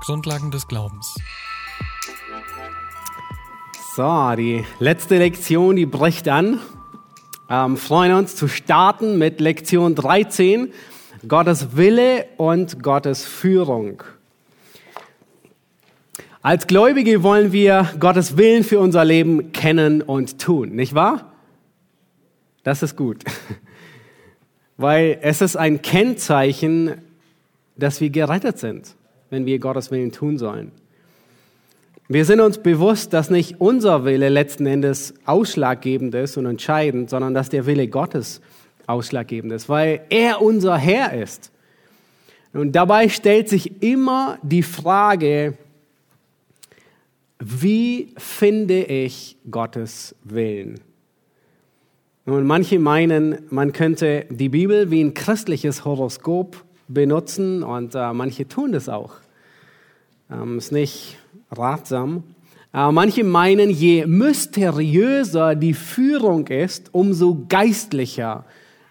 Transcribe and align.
Grundlagen 0.00 0.50
des 0.50 0.66
Glaubens. 0.66 1.14
So, 3.94 4.34
die 4.34 4.64
letzte 4.78 5.18
Lektion, 5.18 5.76
die 5.76 5.84
bricht 5.84 6.26
an. 6.26 6.58
Ähm, 7.50 7.76
freuen 7.76 8.14
uns 8.14 8.34
zu 8.34 8.48
starten 8.48 9.18
mit 9.18 9.40
Lektion 9.40 9.94
13, 9.94 10.72
Gottes 11.28 11.76
Wille 11.76 12.26
und 12.38 12.82
Gottes 12.82 13.26
Führung. 13.26 14.02
Als 16.40 16.66
Gläubige 16.66 17.22
wollen 17.22 17.52
wir 17.52 17.90
Gottes 17.98 18.38
Willen 18.38 18.64
für 18.64 18.80
unser 18.80 19.04
Leben 19.04 19.52
kennen 19.52 20.00
und 20.00 20.40
tun, 20.40 20.70
nicht 20.70 20.94
wahr? 20.94 21.32
Das 22.62 22.82
ist 22.82 22.96
gut, 22.96 23.22
weil 24.78 25.18
es 25.20 25.42
ist 25.42 25.56
ein 25.56 25.82
Kennzeichen, 25.82 27.02
dass 27.76 28.00
wir 28.00 28.08
gerettet 28.08 28.58
sind, 28.58 28.94
wenn 29.30 29.46
wir 29.46 29.58
Gottes 29.58 29.90
Willen 29.90 30.12
tun 30.12 30.38
sollen. 30.38 30.72
Wir 32.08 32.24
sind 32.24 32.40
uns 32.40 32.58
bewusst, 32.58 33.12
dass 33.12 33.30
nicht 33.30 33.60
unser 33.60 34.04
Wille 34.04 34.28
letzten 34.28 34.66
Endes 34.66 35.14
ausschlaggebend 35.24 36.14
ist 36.16 36.36
und 36.36 36.46
entscheidend, 36.46 37.08
sondern 37.08 37.34
dass 37.34 37.48
der 37.50 37.66
Wille 37.66 37.86
Gottes 37.86 38.40
ausschlaggebend 38.88 39.52
ist, 39.52 39.68
weil 39.68 40.00
er 40.10 40.42
unser 40.42 40.76
Herr 40.76 41.12
ist. 41.12 41.52
Und 42.52 42.72
dabei 42.72 43.08
stellt 43.08 43.48
sich 43.48 43.80
immer 43.80 44.38
die 44.42 44.64
Frage, 44.64 45.56
wie 47.38 48.12
finde 48.18 48.82
ich 48.82 49.36
Gottes 49.48 50.16
Willen? 50.24 50.80
Nun, 52.26 52.46
manche 52.46 52.78
meinen, 52.78 53.38
man 53.50 53.72
könnte 53.72 54.26
die 54.30 54.48
Bibel 54.48 54.90
wie 54.90 55.02
ein 55.02 55.14
christliches 55.14 55.84
Horoskop 55.84 56.64
benutzen 56.92 57.62
und 57.62 57.94
äh, 57.94 58.12
manche 58.12 58.46
tun 58.48 58.72
das 58.72 58.88
auch. 58.88 59.14
Ähm, 60.30 60.58
ist 60.58 60.72
nicht 60.72 61.18
ratsam. 61.50 62.24
Äh, 62.72 62.92
manche 62.92 63.24
meinen, 63.24 63.70
je 63.70 64.06
mysteriöser 64.06 65.54
die 65.54 65.74
Führung 65.74 66.46
ist, 66.46 66.94
umso 66.94 67.46
geistlicher 67.48 68.44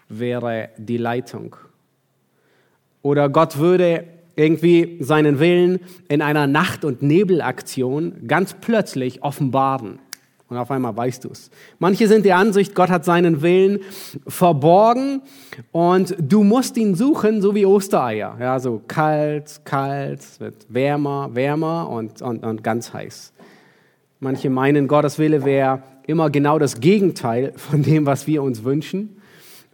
wäre 0.08 0.70
die 0.76 0.98
Leitung. 0.98 1.56
Oder 3.02 3.28
Gott 3.28 3.58
würde 3.58 4.04
irgendwie 4.36 4.98
seinen 5.00 5.38
Willen 5.38 5.80
in 6.08 6.22
einer 6.22 6.46
Nacht- 6.46 6.84
und 6.84 7.02
Nebelaktion 7.02 8.26
ganz 8.26 8.54
plötzlich 8.60 9.22
offenbaren. 9.22 9.98
Und 10.50 10.56
auf 10.56 10.70
einmal 10.72 10.96
weißt 10.96 11.24
du 11.24 11.30
es. 11.30 11.48
Manche 11.78 12.08
sind 12.08 12.24
der 12.24 12.36
Ansicht, 12.36 12.74
Gott 12.74 12.90
hat 12.90 13.04
seinen 13.04 13.40
Willen 13.40 13.78
verborgen 14.26 15.22
und 15.70 16.16
du 16.20 16.42
musst 16.42 16.76
ihn 16.76 16.96
suchen, 16.96 17.40
so 17.40 17.54
wie 17.54 17.64
Ostereier. 17.64 18.36
Ja, 18.40 18.58
so 18.58 18.82
kalt, 18.86 19.60
kalt, 19.64 20.20
wird 20.40 20.66
wärmer, 20.68 21.30
wärmer 21.32 21.88
und, 21.88 22.20
und, 22.20 22.44
und 22.44 22.64
ganz 22.64 22.92
heiß. 22.92 23.32
Manche 24.18 24.50
meinen, 24.50 24.88
Gottes 24.88 25.20
Wille 25.20 25.44
wäre 25.44 25.84
immer 26.06 26.30
genau 26.30 26.58
das 26.58 26.80
Gegenteil 26.80 27.52
von 27.54 27.84
dem, 27.84 28.04
was 28.04 28.26
wir 28.26 28.42
uns 28.42 28.64
wünschen 28.64 29.20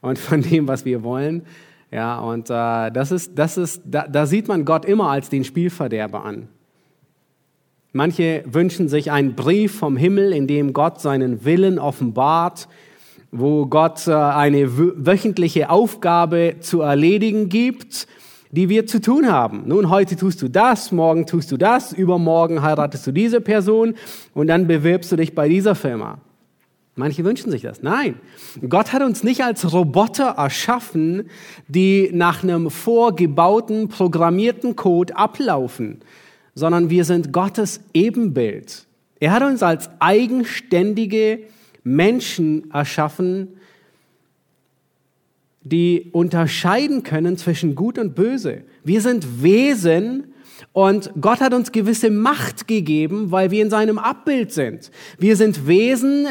und 0.03 0.19
von 0.19 0.43
dem, 0.43 0.69
was 0.69 0.85
wir 0.85 1.03
wollen. 1.03 1.43
Ja, 1.91 2.19
und 2.19 2.51
äh, 2.51 2.91
das 2.91 3.13
ist, 3.13 3.39
das 3.39 3.57
ist, 3.57 3.81
da, 3.87 4.07
da 4.07 4.27
sieht 4.27 4.47
man 4.47 4.67
Gott 4.67 4.85
immer 4.85 5.09
als 5.09 5.31
den 5.31 5.43
Spielverderber 5.43 6.23
an. 6.23 6.49
Manche 7.97 8.45
wünschen 8.45 8.91
sich 8.91 9.11
einen 9.11 9.35
Brief 9.35 9.79
vom 9.79 9.97
Himmel, 9.97 10.35
in 10.35 10.47
dem 10.47 10.75
Gott 10.75 11.01
seinen 11.01 11.47
Willen 11.47 11.79
offenbart, 11.79 12.69
wo 13.33 13.65
Gott 13.65 14.07
äh, 14.07 14.13
eine 14.13 14.77
wöchentliche 14.77 15.71
Aufgabe 15.71 16.57
zu 16.61 16.83
erledigen 16.83 17.49
gibt, 17.49 18.07
die 18.51 18.69
wir 18.69 18.87
zu 18.87 19.01
tun 19.01 19.33
haben. 19.33 19.63
Nun, 19.65 19.89
heute 19.89 20.15
tust 20.15 20.43
du 20.43 20.49
das, 20.49 20.93
morgen 20.93 21.25
tust 21.25 21.51
du 21.51 21.57
das, 21.57 21.95
übermorgen 21.95 22.61
heiratest 22.61 23.07
du 23.07 23.13
diese 23.13 23.41
Person 23.41 23.95
und 24.35 24.49
dann 24.49 24.67
bewirbst 24.67 25.11
du 25.11 25.17
dich 25.17 25.35
bei 25.35 25.49
dieser 25.49 25.75
Firma. 25.75 26.19
Manche 26.97 27.25
wünschen 27.25 27.51
sich 27.51 27.62
das. 27.62 27.83
Nein, 27.83 28.17
Gott 28.69 28.93
hat 28.93 29.01
uns 29.01 29.25
nicht 29.25 29.43
als 29.43 29.73
Roboter 29.73 30.35
erschaffen, 30.37 31.31
die 31.67 32.11
nach 32.12 32.43
einem 32.43 32.69
vorgebauten, 32.71 33.89
programmierten 33.89 34.77
Code 34.77 35.17
ablaufen, 35.17 36.03
sondern 36.56 36.91
wir 36.91 37.05
sind 37.05 37.33
Gottes 37.33 37.81
Ebenbild. 37.94 38.87
Er 39.21 39.31
hat 39.31 39.44
uns 39.44 39.62
als 39.62 39.89
eigenständige 40.00 41.41
Menschen 41.84 42.71
erschaffen, 42.72 43.49
die 45.62 46.09
unterscheiden 46.12 47.03
können 47.03 47.37
zwischen 47.37 47.75
Gut 47.75 47.99
und 47.99 48.15
Böse. 48.15 48.62
Wir 48.83 49.00
sind 49.00 49.43
Wesen, 49.43 50.33
und 50.72 51.11
Gott 51.21 51.41
hat 51.41 51.53
uns 51.53 51.71
gewisse 51.71 52.11
Macht 52.11 52.67
gegeben, 52.67 53.31
weil 53.31 53.50
wir 53.50 53.62
in 53.62 53.71
seinem 53.71 53.99
Abbild 53.99 54.53
sind. 54.53 54.91
Wir 55.19 55.37
sind 55.37 55.67
Wesen, 55.67 56.27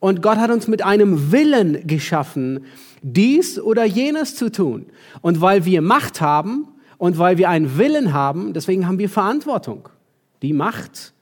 und 0.00 0.22
Gott 0.22 0.38
hat 0.38 0.50
uns 0.50 0.68
mit 0.68 0.84
einem 0.84 1.32
Willen 1.32 1.86
geschaffen, 1.86 2.64
dies 3.02 3.60
oder 3.60 3.84
jenes 3.84 4.34
zu 4.34 4.50
tun. 4.50 4.86
Und 5.20 5.40
weil 5.40 5.64
wir 5.64 5.82
Macht 5.82 6.20
haben 6.20 6.68
und 6.98 7.18
weil 7.18 7.38
wir 7.38 7.48
einen 7.48 7.78
Willen 7.78 8.12
haben, 8.12 8.52
deswegen 8.52 8.86
haben 8.86 8.98
wir 8.98 9.08
Verantwortung, 9.08 9.88
die 10.42 10.52
Macht 10.52 11.14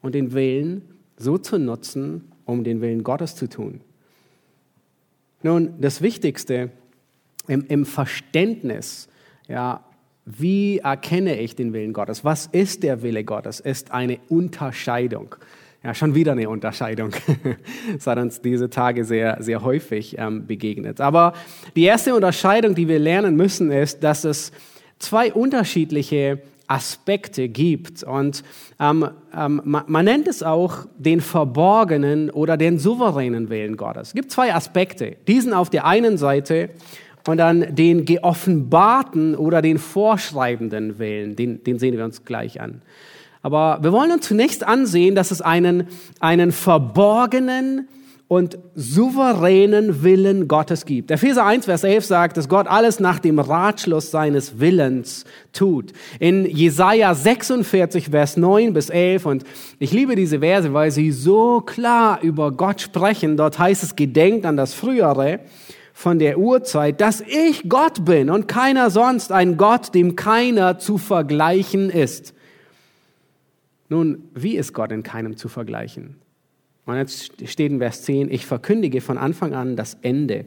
und 0.00 0.14
den 0.14 0.32
Willen 0.32 0.82
so 1.16 1.36
zu 1.36 1.58
nutzen, 1.58 2.32
um 2.44 2.64
den 2.64 2.80
Willen 2.80 3.02
Gottes 3.02 3.34
zu 3.34 3.48
tun. 3.48 3.80
Nun, 5.42 5.74
das 5.80 6.00
Wichtigste 6.00 6.70
im, 7.48 7.66
im 7.68 7.84
Verständnis, 7.86 9.08
ja, 9.48 9.84
wie 10.24 10.78
erkenne 10.78 11.38
ich 11.38 11.54
den 11.54 11.72
Willen 11.72 11.92
Gottes? 11.92 12.24
Was 12.24 12.46
ist 12.46 12.82
der 12.82 13.02
Wille 13.02 13.22
Gottes? 13.22 13.60
Ist 13.60 13.92
eine 13.92 14.18
Unterscheidung. 14.28 15.36
Ja, 15.84 15.94
schon 15.94 16.16
wieder 16.16 16.32
eine 16.32 16.48
Unterscheidung. 16.48 17.12
Das 17.94 18.08
hat 18.08 18.18
uns 18.18 18.40
diese 18.40 18.68
Tage 18.68 19.04
sehr, 19.04 19.36
sehr 19.40 19.62
häufig 19.62 20.16
ähm, 20.18 20.46
begegnet. 20.46 21.00
Aber 21.00 21.32
die 21.76 21.84
erste 21.84 22.16
Unterscheidung, 22.16 22.74
die 22.74 22.88
wir 22.88 22.98
lernen 22.98 23.36
müssen, 23.36 23.70
ist, 23.70 24.02
dass 24.02 24.24
es 24.24 24.50
zwei 24.98 25.32
unterschiedliche 25.32 26.40
Aspekte 26.68 27.48
gibt. 27.48 28.02
Und 28.02 28.42
ähm, 28.80 29.08
ähm, 29.34 29.60
man, 29.64 30.04
nennt 30.04 30.26
es 30.28 30.42
auch 30.42 30.86
den 30.98 31.20
verborgenen 31.20 32.30
oder 32.30 32.56
den 32.56 32.78
souveränen 32.78 33.48
Willen 33.50 33.76
Gottes. 33.76 34.08
Es 34.08 34.14
gibt 34.14 34.30
zwei 34.30 34.54
Aspekte. 34.54 35.16
Diesen 35.28 35.52
auf 35.52 35.70
der 35.70 35.86
einen 35.86 36.18
Seite 36.18 36.70
und 37.26 37.38
dann 37.38 37.74
den 37.74 38.04
geoffenbarten 38.04 39.34
oder 39.34 39.62
den 39.62 39.78
vorschreibenden 39.78 40.98
Willen. 40.98 41.36
Den, 41.36 41.62
den 41.62 41.78
sehen 41.78 41.96
wir 41.96 42.04
uns 42.04 42.24
gleich 42.24 42.60
an. 42.60 42.82
Aber 43.42 43.78
wir 43.82 43.92
wollen 43.92 44.10
uns 44.10 44.26
zunächst 44.26 44.64
ansehen, 44.64 45.14
dass 45.14 45.30
es 45.30 45.40
einen, 45.40 45.86
einen 46.18 46.50
verborgenen 46.50 47.88
und 48.28 48.58
souveränen 48.74 50.02
Willen 50.02 50.48
Gottes 50.48 50.84
gibt. 50.84 51.12
Epheser 51.12 51.44
1, 51.44 51.66
Vers 51.66 51.84
11 51.84 52.04
sagt, 52.04 52.36
dass 52.36 52.48
Gott 52.48 52.66
alles 52.66 52.98
nach 52.98 53.20
dem 53.20 53.38
Ratschluss 53.38 54.10
seines 54.10 54.58
Willens 54.58 55.24
tut. 55.52 55.92
In 56.18 56.44
Jesaja 56.44 57.14
46, 57.14 58.08
Vers 58.10 58.36
9 58.36 58.72
bis 58.72 58.90
11, 58.90 59.26
und 59.26 59.44
ich 59.78 59.92
liebe 59.92 60.16
diese 60.16 60.40
Verse, 60.40 60.72
weil 60.72 60.90
sie 60.90 61.12
so 61.12 61.60
klar 61.60 62.20
über 62.20 62.50
Gott 62.50 62.80
sprechen. 62.80 63.36
Dort 63.36 63.60
heißt 63.60 63.84
es, 63.84 63.94
gedenkt 63.94 64.44
an 64.44 64.56
das 64.56 64.74
Frühere 64.74 65.40
von 65.92 66.18
der 66.18 66.38
Urzeit, 66.38 67.00
dass 67.00 67.20
ich 67.20 67.68
Gott 67.68 68.04
bin 68.04 68.28
und 68.28 68.48
keiner 68.48 68.90
sonst, 68.90 69.30
ein 69.30 69.56
Gott, 69.56 69.94
dem 69.94 70.16
keiner 70.16 70.78
zu 70.78 70.98
vergleichen 70.98 71.90
ist. 71.90 72.34
Nun, 73.88 74.24
wie 74.34 74.56
ist 74.56 74.72
Gott 74.72 74.90
in 74.90 75.04
keinem 75.04 75.36
zu 75.36 75.48
vergleichen? 75.48 76.16
Und 76.86 76.96
jetzt 76.96 77.32
steht 77.48 77.72
in 77.72 77.78
Vers 77.78 78.02
10, 78.02 78.30
ich 78.30 78.46
verkündige 78.46 79.00
von 79.00 79.18
Anfang 79.18 79.54
an 79.54 79.74
das 79.74 79.98
Ende. 80.02 80.44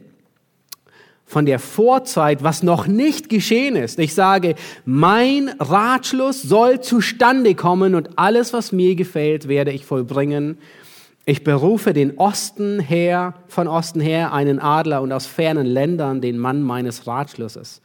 Von 1.26 1.46
der 1.46 1.58
Vorzeit, 1.58 2.42
was 2.42 2.62
noch 2.62 2.86
nicht 2.86 3.28
geschehen 3.28 3.76
ist. 3.76 3.98
Ich 3.98 4.14
sage, 4.14 4.56
mein 4.84 5.50
Ratschluss 5.60 6.42
soll 6.42 6.80
zustande 6.80 7.54
kommen 7.54 7.94
und 7.94 8.18
alles, 8.18 8.52
was 8.52 8.72
mir 8.72 8.96
gefällt, 8.96 9.46
werde 9.46 9.70
ich 9.70 9.84
vollbringen. 9.84 10.58
Ich 11.26 11.44
berufe 11.44 11.92
den 11.92 12.18
Osten 12.18 12.80
her, 12.80 13.34
von 13.46 13.68
Osten 13.68 14.00
her 14.00 14.32
einen 14.32 14.58
Adler 14.58 15.02
und 15.02 15.12
aus 15.12 15.26
fernen 15.26 15.66
Ländern 15.66 16.20
den 16.20 16.38
Mann 16.38 16.62
meines 16.62 17.06
Ratschlusses. 17.06 17.82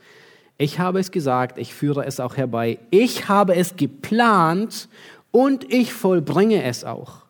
Ich 0.57 0.79
habe 0.79 0.99
es 0.99 1.11
gesagt, 1.11 1.57
ich 1.57 1.73
führe 1.73 2.05
es 2.05 2.21
auch 2.21 2.37
herbei. 2.37 2.79
Ich 2.89 3.27
habe 3.27 3.55
es 3.55 3.75
geplant 3.75 4.87
und 5.31 5.71
ich 5.71 5.91
vollbringe 5.91 6.63
es 6.63 6.85
auch. 6.85 7.24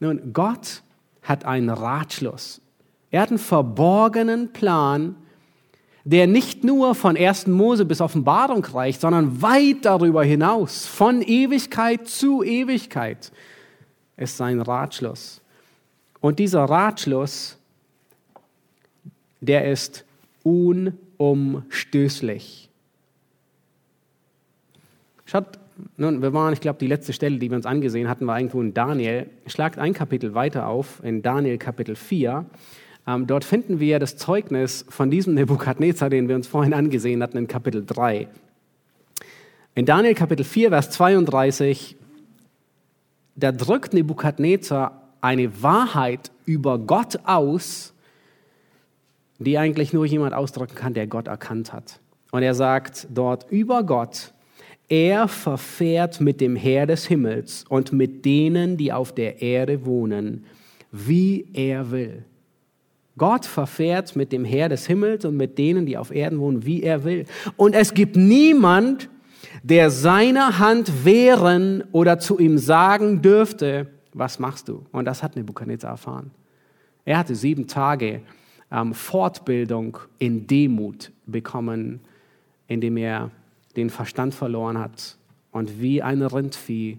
Nun, 0.00 0.32
Gott 0.32 0.82
hat 1.22 1.44
einen 1.44 1.70
Ratschluss. 1.70 2.60
Er 3.10 3.22
hat 3.22 3.28
einen 3.28 3.38
verborgenen 3.38 4.52
Plan, 4.52 5.14
der 6.04 6.26
nicht 6.26 6.64
nur 6.64 6.94
von 6.94 7.16
1. 7.16 7.46
Mose 7.46 7.84
bis 7.84 8.00
Offenbarung 8.00 8.64
reicht, 8.64 9.02
sondern 9.02 9.42
weit 9.42 9.84
darüber 9.84 10.24
hinaus, 10.24 10.86
von 10.86 11.22
Ewigkeit 11.22 12.08
zu 12.08 12.42
Ewigkeit, 12.42 13.30
ist 14.16 14.38
sein 14.38 14.60
Ratschluss. 14.60 15.40
Und 16.20 16.38
dieser 16.38 16.64
Ratschluss, 16.64 17.58
der 19.40 19.70
ist 19.70 20.04
unumstößlich. 20.42 22.70
Schaut, 25.26 25.59
nun, 25.96 26.22
wir 26.22 26.32
waren, 26.32 26.52
ich 26.52 26.60
glaube, 26.60 26.78
die 26.78 26.86
letzte 26.86 27.12
Stelle, 27.12 27.38
die 27.38 27.50
wir 27.50 27.56
uns 27.56 27.66
angesehen 27.66 28.08
hatten, 28.08 28.26
war 28.26 28.38
irgendwo 28.38 28.60
in 28.60 28.74
Daniel. 28.74 29.26
Schlagt 29.46 29.78
ein 29.78 29.92
Kapitel 29.92 30.34
weiter 30.34 30.66
auf, 30.66 31.02
in 31.02 31.22
Daniel 31.22 31.58
Kapitel 31.58 31.96
4. 31.96 32.44
Ähm, 33.06 33.26
dort 33.26 33.44
finden 33.44 33.80
wir 33.80 33.98
das 33.98 34.16
Zeugnis 34.16 34.84
von 34.88 35.10
diesem 35.10 35.34
Nebukadnezar, 35.34 36.10
den 36.10 36.28
wir 36.28 36.36
uns 36.36 36.46
vorhin 36.46 36.74
angesehen 36.74 37.22
hatten, 37.22 37.38
in 37.38 37.48
Kapitel 37.48 37.84
3. 37.84 38.28
In 39.74 39.86
Daniel 39.86 40.14
Kapitel 40.14 40.44
4, 40.44 40.70
Vers 40.70 40.90
32, 40.90 41.96
da 43.36 43.52
drückt 43.52 43.94
Nebukadnezar 43.94 45.08
eine 45.20 45.62
Wahrheit 45.62 46.30
über 46.44 46.78
Gott 46.78 47.20
aus, 47.24 47.94
die 49.38 49.58
eigentlich 49.58 49.92
nur 49.92 50.06
jemand 50.06 50.34
ausdrücken 50.34 50.74
kann, 50.74 50.94
der 50.94 51.06
Gott 51.06 51.28
erkannt 51.28 51.72
hat. 51.72 52.00
Und 52.30 52.42
er 52.42 52.54
sagt 52.54 53.06
dort 53.10 53.50
über 53.50 53.82
Gott, 53.84 54.32
er 54.90 55.28
verfährt 55.28 56.20
mit 56.20 56.40
dem 56.40 56.56
Herr 56.56 56.84
des 56.84 57.06
Himmels 57.06 57.64
und 57.68 57.92
mit 57.92 58.24
denen, 58.24 58.76
die 58.76 58.92
auf 58.92 59.14
der 59.14 59.40
Erde 59.40 59.86
wohnen, 59.86 60.44
wie 60.90 61.46
er 61.54 61.90
will. 61.92 62.24
Gott 63.16 63.46
verfährt 63.46 64.16
mit 64.16 64.32
dem 64.32 64.44
Herr 64.44 64.68
des 64.68 64.86
Himmels 64.86 65.24
und 65.24 65.36
mit 65.36 65.58
denen, 65.58 65.86
die 65.86 65.96
auf 65.96 66.10
Erden 66.10 66.40
wohnen, 66.40 66.66
wie 66.66 66.82
er 66.82 67.04
will. 67.04 67.24
Und 67.56 67.74
es 67.74 67.94
gibt 67.94 68.16
niemand, 68.16 69.08
der 69.62 69.90
seiner 69.90 70.58
Hand 70.58 71.04
wehren 71.04 71.84
oder 71.92 72.18
zu 72.18 72.38
ihm 72.38 72.58
sagen 72.58 73.22
dürfte, 73.22 73.86
was 74.12 74.38
machst 74.38 74.68
du? 74.68 74.84
Und 74.90 75.04
das 75.04 75.22
hat 75.22 75.36
Nebuchadnezzar 75.36 75.92
erfahren. 75.92 76.32
Er 77.04 77.18
hatte 77.18 77.34
sieben 77.34 77.66
Tage 77.68 78.22
ähm, 78.72 78.92
Fortbildung 78.94 79.98
in 80.18 80.46
Demut 80.46 81.12
bekommen, 81.26 82.00
indem 82.66 82.96
er 82.96 83.30
den 83.76 83.90
Verstand 83.90 84.34
verloren 84.34 84.78
hat 84.78 85.16
und 85.52 85.80
wie 85.80 86.02
ein 86.02 86.22
Rindvieh 86.22 86.98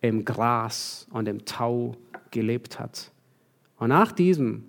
im 0.00 0.24
Gras 0.24 1.06
und 1.10 1.28
im 1.28 1.44
Tau 1.44 1.96
gelebt 2.30 2.78
hat. 2.78 3.10
Und 3.78 3.88
nach 3.88 4.12
diesem 4.12 4.64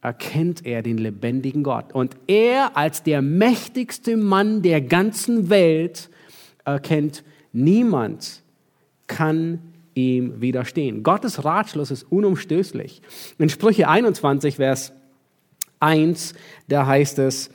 erkennt 0.00 0.64
er 0.64 0.82
den 0.82 0.98
lebendigen 0.98 1.62
Gott. 1.62 1.92
Und 1.92 2.16
er 2.26 2.76
als 2.76 3.02
der 3.02 3.22
mächtigste 3.22 4.16
Mann 4.16 4.62
der 4.62 4.80
ganzen 4.80 5.50
Welt 5.50 6.10
erkennt, 6.64 7.24
niemand 7.52 8.42
kann 9.06 9.60
ihm 9.94 10.40
widerstehen. 10.40 11.02
Gottes 11.02 11.44
Ratschluss 11.44 11.90
ist 11.90 12.04
unumstößlich. 12.04 13.02
In 13.38 13.48
Sprüche 13.48 13.88
21, 13.88 14.56
Vers 14.56 14.92
1, 15.80 16.34
da 16.68 16.86
heißt 16.86 17.18
es, 17.18 17.50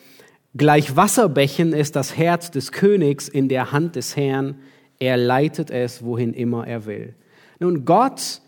Gleich 0.56 0.98
Wasserbächen 0.98 1.71
ist 1.71 1.95
das 1.95 2.18
Herz 2.18 2.51
des 2.51 2.71
Königs 2.71 3.30
in 3.30 3.48
der 3.48 3.71
Hand 3.71 3.95
des 3.95 4.18
Herrn. 4.18 4.56
Er 5.00 5.15
leitet 5.15 5.71
es, 5.71 6.03
wohin 6.03 6.33
immer 6.33 6.68
er 6.68 6.86
will. 6.86 7.15
Nun, 7.59 7.86
Gott 7.86 8.42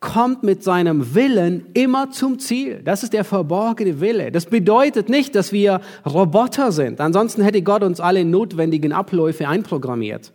kommt 0.00 0.42
mit 0.42 0.64
seinem 0.64 1.14
Willen 1.14 1.66
immer 1.74 2.10
zum 2.10 2.40
Ziel. 2.40 2.82
Das 2.84 3.04
ist 3.04 3.12
der 3.12 3.24
verborgene 3.24 4.00
Wille. 4.00 4.32
Das 4.32 4.46
bedeutet 4.46 5.08
nicht, 5.08 5.36
dass 5.36 5.52
wir 5.52 5.80
Roboter 6.04 6.72
sind. 6.72 7.00
Ansonsten 7.00 7.42
hätte 7.42 7.62
Gott 7.62 7.84
uns 7.84 8.00
alle 8.00 8.24
notwendigen 8.24 8.92
Abläufe 8.92 9.46
einprogrammiert. 9.46 10.32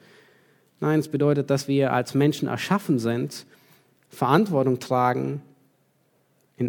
Nein, 0.80 1.00
es 1.00 1.10
bedeutet, 1.10 1.50
dass 1.50 1.68
wir 1.68 1.92
als 1.92 2.14
Menschen 2.14 2.48
erschaffen 2.48 2.98
sind, 2.98 3.46
Verantwortung 4.10 4.80
tragen 4.80 5.42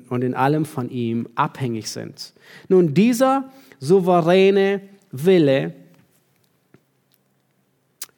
und 0.08 0.22
in 0.22 0.34
allem 0.34 0.64
von 0.64 0.90
ihm 0.90 1.28
abhängig 1.34 1.90
sind. 1.90 2.32
Nun, 2.68 2.94
dieser 2.94 3.50
souveräne 3.78 4.82
Wille 5.10 5.74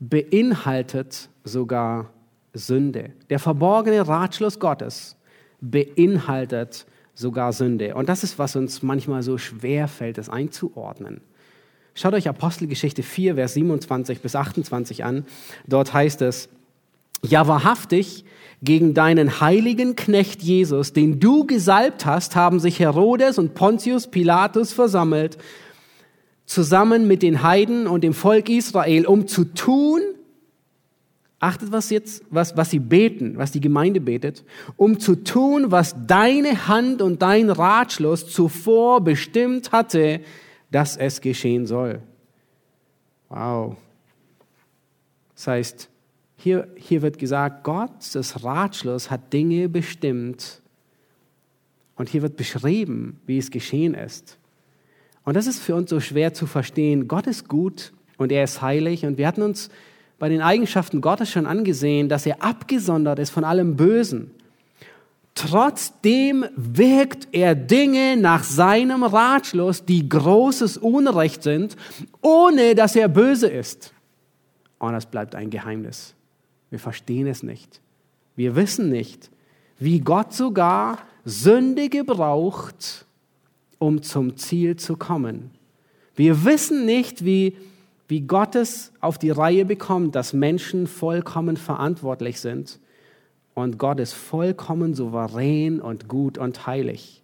beinhaltet 0.00 1.28
sogar 1.44 2.10
Sünde. 2.52 3.10
Der 3.28 3.38
verborgene 3.38 4.06
Ratschluss 4.06 4.58
Gottes 4.58 5.16
beinhaltet 5.60 6.86
sogar 7.14 7.52
Sünde. 7.52 7.94
Und 7.94 8.08
das 8.08 8.24
ist, 8.24 8.38
was 8.38 8.56
uns 8.56 8.82
manchmal 8.82 9.22
so 9.22 9.38
schwer 9.38 9.86
fällt, 9.88 10.18
es 10.18 10.28
einzuordnen. 10.28 11.20
Schaut 11.94 12.14
euch 12.14 12.28
Apostelgeschichte 12.28 13.02
4, 13.02 13.34
Vers 13.34 13.54
27 13.54 14.20
bis 14.20 14.34
28 14.34 15.04
an. 15.04 15.26
Dort 15.66 15.92
heißt 15.92 16.22
es, 16.22 16.48
ja 17.22 17.46
wahrhaftig, 17.46 18.24
gegen 18.62 18.92
deinen 18.92 19.40
heiligen 19.40 19.96
Knecht 19.96 20.42
Jesus, 20.42 20.92
den 20.92 21.18
du 21.18 21.46
gesalbt 21.46 22.04
hast, 22.04 22.36
haben 22.36 22.60
sich 22.60 22.78
Herodes 22.78 23.38
und 23.38 23.54
Pontius 23.54 24.08
Pilatus 24.08 24.72
versammelt, 24.72 25.38
zusammen 26.44 27.06
mit 27.06 27.22
den 27.22 27.42
Heiden 27.42 27.86
und 27.86 28.04
dem 28.04 28.12
Volk 28.12 28.48
Israel, 28.48 29.06
um 29.06 29.26
zu 29.26 29.44
tun, 29.44 30.00
achtet 31.38 31.72
was 31.72 31.88
jetzt, 31.90 32.22
was, 32.28 32.56
was 32.56 32.70
sie 32.70 32.80
beten, 32.80 33.38
was 33.38 33.50
die 33.50 33.60
Gemeinde 33.60 34.00
betet, 34.00 34.44
um 34.76 35.00
zu 35.00 35.16
tun, 35.16 35.70
was 35.70 35.94
deine 36.06 36.68
Hand 36.68 37.00
und 37.00 37.22
dein 37.22 37.48
Ratschluss 37.48 38.28
zuvor 38.28 39.00
bestimmt 39.00 39.72
hatte, 39.72 40.20
dass 40.70 40.96
es 40.98 41.22
geschehen 41.22 41.66
soll. 41.66 42.02
Wow. 43.30 43.76
Das 45.34 45.46
heißt, 45.46 45.89
hier, 46.42 46.68
hier 46.76 47.02
wird 47.02 47.18
gesagt, 47.18 47.64
Gottes 47.64 48.42
Ratschluss 48.42 49.10
hat 49.10 49.32
Dinge 49.32 49.68
bestimmt. 49.68 50.62
Und 51.96 52.08
hier 52.08 52.22
wird 52.22 52.36
beschrieben, 52.36 53.20
wie 53.26 53.36
es 53.36 53.50
geschehen 53.50 53.92
ist. 53.92 54.38
Und 55.24 55.36
das 55.36 55.46
ist 55.46 55.60
für 55.60 55.74
uns 55.74 55.90
so 55.90 56.00
schwer 56.00 56.32
zu 56.32 56.46
verstehen. 56.46 57.08
Gott 57.08 57.26
ist 57.26 57.46
gut 57.46 57.92
und 58.16 58.32
er 58.32 58.44
ist 58.44 58.62
heilig. 58.62 59.04
Und 59.04 59.18
wir 59.18 59.26
hatten 59.26 59.42
uns 59.42 59.68
bei 60.18 60.30
den 60.30 60.40
Eigenschaften 60.40 61.02
Gottes 61.02 61.30
schon 61.30 61.44
angesehen, 61.44 62.08
dass 62.08 62.24
er 62.24 62.42
abgesondert 62.42 63.18
ist 63.18 63.30
von 63.30 63.44
allem 63.44 63.76
Bösen. 63.76 64.30
Trotzdem 65.34 66.46
wirkt 66.56 67.28
er 67.32 67.54
Dinge 67.54 68.16
nach 68.16 68.44
seinem 68.44 69.04
Ratschluss, 69.04 69.84
die 69.84 70.08
großes 70.08 70.78
Unrecht 70.78 71.42
sind, 71.42 71.76
ohne 72.22 72.74
dass 72.74 72.96
er 72.96 73.08
böse 73.08 73.46
ist. 73.46 73.92
Und 74.78 74.92
das 74.92 75.06
bleibt 75.06 75.34
ein 75.34 75.50
Geheimnis. 75.50 76.14
Wir 76.70 76.78
verstehen 76.78 77.26
es 77.26 77.42
nicht. 77.42 77.80
Wir 78.36 78.56
wissen 78.56 78.88
nicht, 78.88 79.30
wie 79.78 80.00
Gott 80.00 80.32
sogar 80.32 80.98
Sünde 81.24 81.88
gebraucht, 81.88 83.06
um 83.78 84.02
zum 84.02 84.36
Ziel 84.36 84.76
zu 84.76 84.96
kommen. 84.96 85.50
Wir 86.14 86.44
wissen 86.44 86.86
nicht, 86.86 87.24
wie, 87.24 87.56
wie 88.08 88.22
Gott 88.22 88.54
es 88.54 88.92
auf 89.00 89.18
die 89.18 89.30
Reihe 89.30 89.64
bekommt, 89.64 90.14
dass 90.14 90.32
Menschen 90.32 90.86
vollkommen 90.86 91.56
verantwortlich 91.56 92.40
sind 92.40 92.78
und 93.54 93.78
Gott 93.78 94.00
ist 94.00 94.12
vollkommen 94.12 94.94
souverän 94.94 95.80
und 95.80 96.08
gut 96.08 96.38
und 96.38 96.66
heilig. 96.66 97.22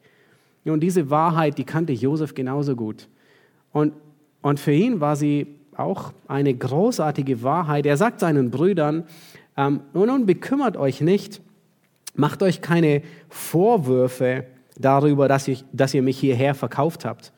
Und 0.64 0.80
diese 0.80 1.10
Wahrheit, 1.10 1.58
die 1.58 1.64
kannte 1.64 1.92
Josef 1.92 2.34
genauso 2.34 2.74
gut. 2.74 3.08
Und, 3.72 3.92
und 4.42 4.58
für 4.58 4.72
ihn 4.72 5.00
war 5.00 5.16
sie 5.16 5.46
auch 5.78 6.12
eine 6.28 6.54
großartige 6.54 7.42
Wahrheit. 7.42 7.86
Er 7.86 7.96
sagt 7.96 8.20
seinen 8.20 8.50
Brüdern, 8.50 9.04
ähm, 9.56 9.80
nun 9.92 10.26
bekümmert 10.26 10.76
euch 10.76 11.00
nicht, 11.00 11.40
macht 12.14 12.42
euch 12.42 12.60
keine 12.60 13.02
Vorwürfe 13.28 14.46
darüber, 14.78 15.28
dass, 15.28 15.48
ich, 15.48 15.64
dass 15.72 15.94
ihr 15.94 16.02
mich 16.02 16.18
hierher 16.18 16.54
verkauft 16.54 17.04
habt. 17.04 17.32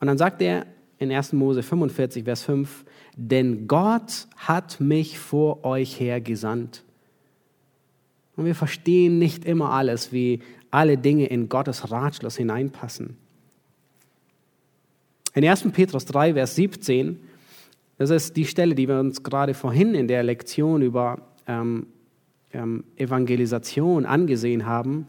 Und 0.00 0.08
dann 0.08 0.18
sagt 0.18 0.42
er 0.42 0.66
in 0.98 1.10
1. 1.12 1.32
Mose 1.32 1.62
45, 1.62 2.24
Vers 2.24 2.42
5, 2.42 2.84
denn 3.16 3.66
Gott 3.66 4.26
hat 4.36 4.80
mich 4.80 5.18
vor 5.18 5.64
euch 5.64 5.98
her 5.98 6.20
gesandt. 6.20 6.84
Und 8.36 8.44
wir 8.44 8.54
verstehen 8.54 9.18
nicht 9.18 9.44
immer 9.44 9.70
alles, 9.70 10.12
wie 10.12 10.40
alle 10.70 10.98
Dinge 10.98 11.26
in 11.26 11.48
Gottes 11.48 11.90
Ratschluss 11.90 12.36
hineinpassen. 12.36 13.16
In 15.34 15.46
1. 15.46 15.70
Petrus 15.72 16.04
3, 16.06 16.34
Vers 16.34 16.54
17 16.54 17.18
das 17.98 18.10
ist 18.10 18.36
die 18.36 18.44
Stelle, 18.44 18.74
die 18.74 18.88
wir 18.88 19.00
uns 19.00 19.22
gerade 19.22 19.54
vorhin 19.54 19.94
in 19.94 20.08
der 20.08 20.22
Lektion 20.22 20.82
über 20.82 21.18
ähm, 21.46 21.86
ähm, 22.52 22.84
Evangelisation 22.96 24.06
angesehen 24.06 24.66
haben. 24.66 25.08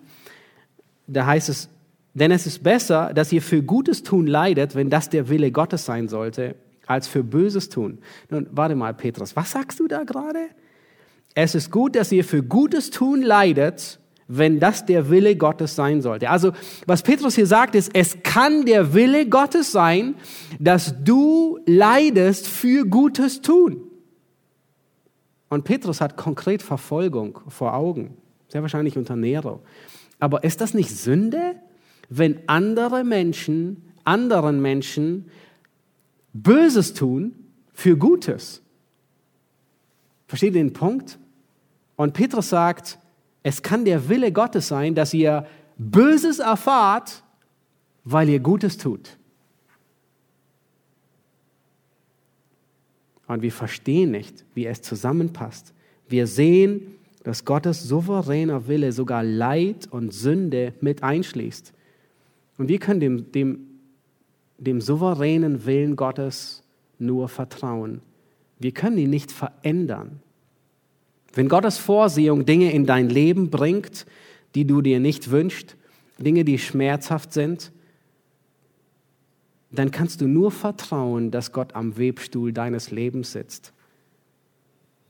Da 1.07 1.25
heißt 1.25 1.49
es, 1.49 1.69
denn 2.13 2.31
es 2.31 2.47
ist 2.47 2.63
besser, 2.63 3.13
dass 3.13 3.31
ihr 3.31 3.41
für 3.41 3.61
Gutes 3.61 4.03
tun 4.03 4.25
leidet, 4.25 4.75
wenn 4.75 4.89
das 4.89 5.09
der 5.09 5.29
Wille 5.29 5.51
Gottes 5.51 5.85
sein 5.85 6.07
sollte, 6.07 6.55
als 6.85 7.07
für 7.07 7.23
Böses 7.23 7.69
tun. 7.69 7.99
Nun, 8.29 8.47
warte 8.51 8.75
mal, 8.75 8.93
Petrus, 8.93 9.35
was 9.35 9.51
sagst 9.51 9.79
du 9.79 9.87
da 9.87 10.03
gerade? 10.03 10.39
Es 11.35 11.53
ist 11.53 11.71
gut, 11.71 11.95
dass 11.95 12.11
ihr 12.11 12.23
für 12.23 12.41
Gutes 12.41 12.89
tun 12.89 13.21
leidet, 13.21 13.99
wenn 14.27 14.59
das 14.59 14.85
der 14.85 15.09
Wille 15.09 15.35
Gottes 15.35 15.75
sein 15.75 16.01
sollte. 16.01 16.29
Also 16.29 16.51
was 16.85 17.01
Petrus 17.01 17.35
hier 17.35 17.47
sagt, 17.47 17.75
ist, 17.75 17.91
es 17.93 18.17
kann 18.23 18.65
der 18.65 18.93
Wille 18.93 19.27
Gottes 19.27 19.71
sein, 19.71 20.15
dass 20.59 20.93
du 21.03 21.59
leidest 21.65 22.47
für 22.47 22.85
Gutes 22.85 23.41
tun. 23.41 23.81
Und 25.49 25.63
Petrus 25.63 26.01
hat 26.01 26.17
konkret 26.17 26.61
Verfolgung 26.61 27.39
vor 27.47 27.73
Augen, 27.73 28.17
sehr 28.49 28.61
wahrscheinlich 28.61 28.97
unter 28.97 29.15
Nero. 29.15 29.61
Aber 30.19 30.43
ist 30.43 30.59
das 30.59 30.73
nicht 30.73 30.89
Sünde, 30.89 31.55
wenn 32.09 32.39
andere 32.47 33.03
Menschen 33.03 33.83
anderen 34.03 34.61
Menschen 34.61 35.29
Böses 36.33 36.93
tun 36.93 37.33
für 37.73 37.97
Gutes? 37.97 38.61
Versteht 40.27 40.55
ihr 40.55 40.63
den 40.63 40.73
Punkt? 40.73 41.19
Und 41.95 42.13
Petrus 42.13 42.49
sagt, 42.49 42.99
es 43.47 43.61
kann 43.61 43.85
der 43.85 44.09
Wille 44.09 44.33
Gottes 44.33 44.67
sein, 44.67 44.93
dass 44.93 45.13
ihr 45.13 45.47
Böses 45.77 46.39
erfahrt, 46.39 47.23
weil 48.03 48.27
ihr 48.27 48.41
Gutes 48.41 48.77
tut. 48.77 49.17
Und 53.25 53.41
wir 53.41 53.53
verstehen 53.53 54.11
nicht, 54.11 54.43
wie 54.53 54.65
es 54.65 54.81
zusammenpasst. 54.81 55.73
Wir 56.09 56.27
sehen, 56.27 56.95
dass 57.23 57.45
Gottes 57.45 57.83
souveräner 57.83 58.67
Wille 58.67 58.91
sogar 58.91 59.23
Leid 59.23 59.87
und 59.91 60.13
Sünde 60.13 60.73
mit 60.81 61.01
einschließt. 61.01 61.71
Und 62.57 62.67
wir 62.67 62.79
können 62.79 62.99
dem, 62.99 63.31
dem, 63.31 63.59
dem 64.57 64.81
souveränen 64.81 65.65
Willen 65.65 65.95
Gottes 65.95 66.63
nur 66.99 67.29
vertrauen. 67.29 68.01
Wir 68.59 68.73
können 68.73 68.97
ihn 68.97 69.09
nicht 69.09 69.31
verändern. 69.31 70.19
Wenn 71.37 71.49
Gottes 71.49 71.77
Vorsehung 71.77 72.47
Dinge 72.47 72.71
in 72.71 72.87
dein 72.87 73.09
Leben 73.09 73.51
bringt, 73.51 74.07
die 74.55 74.65
du 74.65 74.81
dir 74.81 74.99
nicht 74.99 75.29
wünschst, 75.29 75.75
Dinge, 76.17 76.43
die 76.43 76.57
schmerzhaft 76.57 77.31
sind, 77.31 77.71
dann 79.69 79.91
kannst 79.91 80.19
du 80.21 80.27
nur 80.27 80.49
vertrauen, 80.49 81.29
dass 81.29 81.51
Gott 81.51 81.75
am 81.75 81.99
Webstuhl 81.99 82.53
deines 82.53 82.89
Lebens 82.89 83.33
sitzt. 83.33 83.71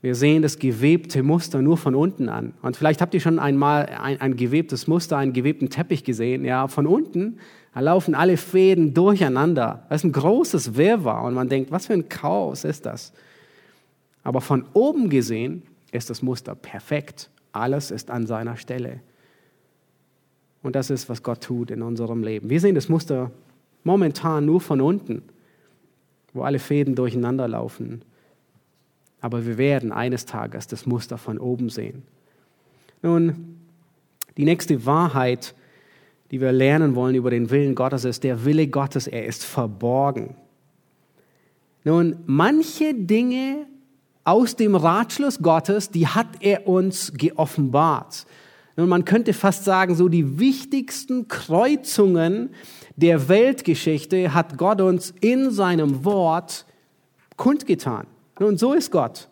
Wir 0.02 0.14
sehen 0.14 0.42
das 0.42 0.58
gewebte 0.58 1.22
Muster 1.22 1.62
nur 1.62 1.78
von 1.78 1.94
unten 1.94 2.28
an. 2.28 2.52
Und 2.60 2.76
vielleicht 2.76 3.00
habt 3.00 3.14
ihr 3.14 3.20
schon 3.20 3.38
einmal 3.38 3.86
ein, 3.86 4.20
ein 4.20 4.36
gewebtes 4.36 4.86
Muster, 4.86 5.16
einen 5.16 5.32
gewebten 5.32 5.70
Teppich 5.70 6.04
gesehen. 6.04 6.44
Ja, 6.44 6.68
von 6.68 6.86
unten 6.86 7.38
laufen 7.74 8.14
alle 8.14 8.36
Fäden 8.36 8.92
durcheinander. 8.92 9.86
Das 9.88 10.02
ist 10.02 10.04
ein 10.04 10.12
großes 10.12 10.76
Wirrwarr 10.76 11.24
und 11.24 11.32
man 11.32 11.48
denkt, 11.48 11.70
was 11.70 11.86
für 11.86 11.94
ein 11.94 12.10
Chaos 12.10 12.64
ist 12.64 12.84
das? 12.84 13.14
Aber 14.24 14.42
von 14.42 14.66
oben 14.74 15.08
gesehen 15.08 15.62
ist 15.92 16.10
das 16.10 16.22
Muster 16.22 16.54
perfekt. 16.54 17.30
Alles 17.52 17.90
ist 17.90 18.10
an 18.10 18.26
seiner 18.26 18.56
Stelle. 18.56 19.00
Und 20.62 20.74
das 20.76 20.90
ist, 20.90 21.08
was 21.08 21.22
Gott 21.22 21.42
tut 21.42 21.70
in 21.70 21.82
unserem 21.82 22.22
Leben. 22.22 22.50
Wir 22.50 22.60
sehen 22.60 22.74
das 22.74 22.88
Muster 22.88 23.30
momentan 23.84 24.44
nur 24.44 24.60
von 24.60 24.80
unten, 24.80 25.22
wo 26.32 26.42
alle 26.42 26.58
Fäden 26.58 26.94
durcheinander 26.94 27.48
laufen. 27.48 28.02
Aber 29.20 29.46
wir 29.46 29.58
werden 29.58 29.92
eines 29.92 30.26
Tages 30.26 30.66
das 30.66 30.86
Muster 30.86 31.18
von 31.18 31.38
oben 31.38 31.70
sehen. 31.70 32.02
Nun, 33.02 33.58
die 34.36 34.44
nächste 34.44 34.84
Wahrheit, 34.86 35.54
die 36.30 36.40
wir 36.40 36.52
lernen 36.52 36.94
wollen 36.94 37.14
über 37.14 37.30
den 37.30 37.50
Willen 37.50 37.74
Gottes, 37.74 38.04
ist, 38.04 38.24
der 38.24 38.44
Wille 38.44 38.68
Gottes, 38.68 39.06
er 39.06 39.26
ist 39.26 39.44
verborgen. 39.44 40.36
Nun, 41.84 42.16
manche 42.26 42.94
Dinge 42.94 43.66
aus 44.28 44.56
dem 44.56 44.74
Ratschluss 44.74 45.38
Gottes, 45.40 45.90
die 45.90 46.06
hat 46.06 46.26
er 46.40 46.68
uns 46.68 47.12
geoffenbart. 47.16 48.26
Nun, 48.76 48.90
man 48.90 49.06
könnte 49.06 49.32
fast 49.32 49.64
sagen, 49.64 49.94
so 49.94 50.08
die 50.08 50.38
wichtigsten 50.38 51.28
Kreuzungen 51.28 52.50
der 52.96 53.30
Weltgeschichte 53.30 54.34
hat 54.34 54.58
Gott 54.58 54.82
uns 54.82 55.14
in 55.22 55.50
seinem 55.50 56.04
Wort 56.04 56.66
kundgetan. 57.36 58.06
Nun, 58.38 58.58
so 58.58 58.74
ist 58.74 58.90
Gott. 58.90 59.28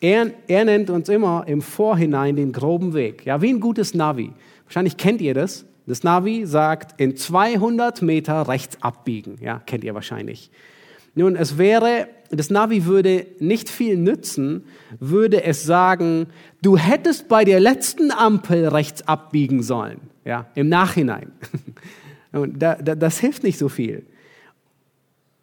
Er, 0.00 0.30
er 0.46 0.64
nennt 0.64 0.88
uns 0.88 1.10
immer 1.10 1.44
im 1.46 1.60
Vorhinein 1.60 2.34
den 2.34 2.52
groben 2.52 2.94
Weg. 2.94 3.26
Ja, 3.26 3.42
wie 3.42 3.50
ein 3.52 3.60
gutes 3.60 3.92
Navi. 3.92 4.32
Wahrscheinlich 4.64 4.96
kennt 4.96 5.20
ihr 5.20 5.34
das. 5.34 5.66
Das 5.86 6.02
Navi 6.04 6.46
sagt, 6.46 6.98
in 6.98 7.16
200 7.16 8.00
Meter 8.00 8.48
rechts 8.48 8.78
abbiegen. 8.80 9.36
Ja, 9.42 9.58
kennt 9.58 9.84
ihr 9.84 9.94
wahrscheinlich. 9.94 10.50
Nun, 11.18 11.34
es 11.34 11.58
wäre, 11.58 12.06
das 12.30 12.48
Navi 12.48 12.84
würde 12.84 13.26
nicht 13.40 13.68
viel 13.68 13.96
nützen, 13.96 14.64
würde 15.00 15.42
es 15.42 15.64
sagen, 15.64 16.28
du 16.62 16.78
hättest 16.78 17.26
bei 17.26 17.44
der 17.44 17.58
letzten 17.58 18.12
Ampel 18.12 18.68
rechts 18.68 19.02
abbiegen 19.08 19.64
sollen. 19.64 19.98
Ja, 20.24 20.46
im 20.54 20.68
Nachhinein. 20.68 21.32
Und 22.32 22.62
da, 22.62 22.76
da, 22.76 22.94
das 22.94 23.18
hilft 23.18 23.42
nicht 23.42 23.58
so 23.58 23.68
viel. 23.68 24.06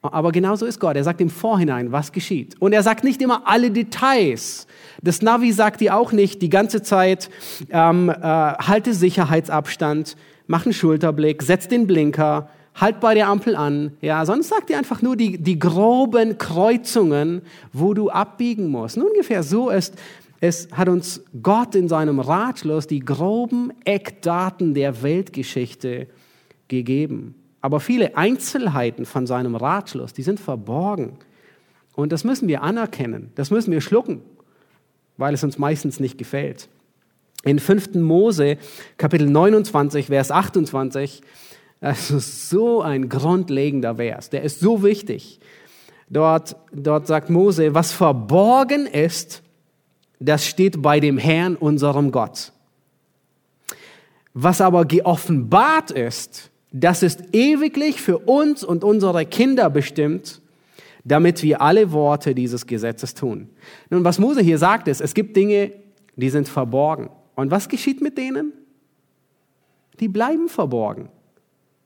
Aber 0.01 0.31
genauso 0.31 0.65
ist 0.65 0.79
Gott. 0.79 0.95
Er 0.95 1.03
sagt 1.03 1.19
im 1.19 1.29
Vorhinein, 1.29 1.91
was 1.91 2.13
geschieht. 2.13 2.55
Und 2.61 2.71
er 2.71 2.81
sagt 2.81 3.03
nicht 3.03 3.21
immer 3.21 3.41
alle 3.45 3.69
Details. 3.69 4.67
Das 5.01 5.21
Navi 5.21 5.51
sagt 5.51 5.81
dir 5.81 5.97
auch 5.97 6.13
nicht 6.13 6.41
die 6.41 6.49
ganze 6.49 6.83
Zeit, 6.83 7.29
ähm, 7.69 8.07
äh, 8.07 8.13
halte 8.13 8.93
Sicherheitsabstand, 8.93 10.15
mach 10.47 10.65
einen 10.65 10.73
Schulterblick, 10.73 11.43
setz 11.43 11.67
den 11.67 11.85
Blinker, 11.85 12.49
halt 12.75 12.99
bei 12.99 13.13
der 13.13 13.27
Ampel 13.27 13.55
an. 13.55 13.93
Ja, 14.01 14.25
sonst 14.25 14.49
sagt 14.49 14.69
dir 14.69 14.77
einfach 14.77 15.01
nur 15.01 15.15
die, 15.15 15.37
die 15.37 15.57
groben 15.57 16.37
Kreuzungen, 16.37 17.41
wo 17.73 17.93
du 17.93 18.09
abbiegen 18.09 18.69
musst. 18.69 18.97
Und 18.97 19.03
ungefähr 19.03 19.43
so 19.43 19.69
ist 19.69 19.95
es 20.41 20.67
hat 20.71 20.89
uns 20.89 21.23
Gott 21.41 21.75
in 21.75 21.87
seinem 21.87 22.19
Ratschluss 22.19 22.87
die 22.87 22.99
groben 22.99 23.71
Eckdaten 23.85 24.73
der 24.73 25.01
Weltgeschichte 25.01 26.07
gegeben. 26.67 27.35
Aber 27.61 27.79
viele 27.79 28.15
Einzelheiten 28.15 29.05
von 29.05 29.25
seinem 29.25 29.55
Ratschluss, 29.55 30.13
die 30.13 30.21
sind 30.21 30.39
verborgen. 30.39 31.17
Und 31.95 32.11
das 32.11 32.23
müssen 32.23 32.47
wir 32.47 32.61
anerkennen, 32.61 33.31
das 33.35 33.49
müssen 33.49 33.71
wir 33.71 33.81
schlucken, 33.81 34.21
weil 35.17 35.33
es 35.33 35.43
uns 35.43 35.57
meistens 35.57 35.99
nicht 35.99 36.17
gefällt. 36.17 36.67
In 37.43 37.59
5. 37.59 37.95
Mose, 37.95 38.57
Kapitel 38.97 39.29
29, 39.29 40.07
Vers 40.07 40.31
28, 40.31 41.21
das 41.79 42.11
ist 42.11 42.49
so 42.49 42.81
ein 42.81 43.09
grundlegender 43.09 43.95
Vers, 43.95 44.29
der 44.29 44.43
ist 44.43 44.59
so 44.59 44.83
wichtig. 44.83 45.39
Dort, 46.09 46.55
dort 46.71 47.07
sagt 47.07 47.29
Mose, 47.29 47.73
was 47.73 47.91
verborgen 47.91 48.85
ist, 48.85 49.41
das 50.19 50.45
steht 50.45 50.81
bei 50.81 50.99
dem 50.99 51.17
Herrn, 51.17 51.55
unserem 51.55 52.11
Gott. 52.11 52.51
Was 54.33 54.61
aber 54.61 54.85
geoffenbart 54.85 55.91
ist, 55.91 56.51
das 56.71 57.03
ist 57.03 57.33
ewiglich 57.33 58.01
für 58.01 58.17
uns 58.17 58.63
und 58.63 58.83
unsere 58.83 59.25
Kinder 59.25 59.69
bestimmt, 59.69 60.41
damit 61.05 61.41
wir 61.43 61.61
alle 61.61 61.91
Worte 61.91 62.35
dieses 62.35 62.65
Gesetzes 62.65 63.13
tun. 63.13 63.49
Nun, 63.89 64.03
was 64.03 64.19
Mose 64.19 64.41
hier 64.41 64.57
sagt, 64.57 64.87
ist, 64.87 65.01
es 65.01 65.13
gibt 65.13 65.37
Dinge, 65.37 65.71
die 66.15 66.29
sind 66.29 66.49
verborgen. 66.49 67.09
Und 67.35 67.51
was 67.51 67.69
geschieht 67.69 68.01
mit 68.01 68.17
denen? 68.17 68.53
Die 69.99 70.07
bleiben 70.07 70.49
verborgen. 70.49 71.09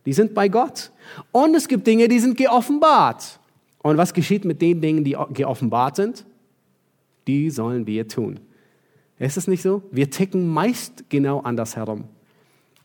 Die 0.09 0.13
sind 0.13 0.33
bei 0.33 0.47
Gott. 0.47 0.91
Und 1.31 1.53
es 1.53 1.67
gibt 1.67 1.85
Dinge, 1.85 2.07
die 2.07 2.17
sind 2.17 2.35
geoffenbart. 2.35 3.39
Und 3.83 3.97
was 3.97 4.11
geschieht 4.11 4.43
mit 4.43 4.59
den 4.59 4.81
Dingen, 4.81 5.03
die 5.03 5.15
geoffenbart 5.33 5.97
sind? 5.97 6.25
Die 7.27 7.51
sollen 7.51 7.85
wir 7.85 8.07
tun. 8.07 8.39
Ist 9.19 9.37
es 9.37 9.47
nicht 9.47 9.61
so? 9.61 9.83
Wir 9.91 10.09
ticken 10.09 10.47
meist 10.47 11.07
genau 11.09 11.41
anders 11.41 11.75
herum. 11.75 12.05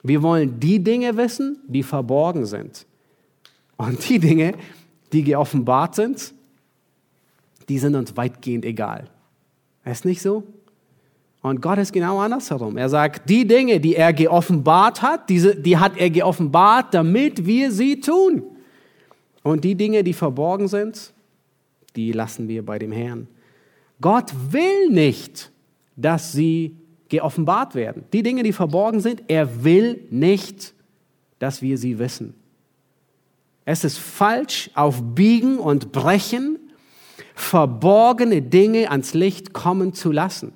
Wir 0.02 0.20
wollen 0.22 0.60
die 0.60 0.84
Dinge 0.84 1.16
wissen, 1.16 1.60
die 1.66 1.82
verborgen 1.82 2.44
sind. 2.44 2.84
Und 3.78 4.06
die 4.06 4.18
Dinge, 4.18 4.52
die 5.10 5.22
geoffenbart 5.22 5.94
sind, 5.94 6.34
die 7.70 7.78
sind 7.78 7.94
uns 7.94 8.14
weitgehend 8.18 8.66
egal. 8.66 9.08
Ist 9.86 10.04
nicht 10.04 10.20
so? 10.20 10.42
Und 11.44 11.60
Gott 11.60 11.76
ist 11.76 11.92
genau 11.92 12.20
andersherum. 12.20 12.78
Er 12.78 12.88
sagt, 12.88 13.28
die 13.28 13.46
Dinge, 13.46 13.78
die 13.78 13.96
er 13.96 14.14
geoffenbart 14.14 15.02
hat, 15.02 15.28
diese, 15.28 15.54
die 15.54 15.76
hat 15.76 15.98
er 15.98 16.08
geoffenbart, 16.08 16.94
damit 16.94 17.44
wir 17.44 17.70
sie 17.70 18.00
tun. 18.00 18.44
Und 19.42 19.62
die 19.62 19.74
Dinge, 19.74 20.02
die 20.02 20.14
verborgen 20.14 20.68
sind, 20.68 21.12
die 21.96 22.12
lassen 22.12 22.48
wir 22.48 22.64
bei 22.64 22.78
dem 22.78 22.92
Herrn. 22.92 23.28
Gott 24.00 24.32
will 24.52 24.88
nicht, 24.88 25.52
dass 25.96 26.32
sie 26.32 26.78
geoffenbart 27.10 27.74
werden. 27.74 28.04
Die 28.14 28.22
Dinge, 28.22 28.42
die 28.42 28.54
verborgen 28.54 29.00
sind, 29.00 29.22
er 29.28 29.64
will 29.64 30.00
nicht, 30.08 30.72
dass 31.40 31.60
wir 31.60 31.76
sie 31.76 31.98
wissen. 31.98 32.32
Es 33.66 33.84
ist 33.84 33.98
falsch, 33.98 34.70
auf 34.72 35.02
Biegen 35.14 35.58
und 35.58 35.92
Brechen 35.92 36.58
verborgene 37.34 38.40
Dinge 38.40 38.90
ans 38.90 39.12
Licht 39.12 39.52
kommen 39.52 39.92
zu 39.92 40.10
lassen. 40.10 40.54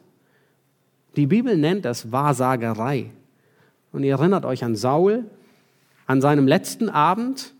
Die 1.16 1.26
Bibel 1.26 1.56
nennt 1.56 1.84
das 1.84 2.12
Wahrsagerei. 2.12 3.10
Und 3.92 4.04
ihr 4.04 4.12
erinnert 4.12 4.44
euch 4.44 4.64
an 4.64 4.76
Saul. 4.76 5.24
An 6.06 6.20
seinem 6.20 6.46
letzten 6.46 6.88
Abend 6.88 7.54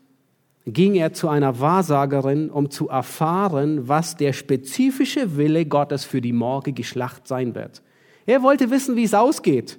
ging 0.66 0.94
er 0.94 1.12
zu 1.12 1.28
einer 1.28 1.60
Wahrsagerin, 1.60 2.50
um 2.50 2.70
zu 2.70 2.88
erfahren, 2.88 3.88
was 3.88 4.16
der 4.16 4.32
spezifische 4.32 5.36
Wille 5.36 5.66
Gottes 5.66 6.04
für 6.04 6.20
die 6.20 6.32
morgige 6.32 6.84
Schlacht 6.84 7.26
sein 7.26 7.54
wird. 7.54 7.82
Er 8.26 8.42
wollte 8.42 8.70
wissen, 8.70 8.94
wie 8.96 9.04
es 9.04 9.14
ausgeht. 9.14 9.78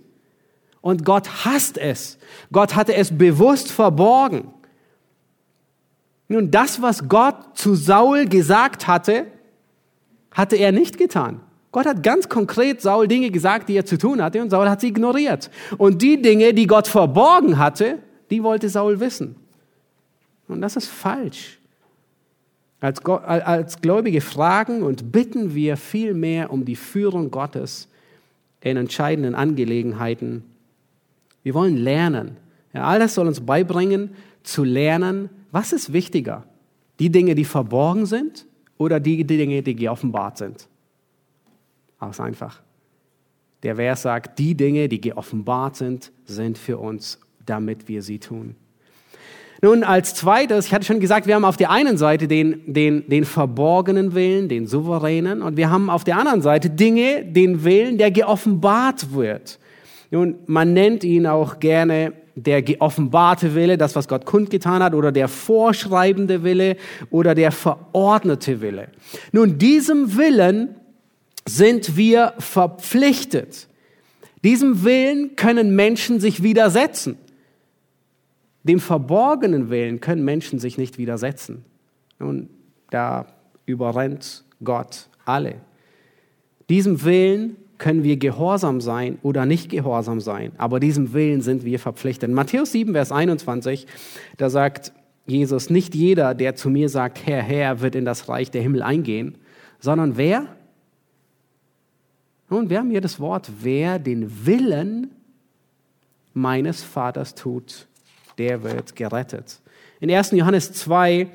Und 0.81 1.05
Gott 1.05 1.45
hasst 1.45 1.77
es. 1.77 2.17
Gott 2.51 2.75
hatte 2.75 2.95
es 2.95 3.15
bewusst 3.15 3.71
verborgen. 3.71 4.53
Nun, 6.27 6.51
das, 6.51 6.81
was 6.81 7.07
Gott 7.07 7.57
zu 7.57 7.75
Saul 7.75 8.25
gesagt 8.25 8.88
hatte, 8.88 9.27
hatte 10.31 10.55
er 10.55 10.71
nicht 10.71 10.97
getan. 10.97 11.41
Gott 11.71 11.85
hat 11.85 12.01
ganz 12.01 12.27
konkret 12.27 12.81
Saul 12.81 13.07
Dinge 13.07 13.29
gesagt, 13.29 13.69
die 13.69 13.75
er 13.75 13.85
zu 13.85 13.97
tun 13.97 14.21
hatte, 14.21 14.41
und 14.41 14.49
Saul 14.49 14.69
hat 14.69 14.81
sie 14.81 14.88
ignoriert. 14.88 15.51
Und 15.77 16.01
die 16.01 16.21
Dinge, 16.21 16.53
die 16.53 16.65
Gott 16.65 16.88
verborgen 16.88 17.59
hatte, 17.59 17.99
die 18.31 18.43
wollte 18.43 18.69
Saul 18.69 18.99
wissen. 18.99 19.35
Und 20.47 20.61
das 20.61 20.75
ist 20.75 20.88
falsch. 20.88 21.59
Als, 22.81 23.05
als 23.05 23.81
Gläubige 23.81 24.21
fragen 24.21 24.83
und 24.83 25.11
bitten 25.11 25.53
wir 25.53 25.77
vielmehr 25.77 26.51
um 26.51 26.65
die 26.65 26.77
Führung 26.77 27.29
Gottes 27.29 27.88
in 28.61 28.77
entscheidenden 28.77 29.35
Angelegenheiten. 29.35 30.43
Wir 31.43 31.53
wollen 31.53 31.77
lernen. 31.77 32.38
Ja, 32.73 32.85
all 32.85 32.99
das 32.99 33.15
soll 33.15 33.27
uns 33.27 33.41
beibringen, 33.41 34.11
zu 34.43 34.63
lernen, 34.63 35.29
was 35.51 35.73
ist 35.73 35.93
wichtiger? 35.93 36.45
Die 36.99 37.09
Dinge, 37.09 37.35
die 37.35 37.45
verborgen 37.45 38.05
sind 38.05 38.45
oder 38.77 38.99
die 38.99 39.23
Dinge, 39.25 39.61
die 39.61 39.75
geoffenbart 39.75 40.38
sind? 40.38 40.67
Aus 42.00 42.20
einfach. 42.20 42.62
Der 43.63 43.75
Vers 43.75 44.03
sagt, 44.03 44.39
die 44.39 44.56
Dinge, 44.56 44.88
die 44.88 45.01
geoffenbart 45.01 45.75
sind, 45.75 46.12
sind 46.25 46.58
für 46.58 46.77
uns, 46.77 47.20
damit 47.46 47.88
wir 47.88 48.01
sie 48.01 48.20
tun. 48.20 48.56
Nun, 49.62 49.84
als 49.84 50.15
zweites, 50.15 50.68
ich 50.68 50.74
hatte 50.74 50.86
schon 50.86 51.01
gesagt, 51.01 51.27
wir 51.27 51.36
haben 51.36 51.44
auf 51.44 51.58
der 51.58 51.70
einen 51.70 51.98
Seite 51.98 52.29
den, 52.29 52.62
den, 52.65 53.10
den 53.10 53.25
verborgenen 53.25 54.13
Willen, 54.13 54.48
den 54.48 54.68
souveränen, 54.68 55.41
und 55.41 55.58
wir 55.58 55.70
haben 55.70 55.89
auf 55.89 56.06
der 56.06 56.18
anderen 56.18 56.41
Seite 56.41 56.70
Dinge, 56.70 57.25
den 57.25 57.65
Willen, 57.65 57.98
der 57.98 58.12
geoffenbart 58.12 59.13
wird. 59.13 59.60
Nun, 60.12 60.36
man 60.46 60.74
nennt 60.74 61.03
ihn 61.03 61.27
auch 61.27 61.60
gerne 61.60 62.13
der 62.36 62.62
geoffenbarte 62.62 63.53
Wille, 63.53 63.77
das, 63.77 63.98
was 63.98 64.08
Gott 64.08 64.25
kundgetan 64.25 64.82
hat, 64.82 64.94
oder 64.94 65.12
der 65.12 65.27
vorschreibende 65.27 66.44
Wille 66.44 66.77
oder 67.10 67.36
der 67.36 67.51
verordnete 67.51 68.62
Wille. 68.62 68.88
Nun, 69.34 69.58
diesem 69.58 70.15
Willen 70.15 70.75
sind 71.50 71.98
wir 71.98 72.34
verpflichtet. 72.38 73.68
Diesem 74.44 74.84
Willen 74.84 75.36
können 75.36 75.75
Menschen 75.75 76.20
sich 76.20 76.44
widersetzen. 76.44 77.18
Dem 78.63 78.79
verborgenen 78.79 79.70
Willen 79.70 80.00
können 80.00 80.24
Menschen 80.24 80.60
sich 80.60 80.77
nicht 80.77 80.98
widersetzen. 80.98 81.65
Nun, 82.20 82.50
da 82.91 83.25
überrennt 83.65 84.44
Gott 84.63 85.08
alle. 85.25 85.56
Diesem 86.70 87.03
Willen 87.03 87.56
können 87.77 88.03
wir 88.03 88.18
gehorsam 88.18 88.82
sein 88.82 89.18
oder 89.24 89.46
nicht 89.46 89.70
gehorsam 89.70 90.20
sein, 90.20 90.51
aber 90.58 90.79
diesem 90.79 91.13
Willen 91.13 91.41
sind 91.41 91.63
wir 91.63 91.79
verpflichtet. 91.79 92.29
In 92.29 92.36
Matthäus 92.36 92.74
7, 92.74 92.94
Vers 92.94 93.12
21, 93.12 93.88
da 94.38 94.50
sagt 94.50 94.91
Jesus, 95.25 95.70
nicht 95.70 95.96
jeder, 95.96 96.36
der 96.36 96.56
zu 96.56 96.70
mir 96.70 96.89
sagt, 96.89 97.25
Herr, 97.25 97.41
Herr, 97.41 97.82
wird 97.82 97.96
in 97.96 98.06
das 98.06 98.27
Reich 98.27 98.51
der 98.51 98.62
Himmel 98.62 98.84
eingehen, 98.84 99.38
sondern 99.79 100.18
wer? 100.18 100.48
Nun, 102.50 102.70
wir 102.70 102.79
haben 102.79 102.89
hier 102.89 103.01
das 103.01 103.20
Wort, 103.20 103.50
wer 103.62 104.00
den 104.00 104.46
Willen 104.46 105.12
meines 106.34 106.82
Vaters 106.84 107.36
tut, 107.36 107.88
der 108.38 108.63
wird 108.63 108.96
gerettet. 108.96 109.60
In 110.00 110.10
1. 110.10 110.32
Johannes 110.32 110.74
2, 110.74 111.29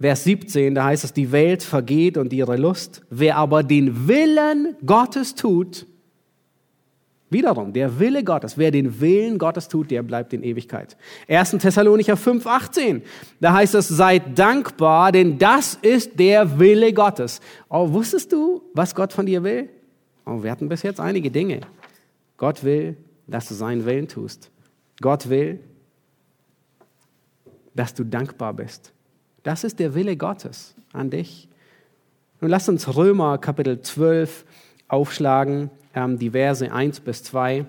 Vers 0.00 0.24
17, 0.24 0.74
da 0.74 0.86
heißt 0.86 1.04
es, 1.04 1.12
die 1.12 1.30
Welt 1.30 1.62
vergeht 1.62 2.16
und 2.16 2.32
ihre 2.32 2.56
Lust. 2.56 3.02
Wer 3.08 3.36
aber 3.36 3.62
den 3.62 4.08
Willen 4.08 4.74
Gottes 4.84 5.36
tut, 5.36 5.86
wiederum, 7.32 7.72
der 7.72 7.98
Wille 7.98 8.24
Gottes, 8.24 8.58
wer 8.58 8.70
den 8.70 9.00
Willen 9.00 9.38
Gottes 9.38 9.68
tut, 9.68 9.90
der 9.90 10.02
bleibt 10.02 10.32
in 10.32 10.42
Ewigkeit. 10.42 10.96
1. 11.28 11.50
Thessalonicher 11.52 12.16
5, 12.16 12.46
18, 12.46 13.02
da 13.40 13.52
heißt 13.54 13.74
es, 13.74 13.88
seid 13.88 14.38
dankbar, 14.38 15.12
denn 15.12 15.38
das 15.38 15.74
ist 15.74 16.18
der 16.18 16.58
Wille 16.58 16.92
Gottes. 16.92 17.40
Oh, 17.68 17.92
wusstest 17.92 18.32
du, 18.32 18.62
was 18.74 18.94
Gott 18.94 19.12
von 19.12 19.26
dir 19.26 19.42
will? 19.42 19.68
Oh, 20.26 20.42
wir 20.42 20.50
hatten 20.50 20.68
bis 20.68 20.82
jetzt 20.82 21.00
einige 21.00 21.30
Dinge. 21.30 21.60
Gott 22.36 22.64
will, 22.64 22.96
dass 23.26 23.48
du 23.48 23.54
seinen 23.54 23.84
Willen 23.84 24.08
tust. 24.08 24.50
Gott 25.00 25.28
will, 25.28 25.60
dass 27.74 27.94
du 27.94 28.04
dankbar 28.04 28.52
bist. 28.54 28.92
Das 29.42 29.64
ist 29.64 29.78
der 29.78 29.94
Wille 29.94 30.16
Gottes 30.16 30.74
an 30.92 31.10
dich. 31.10 31.48
Nun 32.40 32.50
lasst 32.50 32.68
uns 32.68 32.96
Römer 32.96 33.38
Kapitel 33.38 33.80
12 33.80 34.44
aufschlagen, 34.88 35.70
ähm, 35.94 36.18
die 36.18 36.30
Verse 36.30 36.70
1 36.70 37.00
bis 37.00 37.22
2. 37.24 37.64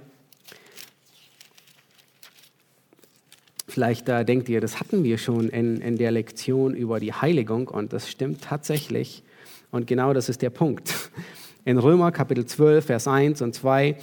Vielleicht 3.67 4.07
äh, 4.09 4.23
denkt 4.23 4.49
ihr, 4.49 4.61
das 4.61 4.79
hatten 4.79 5.03
wir 5.03 5.17
schon 5.17 5.49
in, 5.49 5.81
in 5.81 5.97
der 5.97 6.11
Lektion 6.11 6.75
über 6.75 6.99
die 6.99 7.13
Heiligung 7.13 7.67
und 7.67 7.93
das 7.93 8.09
stimmt 8.09 8.43
tatsächlich. 8.43 9.23
Und 9.71 9.87
genau 9.87 10.13
das 10.13 10.29
ist 10.29 10.41
der 10.41 10.51
Punkt. 10.51 10.93
In 11.65 11.77
Römer 11.77 12.11
Kapitel 12.11 12.45
12, 12.45 12.85
Vers 12.85 13.07
1 13.07 13.41
und 13.41 13.55
2 13.55 13.95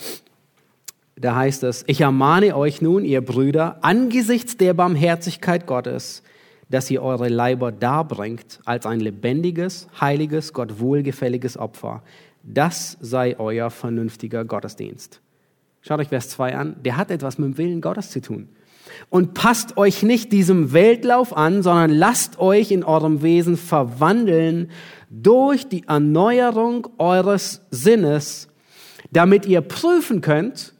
da 1.21 1.37
heißt 1.37 1.65
es, 1.65 1.85
ich 1.87 2.01
ermahne 2.01 2.57
euch 2.57 2.81
nun, 2.81 3.05
ihr 3.05 3.21
Brüder, 3.21 3.77
angesichts 3.83 4.57
der 4.57 4.73
Barmherzigkeit 4.73 5.67
Gottes, 5.67 6.23
dass 6.71 6.91
ihr 6.91 7.03
eure 7.03 7.29
Leiber 7.29 7.73
darbringt 7.73 8.61
als 8.65 8.87
ein 8.87 9.01
lebendiges, 9.01 9.87
heiliges, 10.01 10.55
Gott 10.55 10.81
wohlgefälliges 10.81 11.59
Opfer. 11.59 12.03
Das 12.43 12.97
sei 13.01 13.39
euer 13.39 13.71
vernünftiger 13.71 14.45
Gottesdienst. 14.45 15.21
Schaut 15.83 16.01
euch 16.01 16.09
Vers 16.09 16.29
2 16.31 16.57
an. 16.57 16.77
Der 16.85 16.97
hat 16.97 17.11
etwas 17.11 17.39
mit 17.39 17.49
dem 17.49 17.59
Willen 17.59 17.81
Gottes 17.81 18.11
zu 18.11 18.21
tun. 18.21 18.49
Und 19.09 19.35
passt 19.35 19.77
euch 19.77 20.03
nicht 20.03 20.33
diesem 20.33 20.73
Weltlauf 20.73 21.37
an, 21.37 21.63
sondern 21.63 21.91
lasst 21.91 22.39
euch 22.39 22.71
in 22.71 22.85
eurem 22.85 23.23
Wesen 23.23 23.57
verwandeln 23.57 24.71
durch 25.11 25.69
die 25.69 25.87
Erneuerung 25.87 26.89
eures 26.99 27.63
Sinnes, 27.71 28.49
damit 29.13 29.47
ihr 29.47 29.61
prüfen 29.61 30.21
könnt, 30.21 30.75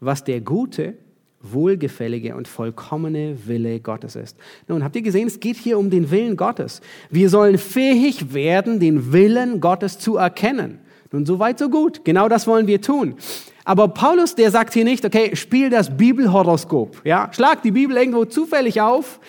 was 0.00 0.24
der 0.24 0.40
gute, 0.40 0.94
wohlgefällige 1.42 2.34
und 2.36 2.48
vollkommene 2.48 3.36
Wille 3.46 3.80
Gottes 3.80 4.16
ist. 4.16 4.36
Nun, 4.68 4.84
habt 4.84 4.96
ihr 4.96 5.02
gesehen, 5.02 5.26
es 5.26 5.40
geht 5.40 5.56
hier 5.56 5.78
um 5.78 5.90
den 5.90 6.10
Willen 6.10 6.36
Gottes. 6.36 6.80
Wir 7.10 7.28
sollen 7.28 7.58
fähig 7.58 8.32
werden, 8.32 8.80
den 8.80 9.12
Willen 9.12 9.60
Gottes 9.60 9.98
zu 9.98 10.16
erkennen. 10.16 10.78
Nun, 11.10 11.26
so 11.26 11.38
weit, 11.38 11.58
so 11.58 11.68
gut. 11.68 12.04
Genau 12.04 12.28
das 12.28 12.46
wollen 12.46 12.66
wir 12.66 12.80
tun. 12.80 13.16
Aber 13.64 13.88
Paulus, 13.88 14.34
der 14.34 14.50
sagt 14.50 14.74
hier 14.74 14.84
nicht, 14.84 15.04
okay, 15.04 15.36
spiel 15.36 15.70
das 15.70 15.96
Bibelhoroskop. 15.96 17.02
Ja, 17.04 17.30
schlag 17.32 17.62
die 17.62 17.70
Bibel 17.70 17.96
irgendwo 17.96 18.24
zufällig 18.24 18.80
auf 18.80 19.20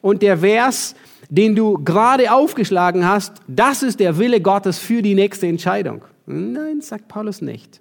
und 0.00 0.22
der 0.22 0.38
Vers, 0.38 0.94
den 1.28 1.54
du 1.54 1.74
gerade 1.84 2.32
aufgeschlagen 2.32 3.06
hast, 3.06 3.34
das 3.46 3.82
ist 3.82 4.00
der 4.00 4.18
Wille 4.18 4.40
Gottes 4.40 4.78
für 4.78 5.02
die 5.02 5.14
nächste 5.14 5.46
Entscheidung. 5.46 6.02
Nein, 6.26 6.80
sagt 6.80 7.08
Paulus 7.08 7.42
nicht. 7.42 7.80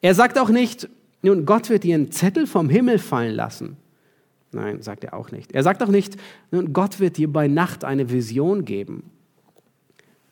Er 0.00 0.14
sagt 0.14 0.38
auch 0.38 0.50
nicht, 0.50 0.88
nun, 1.22 1.46
Gott 1.46 1.68
wird 1.68 1.84
dir 1.84 1.94
einen 1.94 2.12
Zettel 2.12 2.46
vom 2.46 2.68
Himmel 2.68 2.98
fallen 2.98 3.34
lassen. 3.34 3.76
Nein, 4.52 4.82
sagt 4.82 5.04
er 5.04 5.14
auch 5.14 5.30
nicht. 5.30 5.52
Er 5.52 5.62
sagt 5.62 5.82
auch 5.82 5.88
nicht, 5.88 6.16
nun, 6.50 6.72
Gott 6.72 7.00
wird 7.00 7.16
dir 7.16 7.30
bei 7.30 7.48
Nacht 7.48 7.84
eine 7.84 8.10
Vision 8.10 8.64
geben. 8.64 9.10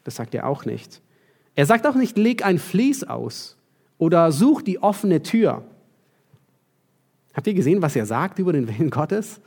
Das 0.05 0.17
sagt 0.17 0.35
er 0.35 0.47
auch 0.47 0.65
nicht. 0.65 1.03
Er 1.55 1.67
sagt 1.67 1.87
auch 1.87 1.97
nicht, 1.97 2.17
leg 2.17 2.45
ein 2.45 2.59
Vlies 2.59 3.05
aus 3.05 3.57
oder 3.99 4.31
such 4.31 4.63
die 4.63 4.83
offene 4.83 5.23
Tür. 5.23 5.65
Habt 7.35 7.47
ihr 7.47 7.55
gesehen, 7.55 7.83
was 7.83 7.97
er 7.97 8.07
sagt 8.07 8.39
über 8.39 8.53
den 8.53 8.69
Willen 8.69 8.91
Gottes? 8.91 9.41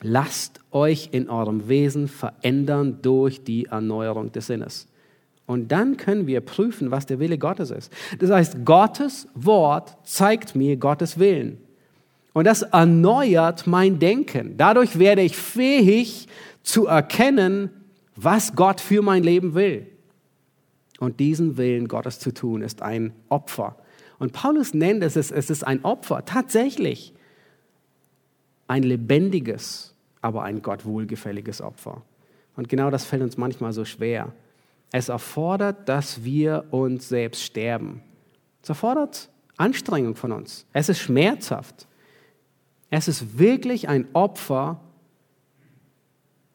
Lasst 0.00 0.60
euch 0.72 1.10
in 1.12 1.28
eurem 1.28 1.68
Wesen 1.68 2.08
verändern 2.08 2.98
durch 3.02 3.44
die 3.44 3.66
Erneuerung 3.66 4.32
des 4.32 4.46
Sinnes. 4.46 4.88
Und 5.46 5.70
dann 5.70 5.96
können 5.96 6.26
wir 6.26 6.40
prüfen, 6.40 6.90
was 6.90 7.06
der 7.06 7.20
Wille 7.20 7.38
Gottes 7.38 7.70
ist. 7.70 7.92
Das 8.18 8.30
heißt, 8.30 8.64
Gottes 8.64 9.28
Wort 9.34 9.96
zeigt 10.04 10.56
mir 10.56 10.76
Gottes 10.76 11.18
Willen. 11.18 11.58
Und 12.32 12.44
das 12.46 12.62
erneuert 12.62 13.66
mein 13.66 13.98
Denken. 13.98 14.56
Dadurch 14.56 14.98
werde 14.98 15.22
ich 15.22 15.36
fähig 15.36 16.26
zu 16.62 16.86
erkennen, 16.86 17.70
was 18.16 18.54
Gott 18.56 18.80
für 18.80 19.02
mein 19.02 19.22
Leben 19.22 19.54
will. 19.54 19.86
Und 20.98 21.20
diesen 21.20 21.56
Willen 21.56 21.88
Gottes 21.88 22.18
zu 22.18 22.32
tun, 22.32 22.62
ist 22.62 22.82
ein 22.82 23.12
Opfer. 23.28 23.76
Und 24.18 24.32
Paulus 24.32 24.74
nennt 24.74 25.02
es, 25.04 25.16
es 25.16 25.30
ist 25.30 25.66
ein 25.66 25.84
Opfer, 25.84 26.24
tatsächlich. 26.24 27.14
Ein 28.66 28.82
lebendiges, 28.82 29.94
aber 30.22 30.42
ein 30.42 30.62
Gott 30.62 30.84
wohlgefälliges 30.84 31.60
Opfer. 31.60 32.02
Und 32.56 32.68
genau 32.68 32.90
das 32.90 33.04
fällt 33.04 33.22
uns 33.22 33.36
manchmal 33.36 33.72
so 33.72 33.84
schwer. 33.84 34.32
Es 34.96 35.10
erfordert, 35.10 35.90
dass 35.90 36.24
wir 36.24 36.64
uns 36.70 37.10
selbst 37.10 37.42
sterben. 37.42 38.00
Es 38.62 38.70
erfordert 38.70 39.28
Anstrengung 39.58 40.16
von 40.16 40.32
uns. 40.32 40.64
Es 40.72 40.88
ist 40.88 41.00
schmerzhaft. 41.00 41.86
Es 42.88 43.06
ist 43.06 43.38
wirklich 43.38 43.90
ein 43.90 44.08
Opfer, 44.14 44.80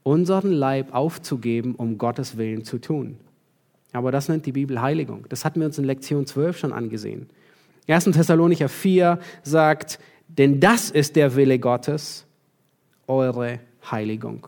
unseren 0.02 0.54
Leib 0.54 0.92
aufzugeben, 0.92 1.76
um 1.76 2.00
Gottes 2.00 2.36
Willen 2.36 2.64
zu 2.64 2.80
tun. 2.80 3.20
Aber 3.92 4.12
das 4.12 4.28
nennt 4.28 4.48
die 4.48 4.54
Bibel 4.54 4.82
Heiligung. 4.82 5.28
Das 5.30 5.46
hatten 5.46 5.60
wir 5.60 5.68
uns 5.68 5.78
in 5.78 5.86
Lektion 5.86 6.26
12 6.26 6.58
schon 6.58 6.74
angesehen. 6.74 7.30
1. 7.88 8.06
Thessalonicher 8.06 8.70
4 8.70 9.20
sagt, 9.44 10.00
denn 10.28 10.60
das 10.60 10.90
ist 10.90 11.16
der 11.16 11.36
Wille 11.36 11.60
Gottes, 11.60 12.26
eure 13.06 13.60
Heiligung. 13.92 14.48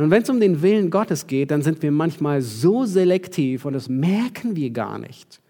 Und 0.00 0.10
wenn 0.10 0.22
es 0.22 0.30
um 0.30 0.40
den 0.40 0.62
Willen 0.62 0.90
Gottes 0.90 1.26
geht, 1.26 1.50
dann 1.50 1.60
sind 1.60 1.82
wir 1.82 1.92
manchmal 1.92 2.40
so 2.40 2.86
selektiv 2.86 3.66
und 3.66 3.74
das 3.74 3.90
merken 3.90 4.56
wir 4.56 4.70
gar 4.70 4.98
nicht. 4.98 5.40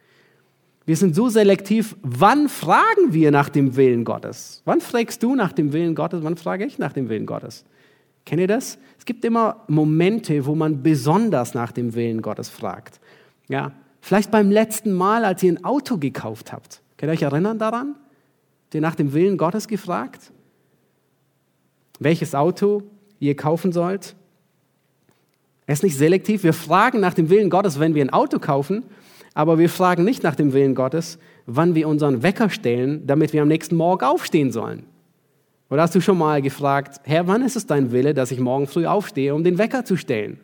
Wir 0.85 0.97
sind 0.97 1.15
so 1.15 1.29
selektiv, 1.29 1.95
wann 2.03 2.49
fragen 2.49 3.13
wir 3.13 3.31
nach 3.31 3.49
dem 3.49 3.77
Willen 3.77 4.03
Gottes? 4.05 4.63
Wann 4.65 4.81
fragst 4.81 5.23
du 5.23 5.37
nach 5.37 5.53
dem 5.53 5.73
Willen 5.73 5.95
Gottes? 5.95 6.25
Wann 6.25 6.37
frage 6.37 6.67
ich 6.67 6.79
nach 6.79 6.93
dem 6.93 7.09
Willen 7.09 7.27
Gottes? 7.27 7.65
Kennt 8.27 8.41
ihr 8.41 8.49
das? 8.49 8.79
Es 8.99 9.05
gibt 9.05 9.25
immer 9.25 9.63
Momente, 9.69 10.45
wo 10.45 10.57
man 10.57 10.83
besonders 10.83 11.55
nach 11.55 11.71
dem 11.71 11.95
Willen 11.95 12.21
Gottes 12.21 12.49
fragt. 12.49 12.99
Ja, 13.47 13.71
vielleicht 14.01 14.33
beim 14.33 14.51
letzten 14.51 14.93
Mal, 14.93 15.25
als 15.25 15.45
ihr 15.45 15.53
ein 15.53 15.65
Auto 15.65 15.97
gekauft 15.97 16.53
habt. 16.53 16.83
Könnt 16.97 17.11
ihr 17.11 17.15
euch 17.15 17.23
erinnern 17.23 17.61
daran? 17.61 17.95
Habt 18.65 18.75
ihr 18.75 18.81
nach 18.81 18.97
dem 18.97 19.13
Willen 19.13 19.39
Gottes 19.39 19.69
gefragt? 19.69 20.33
Welches 22.01 22.35
Auto 22.35 22.83
ihr 23.21 23.37
kaufen 23.37 23.71
sollt? 23.71 24.17
Er 25.71 25.75
ist 25.75 25.85
nicht 25.85 25.97
selektiv. 25.97 26.43
Wir 26.43 26.53
fragen 26.53 26.99
nach 26.99 27.15
dem 27.15 27.31
Willen 27.31 27.49
Gottes, 27.49 27.79
wenn 27.79 27.95
wir 27.95 28.05
ein 28.05 28.11
Auto 28.11 28.41
kaufen, 28.41 28.83
aber 29.35 29.57
wir 29.57 29.69
fragen 29.69 30.03
nicht 30.03 30.25
nach 30.25 30.35
dem 30.35 30.53
Willen 30.53 30.75
Gottes, 30.75 31.21
wann 31.47 31.77
wir 31.77 31.87
unseren 31.87 32.25
Wecker 32.25 32.51
stellen, 32.51 33.07
damit 33.07 33.33
wir 33.33 33.43
am 33.43 33.47
nächsten 33.47 33.77
Morgen 33.77 34.05
aufstehen 34.05 34.51
sollen. 34.51 34.87
Oder 35.71 35.83
hast 35.83 35.95
du 35.95 36.01
schon 36.01 36.19
mal 36.19 36.43
gefragt, 36.43 37.01
Herr, 37.05 37.29
wann 37.29 37.43
ist 37.43 37.55
es 37.55 37.67
dein 37.67 37.93
Wille, 37.93 38.15
dass 38.15 38.33
ich 38.33 38.41
morgen 38.41 38.67
früh 38.67 38.85
aufstehe, 38.85 39.33
um 39.33 39.45
den 39.45 39.59
Wecker 39.59 39.85
zu 39.85 39.97
stellen? 39.97 40.41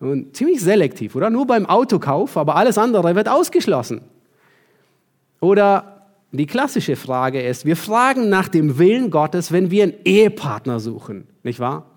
Und 0.00 0.36
ziemlich 0.36 0.60
selektiv, 0.60 1.16
oder? 1.16 1.30
Nur 1.30 1.46
beim 1.46 1.64
Autokauf, 1.64 2.36
aber 2.36 2.56
alles 2.56 2.76
andere 2.76 3.14
wird 3.14 3.30
ausgeschlossen. 3.30 4.02
Oder 5.40 6.08
die 6.32 6.44
klassische 6.44 6.96
Frage 6.96 7.40
ist, 7.40 7.64
wir 7.64 7.76
fragen 7.76 8.28
nach 8.28 8.48
dem 8.48 8.78
Willen 8.78 9.10
Gottes, 9.10 9.50
wenn 9.50 9.70
wir 9.70 9.84
einen 9.84 9.94
Ehepartner 10.04 10.78
suchen, 10.78 11.26
nicht 11.42 11.58
wahr? 11.58 11.95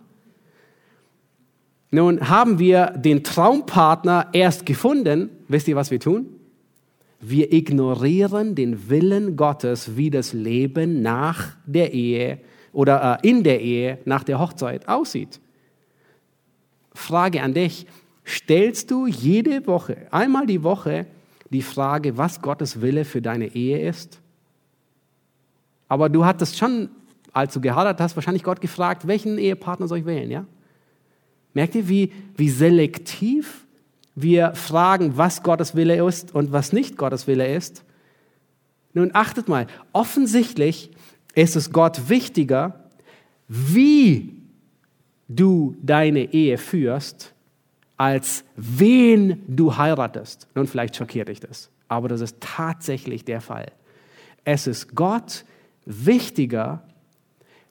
Nun 1.92 2.30
haben 2.30 2.60
wir 2.60 2.88
den 2.88 3.24
Traumpartner 3.24 4.28
erst 4.34 4.66
gefunden. 4.66 5.30
Wisst 5.48 5.68
ihr, 5.68 5.76
was 5.76 5.90
wir 5.90 6.00
tun? 6.00 6.28
Wir 7.20 7.52
ignorieren 7.52 8.56
den 8.56 8.90
Willen 8.90 9.36
Gottes, 9.36 9.98
wie 9.98 10.10
das 10.10 10.34
Leben 10.34 11.02
nach 11.02 11.58
der 11.66 11.94
Ehe 11.94 12.40
oder 12.72 13.20
äh, 13.24 13.28
in 13.28 13.44
der 13.44 13.60
Ehe 13.60 14.00
nach 14.06 14.24
der 14.24 14.40
Hochzeit 14.40 14.88
aussieht. 14.88 15.40
Frage 16.94 17.42
an 17.42 17.54
dich, 17.54 17.88
stellst 18.26 18.92
du 18.92 19.08
jede 19.08 19.66
Woche, 19.68 20.08
einmal 20.12 20.46
die 20.46 20.64
Woche, 20.64 21.08
die 21.50 21.62
Frage, 21.62 22.18
was 22.18 22.42
Gottes 22.42 22.82
Wille 22.82 23.04
für 23.04 23.22
deine 23.22 23.48
Ehe 23.56 23.88
ist? 23.88 24.22
Aber 25.88 26.08
du 26.08 26.24
hattest 26.24 26.58
schon, 26.58 26.90
als 27.34 27.54
du 27.54 27.60
geheiratet 27.60 28.00
hast, 28.00 28.16
wahrscheinlich 28.16 28.44
Gott 28.44 28.62
gefragt, 28.62 29.08
welchen 29.08 29.38
Ehepartner 29.38 29.88
soll 29.88 30.00
ich 30.00 30.06
wählen, 30.06 30.30
ja? 30.30 30.46
Merkt 31.54 31.76
ihr, 31.76 31.90
wie, 31.90 32.12
wie 32.36 32.50
selektiv 32.50 33.66
wir 34.16 34.54
fragen, 34.54 35.18
was 35.18 35.44
Gottes 35.44 35.76
Wille 35.76 36.06
ist 36.06 36.34
und 36.36 36.52
was 36.52 36.74
nicht 36.74 36.98
Gottes 36.98 37.28
Wille 37.28 37.54
ist. 37.54 37.84
Nun 38.94 39.12
achtet 39.14 39.48
mal, 39.48 39.68
offensichtlich 39.94 40.92
ist 41.36 41.56
es 41.56 41.72
Gott 41.72 42.10
wichtiger, 42.10 42.90
wie 43.48 44.40
du 45.28 45.76
deine 45.82 46.34
Ehe 46.34 46.58
führst, 46.58 47.34
als 47.98 48.44
wen 48.56 49.44
du 49.48 49.78
heiratest. 49.78 50.48
Nun, 50.56 50.68
vielleicht 50.68 50.96
schockiert 50.96 51.30
dich 51.30 51.40
das, 51.40 51.70
aber 51.88 52.08
das 52.08 52.22
ist 52.22 52.38
tatsächlich 52.40 53.26
der 53.26 53.42
Fall. 53.42 53.72
Es 54.44 54.68
ist 54.68 54.96
Gott 54.96 55.46
wichtiger, 55.86 56.84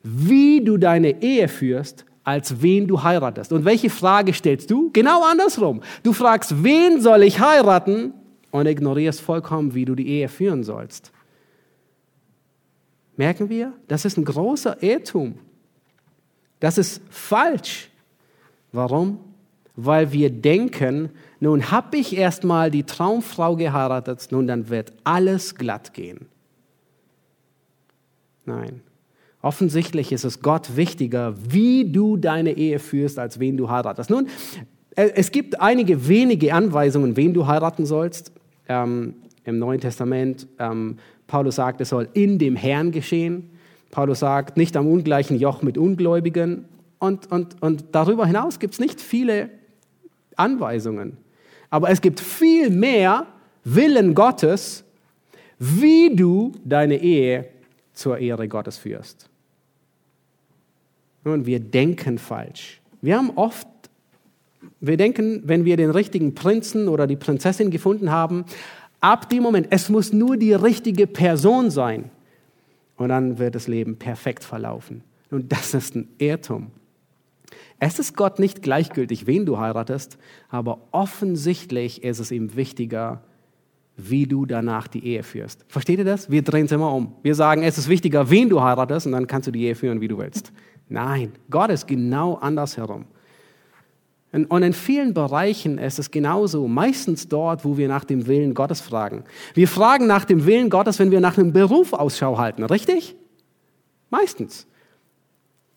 wie 0.03 0.63
du 0.65 0.77
deine 0.77 1.23
Ehe 1.23 1.49
führst, 1.49 2.05
als 2.29 2.61
wen 2.61 2.87
du 2.87 3.03
heiratest. 3.03 3.55
Und 3.55 3.65
welche 3.65 3.89
Frage 3.89 4.35
stellst 4.35 4.71
du? 4.71 4.91
Genau 4.93 5.25
andersrum. 5.25 5.81
Du 6.03 6.13
fragst, 6.13 6.63
wen 6.63 7.01
soll 7.01 7.23
ich 7.23 7.41
heiraten? 7.41 8.13
Und 8.51 8.67
ignorierst 8.67 9.23
vollkommen, 9.23 9.75
wie 9.75 9.87
du 9.87 9.95
die 9.95 10.09
Ehe 10.09 10.29
führen 10.29 10.63
sollst. 10.63 11.11
Merken 13.17 13.49
wir? 13.49 13.73
Das 13.89 14.05
ist 14.05 14.19
ein 14.19 14.27
großer 14.27 14.83
Irrtum. 14.83 15.39
Das 16.61 16.77
ist 16.77 17.01
falsch. 17.09 17.89
Warum? 18.73 19.21
Weil 19.75 20.13
wir 20.13 20.29
denken, 20.29 21.11
nun 21.41 21.71
habe 21.71 21.97
ich 21.97 22.15
erstmal 22.15 22.71
die 22.71 22.85
Traumfrau 22.85 23.57
geheiratet, 23.57 24.29
nun 24.31 24.47
dann 24.47 24.69
wird 24.69 24.93
alles 25.03 25.55
glatt 25.55 25.95
gehen. 25.95 26.27
Nein. 28.45 28.83
Offensichtlich 29.41 30.11
ist 30.13 30.25
es 30.25 30.41
Gott 30.43 30.77
wichtiger, 30.77 31.35
wie 31.49 31.91
du 31.91 32.17
deine 32.17 32.53
Ehe 32.57 32.79
führst, 32.79 33.19
als 33.19 33.39
wen 33.39 33.57
du 33.57 33.71
heiratest. 33.71 34.11
Nun, 34.11 34.27
äh, 34.97 35.11
es 35.15 35.31
gibt 35.31 35.61
einige 35.61 36.09
wenige 36.09 36.53
Anweisungen, 36.53 37.17
wen 37.17 37.35
du 37.35 37.47
heiraten 37.47 37.87
sollst. 37.87 38.33
Ähm, 38.69 39.15
Im 39.45 39.59
Neuen 39.59 39.81
Testament, 39.81 40.47
ähm, 40.59 40.99
Paulus 41.29 41.55
sagt, 41.55 41.81
es 41.81 41.91
soll 41.91 42.09
in 42.15 42.39
dem 42.39 42.57
Herrn 42.57 42.91
geschehen. 42.91 43.51
Paulus 43.91 44.19
sagt, 44.19 44.57
nicht 44.57 44.77
am 44.77 44.87
ungleichen 44.87 45.39
Joch 45.39 45.63
mit 45.63 45.79
Ungläubigen. 45.79 46.65
Und, 46.99 47.31
und, 47.31 47.63
und 47.63 47.85
darüber 47.93 48.27
hinaus 48.27 48.59
gibt 48.59 48.75
es 48.75 48.81
nicht 48.81 49.01
viele 49.01 49.51
Anweisungen. 50.37 51.17
Aber 51.71 51.91
es 51.91 52.01
gibt 52.01 52.19
viel 52.19 52.71
mehr 52.71 53.27
Willen 53.63 54.15
Gottes, 54.15 54.85
wie 55.59 56.15
du 56.15 56.53
deine 56.65 57.01
Ehe 57.01 57.47
zur 57.93 58.19
Ehre 58.19 58.49
Gottes 58.49 58.79
führst. 58.79 59.28
Nun, 61.29 61.45
wir 61.45 61.61
denken 61.61 62.17
falsch. 62.17 62.81
Wir 63.03 63.19
haben 63.19 63.33
oft, 63.37 63.69
wir 64.81 64.97
denken, 64.97 65.43
wenn 65.45 65.67
wir 65.67 65.77
den 65.77 65.91
richtigen 65.91 66.35
Prinzen 66.35 66.89
oder 66.89 67.07
die 67.07 67.17
Prinzessin 67.17 67.71
gefunden 67.71 68.11
haben, 68.11 68.47
ab 69.01 69.29
dem 69.29 69.43
Moment, 69.43 69.67
es 69.69 69.91
muss 69.91 70.15
nur 70.15 70.39
die 70.39 70.55
richtige 70.55 71.07
Person 71.07 71.71
sein. 71.71 72.11
Und 72.97 73.11
dann 73.11 73.39
wird 73.39 73.55
das 73.55 73.69
Leben 73.69 73.97
perfekt 73.97 74.43
verlaufen. 74.43 75.03
Und 75.31 75.53
das 75.53 75.75
ist 75.75 75.95
ein 75.97 76.09
Irrtum. 76.17 76.69
Es 77.79 77.99
ist 77.99 78.17
Gott 78.17 78.39
nicht 78.39 78.63
gleichgültig, 78.63 79.27
wen 79.27 79.45
du 79.45 79.59
heiratest, 79.59 80.17
aber 80.49 80.79
offensichtlich 80.93 82.03
ist 82.05 82.21
es 82.21 82.31
ihm 82.31 82.57
wichtiger, 82.57 83.23
wie 83.99 84.27
du 84.27 84.47
danach 84.47 84.89
die 84.89 85.05
Ehe 85.05 85.23
führst. 85.23 85.67
Versteht 85.69 85.99
ihr 85.99 86.07
das? 86.07 86.31
Wir 86.31 86.41
drehen 86.41 86.65
es 86.65 86.73
immer 86.73 86.91
um. 86.95 87.17
Wir 87.23 87.35
sagen, 87.35 87.65
es 87.65 87.77
ist 87.77 87.91
wichtiger, 87.91 88.31
wen 88.31 88.49
du 88.49 88.63
heiratest, 88.63 89.07
und 89.07 89.13
dann 89.13 89.27
kannst 89.27 89.47
du 89.49 89.53
die 89.53 89.65
Ehe 89.65 89.75
führen, 89.75 90.01
wie 90.01 90.09
du 90.09 90.17
willst. 90.17 90.53
Nein, 90.89 91.33
Gott 91.51 91.71
ist 91.71 91.87
genau 91.87 92.35
andersherum. 92.35 93.05
Und 94.31 94.63
in 94.63 94.75
vielen 94.75 95.15
Bereichen 95.15 95.79
ist 95.79 95.99
es 95.99 96.11
genauso, 96.11 96.69
meistens 96.69 97.29
dort, 97.29 97.65
wo 97.65 97.79
wir 97.79 97.89
nach 97.89 98.05
dem 98.05 98.27
Willen 98.27 98.53
Gottes 98.53 98.81
fragen. 98.81 99.25
Wir 99.55 99.67
fragen 99.69 100.07
nach 100.07 100.27
dem 100.27 100.45
Willen 100.45 100.69
Gottes, 100.69 100.99
wenn 100.99 101.11
wir 101.11 101.21
nach 101.21 101.39
einem 101.39 101.53
Beruf 101.53 101.95
Ausschau 101.95 102.37
halten, 102.37 102.63
richtig? 102.65 103.17
Meistens. 104.11 104.67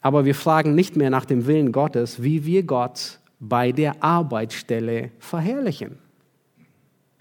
Aber 0.02 0.26
wir 0.26 0.36
fragen 0.36 0.76
nicht 0.76 0.97
mehr 0.97 1.10
nach 1.10 1.26
dem 1.26 1.45
Willen 1.45 1.71
Gottes, 1.71 2.24
wie 2.24 2.45
wir 2.45 2.63
Gott 2.63 3.19
bei 3.39 3.71
der 3.71 4.04
Arbeitsstelle 4.04 5.12
verherrlichen. 5.19 5.97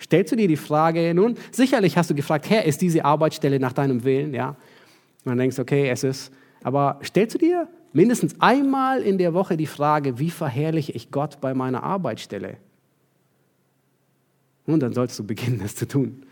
Stellst 0.00 0.32
du 0.32 0.36
dir 0.36 0.48
die 0.48 0.56
Frage, 0.56 1.14
nun, 1.14 1.36
sicherlich 1.52 1.96
hast 1.96 2.10
du 2.10 2.14
gefragt, 2.14 2.48
Herr, 2.50 2.64
ist 2.64 2.80
diese 2.80 3.04
Arbeitsstelle 3.04 3.60
nach 3.60 3.72
deinem 3.72 4.02
Willen? 4.02 4.34
Ja. 4.34 4.50
Und 4.50 4.56
dann 5.26 5.38
denkst 5.38 5.56
du, 5.56 5.62
okay, 5.62 5.90
es 5.90 6.02
ist. 6.02 6.32
Aber 6.62 6.98
stellst 7.04 7.34
du 7.34 7.38
dir 7.38 7.68
mindestens 7.92 8.40
einmal 8.40 9.02
in 9.02 9.18
der 9.18 9.34
Woche 9.34 9.56
die 9.56 9.66
Frage, 9.66 10.18
wie 10.18 10.30
verherrliche 10.30 10.92
ich 10.92 11.10
Gott 11.10 11.40
bei 11.40 11.54
meiner 11.54 11.82
Arbeitsstelle? 11.82 12.56
Und 14.66 14.80
dann 14.80 14.92
sollst 14.92 15.18
du 15.18 15.24
beginnen, 15.24 15.60
das 15.60 15.74
zu 15.74 15.86
tun. 15.88 16.24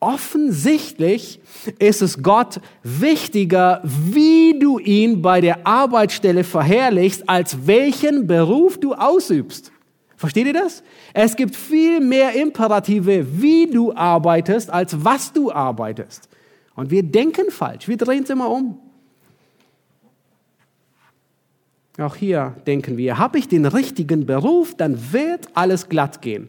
Offensichtlich 0.00 1.40
ist 1.78 2.00
es 2.00 2.22
Gott 2.22 2.60
wichtiger, 2.82 3.82
wie 3.84 4.58
du 4.58 4.78
ihn 4.78 5.20
bei 5.20 5.42
der 5.42 5.66
Arbeitsstelle 5.66 6.42
verherrlichst, 6.42 7.28
als 7.28 7.66
welchen 7.66 8.26
Beruf 8.26 8.80
du 8.80 8.94
ausübst. 8.94 9.70
Versteht 10.16 10.46
ihr 10.46 10.54
das? 10.54 10.82
Es 11.12 11.36
gibt 11.36 11.54
viel 11.54 12.00
mehr 12.00 12.34
Imperative, 12.34 13.26
wie 13.40 13.66
du 13.66 13.94
arbeitest, 13.94 14.70
als 14.70 15.04
was 15.04 15.32
du 15.32 15.52
arbeitest. 15.52 16.28
Und 16.74 16.90
wir 16.90 17.02
denken 17.02 17.50
falsch, 17.50 17.86
wir 17.86 17.98
drehen 17.98 18.24
es 18.24 18.30
immer 18.30 18.50
um. 18.50 18.78
Auch 22.00 22.16
hier 22.16 22.56
denken 22.66 22.96
wir, 22.96 23.18
habe 23.18 23.38
ich 23.38 23.48
den 23.48 23.66
richtigen 23.66 24.24
Beruf, 24.24 24.74
dann 24.74 25.12
wird 25.12 25.48
alles 25.54 25.88
glatt 25.88 26.22
gehen. 26.22 26.48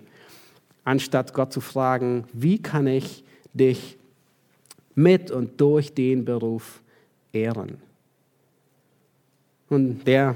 Anstatt 0.84 1.34
Gott 1.34 1.52
zu 1.52 1.62
fragen, 1.62 2.24
wie 2.34 2.62
kann 2.62 2.88
ich 2.88 3.24
dich 3.54 3.98
mit 4.96 5.30
und 5.30 5.60
durch 5.60 5.94
den 5.94 6.26
Beruf 6.26 6.82
ehren? 7.34 7.78
Und 9.70 10.06
der 10.08 10.36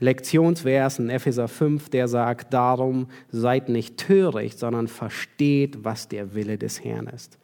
Lektionsvers 0.00 0.98
in 0.98 1.10
Epheser 1.10 1.48
5, 1.48 1.88
der 1.88 2.08
sagt, 2.08 2.52
darum 2.52 3.06
seid 3.30 3.68
nicht 3.68 3.96
töricht, 3.96 4.58
sondern 4.58 4.88
versteht, 4.88 5.84
was 5.84 6.08
der 6.08 6.34
Wille 6.34 6.58
des 6.58 6.84
Herrn 6.84 7.06
ist. 7.06 7.38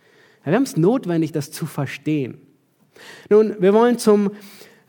Wir 0.44 0.54
haben 0.54 0.64
es 0.64 0.76
notwendig, 0.76 1.32
das 1.32 1.50
zu 1.52 1.66
verstehen. 1.66 2.38
Nun, 3.30 3.56
wir 3.60 3.72
wollen 3.72 3.98
zum 3.98 4.32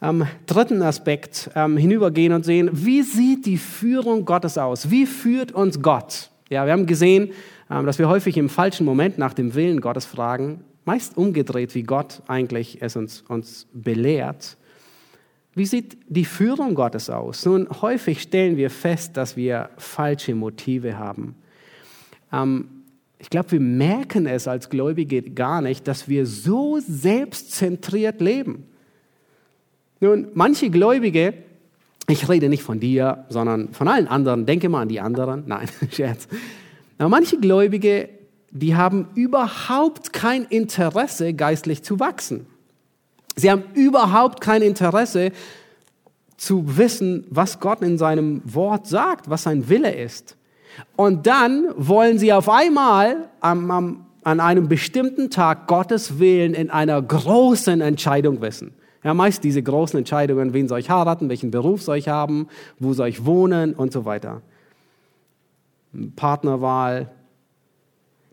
ähm, 0.03 0.27
dritten 0.45 0.81
Aspekt 0.81 1.49
ähm, 1.55 1.77
hinübergehen 1.77 2.33
und 2.33 2.43
sehen, 2.43 2.69
wie 2.73 3.01
sieht 3.03 3.45
die 3.45 3.57
Führung 3.57 4.25
Gottes 4.25 4.57
aus? 4.57 4.91
Wie 4.91 5.05
führt 5.05 5.53
uns 5.53 5.81
Gott? 5.81 6.29
Ja, 6.49 6.65
wir 6.65 6.73
haben 6.73 6.85
gesehen, 6.85 7.31
ähm, 7.71 7.85
dass 7.85 7.99
wir 7.99 8.09
häufig 8.09 8.37
im 8.37 8.49
falschen 8.49 8.85
Moment 8.85 9.17
nach 9.17 9.33
dem 9.33 9.55
Willen 9.55 9.79
Gottes 9.79 10.05
fragen, 10.05 10.65
meist 10.83 11.17
umgedreht, 11.17 11.73
wie 11.73 11.83
Gott 11.83 12.21
eigentlich 12.27 12.81
es 12.81 12.97
uns, 12.97 13.23
uns 13.29 13.67
belehrt. 13.73 14.57
Wie 15.55 15.65
sieht 15.65 15.97
die 16.09 16.25
Führung 16.25 16.75
Gottes 16.75 17.09
aus? 17.09 17.45
Nun, 17.45 17.69
häufig 17.81 18.21
stellen 18.21 18.57
wir 18.57 18.69
fest, 18.69 19.15
dass 19.15 19.37
wir 19.37 19.69
falsche 19.77 20.35
Motive 20.35 20.97
haben. 20.97 21.35
Ähm, 22.33 22.67
ich 23.19 23.29
glaube, 23.29 23.53
wir 23.53 23.61
merken 23.61 24.25
es 24.25 24.49
als 24.49 24.69
Gläubige 24.69 25.21
gar 25.21 25.61
nicht, 25.61 25.87
dass 25.87 26.09
wir 26.09 26.25
so 26.25 26.79
selbstzentriert 26.85 28.19
leben. 28.19 28.65
Nun, 30.03 30.27
manche 30.33 30.69
Gläubige, 30.69 31.33
ich 32.09 32.27
rede 32.27 32.49
nicht 32.49 32.61
von 32.61 32.81
dir, 32.81 33.23
sondern 33.29 33.71
von 33.71 33.87
allen 33.87 34.09
anderen, 34.09 34.45
denke 34.45 34.67
mal 34.67 34.81
an 34.81 34.89
die 34.89 34.99
anderen, 34.99 35.45
nein, 35.47 35.69
Scherz. 35.91 36.27
Aber 36.97 37.07
manche 37.07 37.37
Gläubige, 37.37 38.09
die 38.51 38.75
haben 38.75 39.07
überhaupt 39.15 40.11
kein 40.11 40.43
Interesse, 40.43 41.33
geistlich 41.33 41.83
zu 41.83 42.01
wachsen. 42.01 42.47
Sie 43.37 43.49
haben 43.49 43.63
überhaupt 43.75 44.41
kein 44.41 44.61
Interesse 44.61 45.31
zu 46.35 46.75
wissen, 46.77 47.25
was 47.29 47.61
Gott 47.61 47.81
in 47.81 47.97
seinem 47.97 48.41
Wort 48.43 48.87
sagt, 48.87 49.29
was 49.29 49.43
sein 49.43 49.69
Wille 49.69 49.95
ist. 49.95 50.35
Und 50.97 51.27
dann 51.27 51.67
wollen 51.77 52.19
sie 52.19 52.33
auf 52.33 52.49
einmal 52.49 53.29
am, 53.39 53.71
am, 53.71 54.05
an 54.23 54.41
einem 54.41 54.67
bestimmten 54.67 55.29
Tag 55.29 55.67
Gottes 55.67 56.19
Willen 56.19 56.55
in 56.55 56.69
einer 56.71 57.01
großen 57.01 57.79
Entscheidung 57.79 58.41
wissen. 58.41 58.73
Ja, 59.03 59.13
meist 59.13 59.43
diese 59.43 59.61
großen 59.61 59.99
Entscheidungen, 59.99 60.53
wen 60.53 60.67
soll 60.67 60.79
ich 60.79 60.89
heiraten, 60.89 61.29
welchen 61.29 61.51
Beruf 61.51 61.81
soll 61.81 61.97
ich 61.97 62.07
haben, 62.07 62.47
wo 62.79 62.93
soll 62.93 63.09
ich 63.09 63.25
wohnen 63.25 63.73
und 63.73 63.91
so 63.91 64.05
weiter. 64.05 64.41
Partnerwahl. 66.15 67.11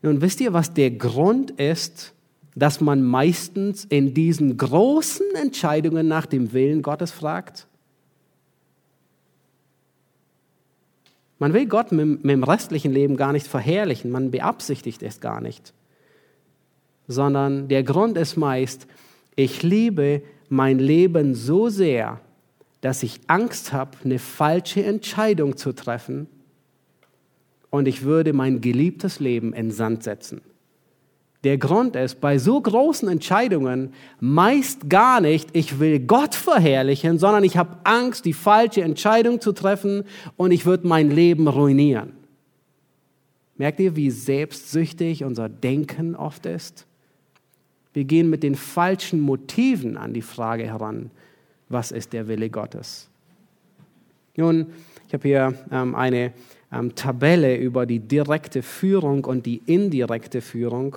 Nun 0.02 0.22
wisst 0.22 0.40
ihr, 0.40 0.52
was 0.52 0.72
der 0.72 0.92
Grund 0.92 1.50
ist, 1.50 2.14
dass 2.54 2.80
man 2.80 3.02
meistens 3.02 3.84
in 3.84 4.14
diesen 4.14 4.56
großen 4.56 5.34
Entscheidungen 5.34 6.08
nach 6.08 6.26
dem 6.26 6.52
Willen 6.52 6.82
Gottes 6.82 7.10
fragt? 7.10 7.66
Man 11.38 11.54
will 11.54 11.66
Gott 11.66 11.90
mit, 11.90 12.22
mit 12.22 12.30
dem 12.30 12.44
restlichen 12.44 12.92
Leben 12.92 13.16
gar 13.16 13.32
nicht 13.32 13.46
verherrlichen, 13.46 14.10
man 14.10 14.30
beabsichtigt 14.30 15.02
es 15.02 15.20
gar 15.20 15.40
nicht, 15.40 15.72
sondern 17.08 17.68
der 17.68 17.82
Grund 17.82 18.18
ist 18.18 18.36
meist, 18.36 18.86
ich 19.36 19.62
liebe 19.62 20.22
mein 20.48 20.78
Leben 20.78 21.34
so 21.34 21.68
sehr, 21.68 22.20
dass 22.80 23.02
ich 23.02 23.20
Angst 23.26 23.72
habe, 23.72 23.98
eine 24.04 24.18
falsche 24.18 24.84
Entscheidung 24.84 25.56
zu 25.56 25.72
treffen 25.72 26.26
und 27.70 27.86
ich 27.86 28.02
würde 28.02 28.32
mein 28.32 28.60
geliebtes 28.60 29.20
Leben 29.20 29.52
in 29.52 29.70
Sand 29.70 30.02
setzen. 30.02 30.42
Der 31.42 31.56
Grund 31.56 31.96
ist, 31.96 32.20
bei 32.20 32.36
so 32.36 32.60
großen 32.60 33.08
Entscheidungen 33.08 33.94
meist 34.18 34.90
gar 34.90 35.22
nicht, 35.22 35.48
ich 35.54 35.80
will 35.80 36.00
Gott 36.00 36.34
verherrlichen, 36.34 37.18
sondern 37.18 37.44
ich 37.44 37.56
habe 37.56 37.78
Angst, 37.84 38.26
die 38.26 38.34
falsche 38.34 38.82
Entscheidung 38.82 39.40
zu 39.40 39.52
treffen 39.52 40.04
und 40.36 40.50
ich 40.50 40.66
würde 40.66 40.86
mein 40.86 41.10
Leben 41.10 41.48
ruinieren. 41.48 42.12
Merkt 43.56 43.80
ihr, 43.80 43.96
wie 43.96 44.10
selbstsüchtig 44.10 45.24
unser 45.24 45.48
Denken 45.48 46.14
oft 46.14 46.44
ist? 46.44 46.86
Wir 47.92 48.04
gehen 48.04 48.30
mit 48.30 48.42
den 48.42 48.54
falschen 48.54 49.20
Motiven 49.20 49.96
an 49.96 50.14
die 50.14 50.22
Frage 50.22 50.64
heran, 50.64 51.10
was 51.68 51.90
ist 51.90 52.12
der 52.12 52.28
Wille 52.28 52.50
Gottes? 52.50 53.08
Nun, 54.36 54.66
ich 55.06 55.14
habe 55.14 55.28
hier 55.28 55.54
ähm, 55.72 55.94
eine 55.94 56.32
ähm, 56.72 56.94
Tabelle 56.94 57.56
über 57.56 57.86
die 57.86 57.98
direkte 57.98 58.62
Führung 58.62 59.24
und 59.24 59.44
die 59.46 59.60
indirekte 59.66 60.40
Führung. 60.40 60.96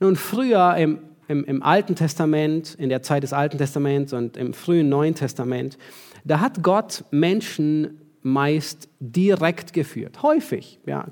Nun, 0.00 0.16
früher 0.16 0.76
im, 0.76 0.98
im, 1.28 1.44
im 1.44 1.62
Alten 1.62 1.94
Testament, 1.94 2.74
in 2.74 2.88
der 2.88 3.02
Zeit 3.02 3.22
des 3.22 3.32
Alten 3.32 3.58
Testaments 3.58 4.12
und 4.12 4.36
im 4.36 4.54
frühen 4.54 4.88
Neuen 4.88 5.14
Testament, 5.14 5.78
da 6.24 6.40
hat 6.40 6.62
Gott 6.62 7.04
Menschen 7.10 8.00
meist 8.22 8.88
direkt 8.98 9.72
geführt. 9.72 10.22
Häufig, 10.22 10.78
ja. 10.86 11.08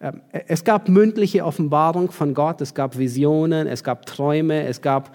Ähm, 0.00 0.22
es 0.30 0.64
gab 0.64 0.88
mündliche 0.88 1.44
Offenbarung 1.44 2.10
von 2.10 2.34
Gott, 2.34 2.60
es 2.60 2.74
gab 2.74 2.96
Visionen, 2.98 3.66
es 3.66 3.84
gab 3.84 4.06
Träume, 4.06 4.64
es 4.66 4.80
gab 4.80 5.14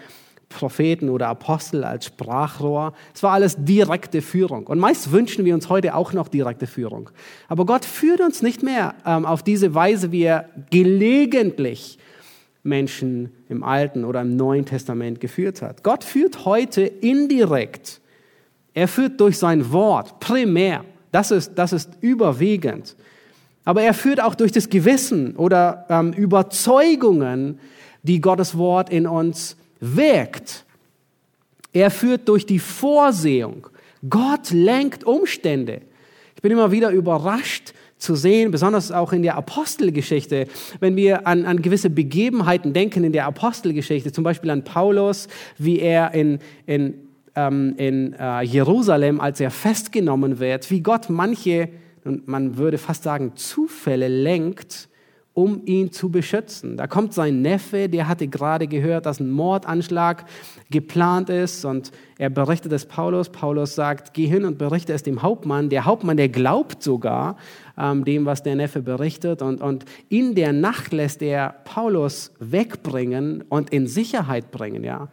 Propheten 0.49 1.09
oder 1.09 1.27
Apostel 1.27 1.83
als 1.83 2.05
Sprachrohr. 2.05 2.93
Es 3.13 3.23
war 3.23 3.33
alles 3.33 3.57
direkte 3.57 4.21
Führung. 4.21 4.67
Und 4.67 4.79
meist 4.79 5.11
wünschen 5.11 5.43
wir 5.43 5.53
uns 5.53 5.69
heute 5.69 5.95
auch 5.95 6.13
noch 6.13 6.27
direkte 6.27 6.67
Führung. 6.67 7.09
Aber 7.47 7.65
Gott 7.65 7.83
führt 7.83 8.21
uns 8.21 8.41
nicht 8.41 8.63
mehr 8.63 8.95
ähm, 9.05 9.25
auf 9.25 9.43
diese 9.43 9.73
Weise, 9.73 10.11
wie 10.11 10.23
er 10.23 10.49
gelegentlich 10.69 11.97
Menschen 12.63 13.31
im 13.49 13.63
Alten 13.63 14.05
oder 14.05 14.21
im 14.21 14.35
Neuen 14.35 14.65
Testament 14.65 15.19
geführt 15.19 15.61
hat. 15.61 15.83
Gott 15.83 16.03
führt 16.03 16.45
heute 16.45 16.81
indirekt. 16.81 18.01
Er 18.73 18.87
führt 18.87 19.19
durch 19.19 19.37
sein 19.37 19.71
Wort 19.71 20.19
primär. 20.19 20.83
Das 21.11 21.31
ist, 21.31 21.53
das 21.55 21.73
ist 21.73 21.91
überwiegend. 22.01 22.95
Aber 23.65 23.81
er 23.81 23.93
führt 23.93 24.21
auch 24.21 24.35
durch 24.35 24.51
das 24.51 24.69
Gewissen 24.69 25.35
oder 25.35 25.85
ähm, 25.89 26.13
Überzeugungen, 26.13 27.59
die 28.03 28.21
Gottes 28.21 28.57
Wort 28.57 28.89
in 28.89 29.07
uns 29.07 29.57
wirkt. 29.79 30.63
Er 31.73 31.91
führt 31.91 32.29
durch 32.29 32.45
die 32.45 32.59
Vorsehung. 32.59 33.67
Gott 34.07 34.51
lenkt 34.51 35.03
Umstände. 35.03 35.81
Ich 36.35 36.41
bin 36.41 36.51
immer 36.51 36.71
wieder 36.71 36.91
überrascht, 36.91 37.73
zu 37.97 38.15
sehen, 38.15 38.51
besonders 38.51 38.91
auch 38.91 39.13
in 39.13 39.23
der 39.23 39.35
Apostelgeschichte, 39.35 40.47
wenn 40.79 40.95
wir 40.95 41.25
an, 41.25 41.45
an 41.45 41.61
gewisse 41.61 41.89
Begebenheiten 41.89 42.73
denken 42.73 43.03
in 43.03 43.13
der 43.13 43.25
Apostelgeschichte, 43.25 44.11
zum 44.11 44.23
Beispiel 44.23 44.51
an 44.51 44.63
Paulus, 44.63 45.27
wie 45.57 45.79
er 45.79 46.13
in, 46.13 46.39
in, 46.65 46.93
ähm, 47.35 47.73
in 47.77 48.13
äh, 48.13 48.41
Jerusalem, 48.41 49.21
als 49.21 49.39
er 49.39 49.49
festgenommen 49.49 50.39
wird, 50.39 50.69
wie 50.69 50.81
Gott 50.81 51.09
manche, 51.09 51.69
und 52.05 52.27
man 52.27 52.57
würde 52.57 52.77
fast 52.77 53.03
sagen, 53.03 53.33
Zufälle 53.35 54.07
lenkt, 54.07 54.89
um 55.35 55.63
ihn 55.65 55.91
zu 55.91 56.09
beschützen. 56.09 56.77
Da 56.77 56.87
kommt 56.87 57.13
sein 57.13 57.41
Neffe, 57.41 57.89
der 57.89 58.07
hatte 58.07 58.27
gerade 58.27 58.67
gehört, 58.67 59.05
dass 59.05 59.19
ein 59.19 59.29
Mordanschlag 59.29 60.25
geplant 60.71 61.29
ist 61.29 61.65
und 61.65 61.91
er 62.17 62.29
berichtet 62.29 62.71
es 62.71 62.85
Paulus. 62.85 63.29
Paulus 63.29 63.75
sagt, 63.75 64.13
geh 64.13 64.27
hin 64.27 64.45
und 64.45 64.57
berichte 64.57 64.93
es 64.93 65.03
dem 65.03 65.21
Hauptmann. 65.21 65.69
Der 65.69 65.83
Hauptmann, 65.83 66.15
der 66.15 66.29
glaubt 66.29 66.81
sogar 66.81 67.35
ähm, 67.77 68.05
dem, 68.05 68.25
was 68.25 68.43
der 68.43 68.55
Neffe 68.55 68.81
berichtet 68.81 69.41
und, 69.41 69.61
und 69.61 69.83
in 70.07 70.35
der 70.35 70.53
Nacht 70.53 70.93
lässt 70.93 71.21
er 71.21 71.49
Paulus 71.65 72.31
wegbringen 72.39 73.43
und 73.49 73.71
in 73.71 73.87
Sicherheit 73.87 74.51
bringen, 74.51 74.85
ja. 74.85 75.09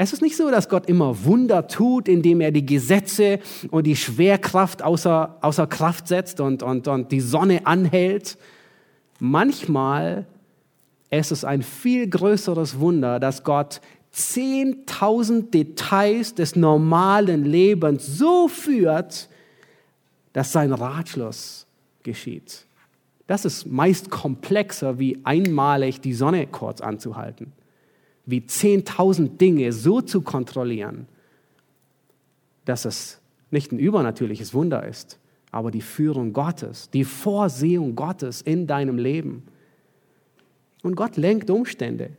Es 0.00 0.14
ist 0.14 0.22
nicht 0.22 0.36
so, 0.36 0.50
dass 0.50 0.68
Gott 0.68 0.86
immer 0.86 1.24
Wunder 1.24 1.68
tut, 1.68 2.08
indem 2.08 2.40
er 2.40 2.52
die 2.52 2.64
Gesetze 2.64 3.38
und 3.70 3.86
die 3.86 3.96
Schwerkraft 3.96 4.82
außer, 4.82 5.36
außer 5.42 5.66
Kraft 5.66 6.08
setzt 6.08 6.40
und, 6.40 6.62
und, 6.62 6.88
und 6.88 7.12
die 7.12 7.20
Sonne 7.20 7.66
anhält, 7.66 8.38
Manchmal 9.20 10.26
ist 11.10 11.30
es 11.30 11.44
ein 11.44 11.62
viel 11.62 12.08
größeres 12.08 12.80
Wunder, 12.80 13.20
dass 13.20 13.44
Gott 13.44 13.82
10.000 14.14 15.50
Details 15.50 16.34
des 16.34 16.56
normalen 16.56 17.44
Lebens 17.44 18.06
so 18.06 18.48
führt, 18.48 19.28
dass 20.32 20.52
sein 20.52 20.72
Ratschluss 20.72 21.66
geschieht. 22.02 22.64
Das 23.26 23.44
ist 23.44 23.66
meist 23.66 24.10
komplexer, 24.10 24.98
wie 24.98 25.18
einmalig 25.24 26.00
die 26.00 26.14
Sonne 26.14 26.46
kurz 26.46 26.80
anzuhalten, 26.80 27.52
wie 28.30 28.40
10.000 28.40 29.36
Dinge 29.36 29.72
so 29.72 30.00
zu 30.00 30.22
kontrollieren, 30.22 31.06
dass 32.64 32.84
es 32.84 33.20
nicht 33.50 33.72
ein 33.72 33.78
übernatürliches 33.78 34.54
Wunder 34.54 34.86
ist, 34.86 35.18
aber 35.50 35.70
die 35.70 35.80
Führung 35.80 36.32
Gottes, 36.32 36.90
die 36.90 37.04
Vorsehung 37.04 37.96
Gottes 37.96 38.42
in 38.42 38.66
deinem 38.66 38.98
Leben. 38.98 39.42
Und 40.82 40.94
Gott 40.94 41.16
lenkt 41.16 41.50
Umstände. 41.50 42.10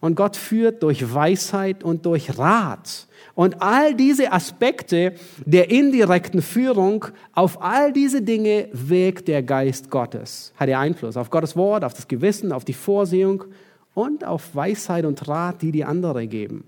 Und 0.00 0.16
Gott 0.16 0.36
führt 0.36 0.82
durch 0.82 1.14
Weisheit 1.14 1.84
und 1.84 2.04
durch 2.06 2.36
Rat. 2.36 3.06
Und 3.34 3.62
all 3.62 3.94
diese 3.94 4.32
Aspekte 4.32 5.14
der 5.46 5.70
indirekten 5.70 6.42
Führung, 6.42 7.06
auf 7.34 7.62
all 7.62 7.92
diese 7.92 8.20
Dinge 8.20 8.68
wirkt 8.72 9.28
der 9.28 9.44
Geist 9.44 9.90
Gottes. 9.90 10.52
Hat 10.56 10.68
er 10.68 10.80
Einfluss 10.80 11.16
auf 11.16 11.30
Gottes 11.30 11.54
Wort, 11.54 11.84
auf 11.84 11.94
das 11.94 12.08
Gewissen, 12.08 12.50
auf 12.50 12.64
die 12.64 12.72
Vorsehung 12.72 13.44
und 13.94 14.24
auf 14.24 14.54
Weisheit 14.54 15.04
und 15.04 15.28
Rat, 15.28 15.62
die 15.62 15.72
die 15.72 15.84
andere 15.84 16.26
geben. 16.26 16.64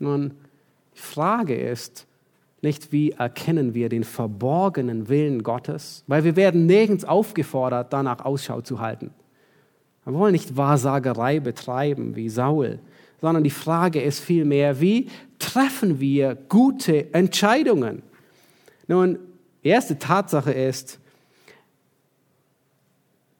Nun, 0.00 0.32
die 0.94 1.00
Frage 1.00 1.56
ist, 1.56 2.06
nicht, 2.60 2.90
wie 2.90 3.12
erkennen 3.12 3.74
wir 3.74 3.88
den 3.88 4.02
verborgenen 4.02 5.08
Willen 5.08 5.44
Gottes? 5.44 6.02
Weil 6.08 6.24
wir 6.24 6.34
werden 6.34 6.66
nirgends 6.66 7.04
aufgefordert, 7.04 7.92
danach 7.92 8.24
Ausschau 8.24 8.60
zu 8.62 8.80
halten. 8.80 9.10
Wir 10.04 10.14
wollen 10.14 10.32
nicht 10.32 10.56
Wahrsagerei 10.56 11.38
betreiben 11.38 12.16
wie 12.16 12.28
Saul, 12.28 12.80
sondern 13.20 13.44
die 13.44 13.50
Frage 13.50 14.00
ist 14.00 14.20
vielmehr, 14.20 14.80
wie 14.80 15.08
treffen 15.38 16.00
wir 16.00 16.36
gute 16.48 17.12
Entscheidungen? 17.14 18.02
Nun, 18.88 19.18
erste 19.62 19.98
Tatsache 19.98 20.52
ist, 20.52 20.98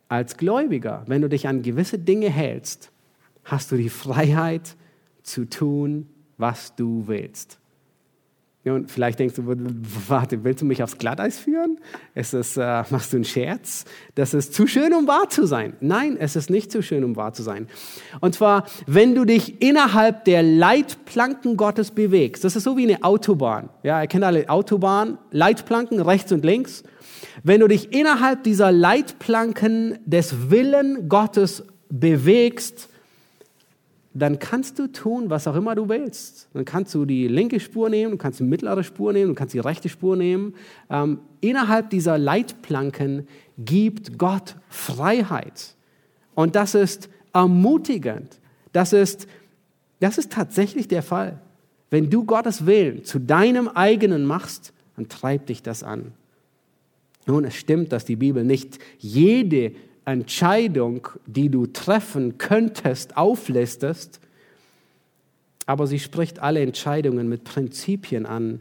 als 0.09 0.37
Gläubiger, 0.37 1.05
wenn 1.07 1.23
du 1.23 1.29
dich 1.29 1.49
an 1.49 1.62
gewisse 1.62 1.99
Dinge 1.99 2.31
hältst, 2.31 2.90
hast 3.44 3.71
du 3.73 3.77
die 3.77 3.90
Freiheit 3.90 4.77
zu 5.23 5.44
tun, 5.44 6.09
was 6.37 6.75
du 6.75 7.07
willst. 7.07 7.59
Und 8.70 8.90
vielleicht 8.90 9.18
denkst 9.18 9.35
du, 9.37 9.42
warte, 10.09 10.44
willst 10.44 10.62
du 10.62 10.66
mich 10.66 10.83
aufs 10.83 10.98
Glatteis 10.98 11.38
führen? 11.38 11.78
Ist 12.14 12.35
es, 12.35 12.57
äh, 12.57 12.85
machst 12.90 13.12
du 13.12 13.18
einen 13.18 13.24
Scherz? 13.24 13.85
Das 14.14 14.35
ist 14.35 14.54
zu 14.54 14.66
schön, 14.66 14.92
um 14.94 15.07
wahr 15.07 15.28
zu 15.28 15.46
sein. 15.46 15.74
Nein, 15.81 16.16
es 16.18 16.37
ist 16.37 16.50
nicht 16.50 16.72
zu 16.72 16.83
schön, 16.83 17.04
um 17.04 17.16
wahr 17.16 17.33
zu 17.33 17.42
sein. 17.42 17.68
Und 18.20 18.35
zwar, 18.35 18.66
wenn 18.87 19.14
du 19.14 19.24
dich 19.24 19.62
innerhalb 19.62 20.24
der 20.24 20.42
Leitplanken 20.42 21.57
Gottes 21.57 21.90
bewegst, 21.90 22.44
das 22.44 22.57
ist 22.57 22.64
so 22.64 22.76
wie 22.76 22.85
eine 22.85 23.02
Autobahn. 23.02 23.70
Ja, 23.83 24.00
ihr 24.00 24.09
kennt 24.09 24.24
alle 24.24 24.48
Autobahn, 24.48 25.18
Leitplanken 25.31 26.00
rechts 26.00 26.33
und 26.33 26.44
links. 26.44 26.83
Wenn 27.42 27.61
du 27.61 27.68
dich 27.68 27.92
innerhalb 27.92 28.44
dieser 28.44 28.72
Leitplanken 28.72 29.98
des 30.04 30.50
Willen 30.50 31.09
Gottes 31.09 31.64
bewegst, 31.88 32.88
dann 34.18 34.38
kannst 34.38 34.78
du 34.78 34.87
tun, 34.87 35.31
was 35.31 35.46
auch 35.46 35.54
immer 35.54 35.74
du 35.74 35.88
willst. 35.88 36.48
Dann 36.54 36.64
kannst 36.64 36.94
du 36.94 37.04
die 37.04 37.28
linke 37.28 37.61
Spur 37.61 37.90
nehmen, 37.90 38.12
du 38.12 38.16
kannst 38.16 38.40
die 38.40 38.44
mittlere 38.44 38.83
Spur 38.83 39.12
nehmen, 39.12 39.28
du 39.28 39.35
kannst 39.35 39.54
die 39.54 39.59
rechte 39.59 39.88
Spur 39.88 40.16
nehmen. 40.16 40.54
Ähm, 40.90 41.20
innerhalb 41.40 41.90
dieser 41.90 42.16
Leitplanken 42.18 43.28
gibt 43.59 44.18
Gott 44.18 44.57
Freiheit. 44.68 45.74
Und 46.35 46.57
das 46.57 46.74
ist 46.74 47.11
ermutigend. 47.33 48.38
Das 48.72 48.92
ist, 48.92 49.26
das 50.00 50.18
ist 50.18 50.33
tatsächlich 50.33 50.88
der 50.88 51.02
Fall. 51.02 51.40
Wenn 51.90 52.11
du 52.11 52.24
Gottes 52.24 52.66
Willen 52.66 53.04
zu 53.04 53.18
deinem 53.18 53.68
eigenen 53.68 54.24
machst, 54.24 54.72
dann 54.96 55.09
treibt 55.09 55.48
dich 55.48 55.62
das 55.62 55.83
an. 55.83 56.12
Nun, 57.26 57.44
es 57.44 57.57
stimmt, 57.57 57.92
dass 57.92 58.04
die 58.04 58.16
Bibel 58.16 58.42
nicht 58.42 58.78
jede 58.98 59.72
Entscheidung, 60.12 61.09
die 61.27 61.49
du 61.49 61.66
treffen 61.66 62.38
könntest, 62.38 63.16
auflistest, 63.16 64.21
aber 65.66 65.87
sie 65.87 65.99
spricht 65.99 66.40
alle 66.40 66.61
Entscheidungen 66.61 67.29
mit 67.29 67.44
Prinzipien 67.44 68.25
an, 68.25 68.61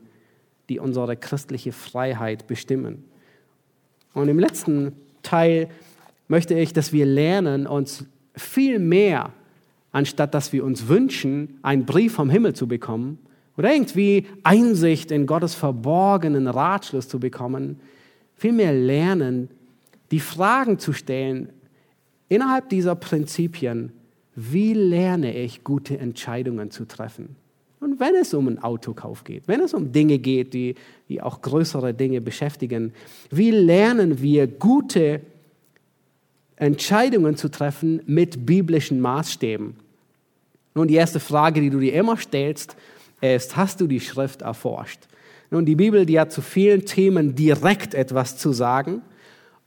die 0.70 0.80
unsere 0.80 1.16
christliche 1.16 1.72
Freiheit 1.72 2.48
bestimmen. 2.48 3.06
Und 4.14 4.28
im 4.28 4.40
letzten 4.40 4.94
Teil 5.24 5.70
möchte 6.28 6.54
ich, 6.60 6.74
dass 6.74 6.92
wir 6.92 7.06
lernen, 7.06 7.66
uns 7.66 8.06
viel 8.36 8.80
mehr, 8.80 9.32
anstatt 9.92 10.34
dass 10.34 10.52
wir 10.52 10.66
uns 10.66 10.88
wünschen, 10.88 11.60
einen 11.62 11.86
Brief 11.86 12.14
vom 12.14 12.30
Himmel 12.30 12.54
zu 12.54 12.68
bekommen 12.68 13.20
oder 13.56 13.74
irgendwie 13.74 14.28
Einsicht 14.44 15.12
in 15.12 15.26
Gottes 15.26 15.56
verborgenen 15.56 16.48
Ratschluss 16.48 17.08
zu 17.08 17.20
bekommen, 17.20 17.80
vielmehr 18.36 18.74
lernen, 18.74 19.50
die 20.12 20.20
Fragen 20.20 20.80
zu 20.80 20.94
stellen, 20.94 21.50
innerhalb 22.30 22.70
dieser 22.70 22.96
Prinzipien, 22.96 23.92
wie 24.36 24.74
lerne 24.74 25.36
ich 25.36 25.64
gute 25.64 25.98
Entscheidungen 25.98 26.72
zu 26.72 26.86
treffen? 26.86 27.36
Und 27.80 28.00
wenn 28.00 28.16
es 28.16 28.34
um 28.34 28.48
einen 28.48 28.60
Autokauf 28.60 29.24
geht, 29.24 29.48
wenn 29.48 29.62
es 29.62 29.74
um 29.74 29.92
Dinge 29.92 30.18
geht, 30.18 30.54
die, 30.54 30.76
die 31.10 31.22
auch 31.22 31.42
größere 31.42 31.94
Dinge 31.94 32.22
beschäftigen, 32.22 32.94
wie 33.30 33.52
lernen 33.52 34.22
wir 34.22 34.48
gute 34.48 35.22
Entscheidungen 36.56 37.38
zu 37.38 37.50
treffen 37.50 38.02
mit 38.06 38.46
biblischen 38.46 39.00
Maßstäben? 39.00 39.76
Nun, 40.74 40.88
die 40.88 40.96
erste 40.96 41.20
Frage, 41.20 41.62
die 41.62 41.70
du 41.70 41.80
dir 41.80 41.94
immer 41.94 42.18
stellst, 42.18 42.76
ist, 43.22 43.58
hast 43.58 43.82
du 43.82 43.88
die 43.88 44.00
Schrift 44.00 44.42
erforscht? 44.42 45.02
Nun, 45.50 45.66
die 45.66 45.76
Bibel, 45.76 46.06
die 46.06 46.20
hat 46.20 46.32
zu 46.32 46.42
vielen 46.42 46.86
Themen 46.86 47.36
direkt 47.36 47.94
etwas 47.94 48.38
zu 48.38 48.54
sagen 48.54 49.02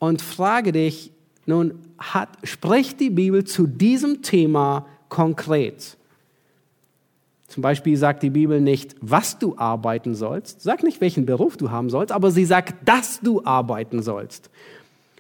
und 0.00 0.20
frage 0.20 0.72
dich, 0.72 1.12
nun 1.46 1.78
hat, 1.98 2.30
spricht 2.42 2.98
die 2.98 3.10
Bibel 3.10 3.44
zu 3.44 3.68
diesem 3.68 4.22
Thema 4.22 4.86
konkret. 5.08 5.96
Zum 7.46 7.62
Beispiel 7.62 7.96
sagt 7.96 8.22
die 8.22 8.30
Bibel 8.30 8.60
nicht, 8.60 8.96
was 9.00 9.38
du 9.38 9.56
arbeiten 9.56 10.14
sollst, 10.14 10.62
sagt 10.62 10.82
nicht, 10.82 11.00
welchen 11.00 11.26
Beruf 11.26 11.56
du 11.56 11.70
haben 11.70 11.90
sollst, 11.90 12.12
aber 12.12 12.30
sie 12.30 12.44
sagt, 12.44 12.88
dass 12.88 13.20
du 13.20 13.44
arbeiten 13.44 14.02
sollst. 14.02 14.50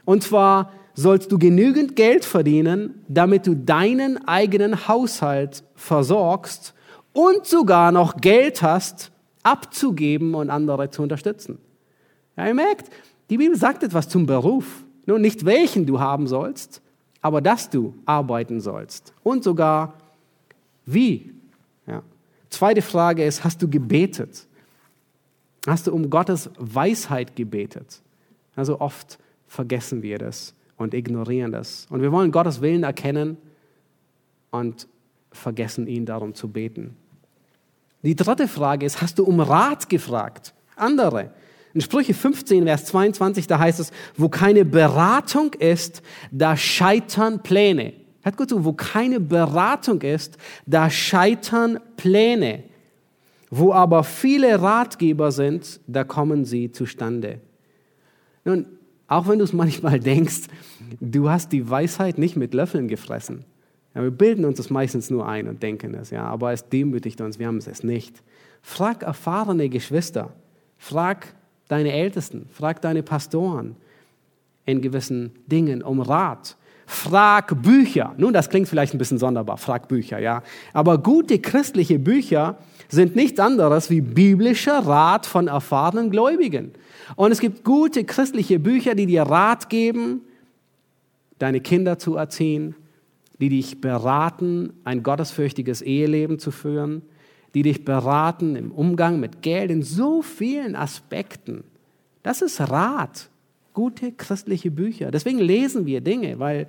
Und 0.04 0.22
zwar 0.22 0.72
sollst 0.94 1.30
du 1.32 1.38
genügend 1.38 1.96
Geld 1.96 2.24
verdienen, 2.24 3.04
damit 3.08 3.46
du 3.46 3.54
deinen 3.54 4.26
eigenen 4.28 4.88
Haushalt 4.88 5.62
versorgst 5.74 6.72
und 7.12 7.46
sogar 7.46 7.92
noch 7.92 8.16
Geld 8.16 8.62
hast, 8.62 9.10
abzugeben 9.42 10.34
und 10.34 10.50
andere 10.50 10.90
zu 10.90 11.02
unterstützen. 11.02 11.58
Ja, 12.36 12.46
ihr 12.46 12.54
merkt, 12.54 12.90
die 13.30 13.38
Bibel 13.38 13.56
sagt 13.56 13.82
etwas 13.82 14.08
zum 14.08 14.26
Beruf. 14.26 14.84
Nun 15.06 15.22
nicht 15.22 15.44
welchen 15.44 15.86
du 15.86 15.98
haben 15.98 16.26
sollst, 16.26 16.82
aber 17.22 17.40
dass 17.40 17.70
du 17.70 17.94
arbeiten 18.04 18.60
sollst. 18.60 19.14
Und 19.22 19.44
sogar 19.44 19.94
wie. 20.84 21.32
Ja. 21.86 22.02
Zweite 22.50 22.82
Frage 22.82 23.24
ist, 23.24 23.44
hast 23.44 23.62
du 23.62 23.68
gebetet? 23.68 24.46
Hast 25.66 25.86
du 25.86 25.94
um 25.94 26.10
Gottes 26.10 26.50
Weisheit 26.58 27.36
gebetet? 27.36 28.02
Also 28.56 28.80
oft 28.80 29.18
vergessen 29.46 30.02
wir 30.02 30.18
das 30.18 30.54
und 30.76 30.94
ignorieren 30.94 31.52
das. 31.52 31.86
Und 31.90 32.02
wir 32.02 32.12
wollen 32.12 32.32
Gottes 32.32 32.60
Willen 32.60 32.82
erkennen 32.82 33.36
und 34.50 34.88
vergessen 35.32 35.86
ihn 35.86 36.06
darum 36.06 36.34
zu 36.34 36.48
beten. 36.48 36.96
Die 38.02 38.16
dritte 38.16 38.48
Frage 38.48 38.86
ist, 38.86 39.02
hast 39.02 39.18
du 39.18 39.24
um 39.24 39.40
Rat 39.40 39.88
gefragt? 39.88 40.54
Andere. 40.76 41.32
In 41.72 41.80
Sprüche 41.80 42.14
15, 42.14 42.64
Vers 42.64 42.84
22, 42.86 43.46
da 43.46 43.58
heißt 43.58 43.80
es, 43.80 43.92
wo 44.16 44.28
keine 44.28 44.64
Beratung 44.64 45.54
ist, 45.54 46.02
da 46.30 46.56
scheitern 46.56 47.42
Pläne. 47.42 47.92
Hört 48.22 48.36
gut 48.36 48.50
zu, 48.50 48.64
wo 48.64 48.72
keine 48.72 49.20
Beratung 49.20 50.02
ist, 50.02 50.36
da 50.66 50.90
scheitern 50.90 51.78
Pläne. 51.96 52.64
Wo 53.50 53.72
aber 53.72 54.04
viele 54.04 54.60
Ratgeber 54.60 55.32
sind, 55.32 55.80
da 55.86 56.04
kommen 56.04 56.44
sie 56.44 56.70
zustande. 56.72 57.40
Nun, 58.44 58.66
auch 59.06 59.26
wenn 59.28 59.38
du 59.38 59.44
es 59.44 59.52
manchmal 59.52 60.00
denkst, 60.00 60.42
du 61.00 61.30
hast 61.30 61.52
die 61.52 61.68
Weisheit 61.68 62.18
nicht 62.18 62.36
mit 62.36 62.52
Löffeln 62.52 62.88
gefressen. 62.88 63.44
Ja, 63.94 64.02
wir 64.02 64.10
bilden 64.10 64.44
uns 64.44 64.58
das 64.58 64.70
meistens 64.70 65.10
nur 65.10 65.26
ein 65.26 65.48
und 65.48 65.62
denken 65.62 65.94
es, 65.94 66.10
ja, 66.10 66.24
aber 66.24 66.52
es 66.52 66.68
demütigt 66.68 67.20
uns, 67.20 67.38
wir 67.38 67.48
haben 67.48 67.58
es 67.58 67.82
nicht. 67.82 68.22
Frag 68.62 69.02
erfahrene 69.02 69.68
Geschwister, 69.68 70.32
frag 70.78 71.34
deine 71.70 71.92
Ältesten, 71.92 72.46
frag 72.52 72.82
deine 72.82 73.02
Pastoren 73.02 73.76
in 74.66 74.80
gewissen 74.80 75.32
Dingen 75.46 75.82
um 75.82 76.00
Rat. 76.00 76.56
Frag 76.86 77.62
Bücher. 77.62 78.14
Nun, 78.16 78.32
das 78.32 78.50
klingt 78.50 78.68
vielleicht 78.68 78.94
ein 78.94 78.98
bisschen 78.98 79.18
sonderbar, 79.18 79.56
frag 79.56 79.86
Bücher, 79.86 80.18
ja. 80.18 80.42
Aber 80.72 80.98
gute 80.98 81.38
christliche 81.38 82.00
Bücher 82.00 82.58
sind 82.88 83.14
nichts 83.14 83.38
anderes 83.38 83.90
wie 83.90 84.00
biblischer 84.00 84.80
Rat 84.80 85.26
von 85.26 85.46
erfahrenen 85.46 86.10
Gläubigen. 86.10 86.72
Und 87.14 87.30
es 87.30 87.38
gibt 87.38 87.62
gute 87.62 88.04
christliche 88.04 88.58
Bücher, 88.58 88.96
die 88.96 89.06
dir 89.06 89.22
Rat 89.22 89.68
geben, 89.68 90.22
deine 91.38 91.60
Kinder 91.60 91.98
zu 91.98 92.16
erziehen, 92.16 92.74
die 93.40 93.48
dich 93.48 93.80
beraten, 93.80 94.72
ein 94.82 95.04
gottesfürchtiges 95.04 95.82
Eheleben 95.82 96.40
zu 96.40 96.50
führen, 96.50 97.02
die 97.54 97.62
dich 97.62 97.84
beraten 97.84 98.56
im 98.56 98.70
Umgang 98.72 99.20
mit 99.20 99.42
Geld 99.42 99.70
in 99.70 99.82
so 99.82 100.22
vielen 100.22 100.76
Aspekten. 100.76 101.64
Das 102.22 102.42
ist 102.42 102.60
Rat, 102.60 103.28
gute 103.74 104.12
christliche 104.12 104.70
Bücher. 104.70 105.10
Deswegen 105.10 105.38
lesen 105.38 105.86
wir 105.86 106.00
Dinge, 106.00 106.38
weil, 106.38 106.68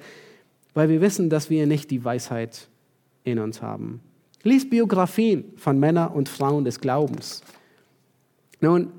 weil 0.74 0.90
wir 0.90 1.02
wissen, 1.02 1.30
dass 1.30 1.50
wir 1.50 1.68
nicht 1.68 1.92
die 1.92 2.04
Weisheit 2.04 2.68
in 3.24 3.40
uns 3.40 3.62
haben. 3.62 4.02
Lies 4.44 4.70
Biografien 4.70 5.44
von 5.56 5.80
Männern 5.80 6.12
und 6.12 6.30
Frauen 6.30 6.66
des 6.66 6.80
Glaubens. 6.80 7.44
Nun, 8.60 8.92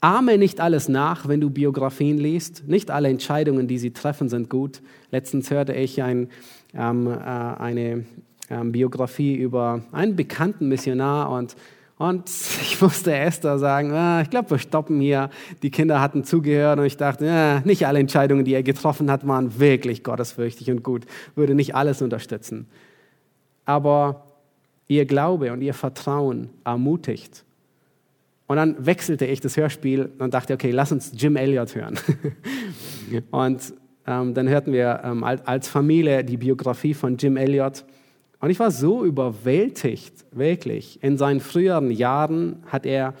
ahme 0.00 0.38
nicht 0.38 0.60
alles 0.60 0.88
nach, 0.88 1.28
wenn 1.28 1.40
du 1.40 1.50
Biografien 1.50 2.18
liest. 2.18 2.66
Nicht 2.66 2.90
alle 2.90 3.08
Entscheidungen, 3.08 3.68
die 3.68 3.78
sie 3.78 3.90
treffen, 3.90 4.28
sind 4.28 4.48
gut. 4.48 4.80
Letztens 5.10 5.50
hörte 5.50 5.74
ich 5.74 6.02
ein, 6.02 6.28
ähm, 6.74 7.06
äh, 7.06 7.12
eine 7.12 8.06
ähm, 8.50 8.72
Biografie 8.72 9.34
über 9.34 9.82
einen 9.92 10.16
bekannten 10.16 10.68
Missionar 10.68 11.30
und, 11.30 11.56
und 11.98 12.28
ich 12.62 12.80
musste 12.80 13.14
Esther 13.14 13.58
sagen, 13.58 13.92
ah, 13.92 14.22
ich 14.22 14.30
glaube, 14.30 14.50
wir 14.50 14.58
stoppen 14.58 15.00
hier. 15.00 15.30
Die 15.62 15.70
Kinder 15.70 16.00
hatten 16.00 16.24
zugehört 16.24 16.78
und 16.78 16.86
ich 16.86 16.96
dachte, 16.96 17.30
ah, 17.30 17.60
nicht 17.64 17.86
alle 17.86 17.98
Entscheidungen, 17.98 18.44
die 18.44 18.54
er 18.54 18.62
getroffen 18.62 19.10
hat, 19.10 19.26
waren 19.26 19.58
wirklich 19.58 20.04
gottesfürchtig 20.04 20.70
und 20.70 20.82
gut. 20.82 21.04
Würde 21.34 21.54
nicht 21.54 21.74
alles 21.74 22.02
unterstützen. 22.02 22.66
Aber 23.64 24.24
ihr 24.88 25.04
Glaube 25.04 25.52
und 25.52 25.60
ihr 25.60 25.74
Vertrauen 25.74 26.50
ermutigt. 26.64 27.44
Und 28.46 28.56
dann 28.56 28.86
wechselte 28.86 29.26
ich 29.26 29.40
das 29.40 29.58
Hörspiel 29.58 30.10
und 30.18 30.32
dachte, 30.32 30.54
okay, 30.54 30.70
lass 30.70 30.90
uns 30.90 31.12
Jim 31.14 31.36
Elliot 31.36 31.74
hören. 31.74 31.98
und 33.30 33.74
ähm, 34.06 34.32
dann 34.32 34.48
hörten 34.48 34.72
wir 34.72 35.02
ähm, 35.04 35.22
als 35.22 35.68
Familie 35.68 36.24
die 36.24 36.38
Biografie 36.38 36.94
von 36.94 37.18
Jim 37.18 37.36
Elliot. 37.36 37.84
Und 38.40 38.50
ich 38.50 38.60
war 38.60 38.70
so 38.70 39.04
überwältigt, 39.04 40.24
wirklich. 40.30 41.02
In 41.02 41.18
seinen 41.18 41.40
früheren 41.40 41.90
Jahren 41.90 42.62
hat 42.66 42.86
er 42.86 43.14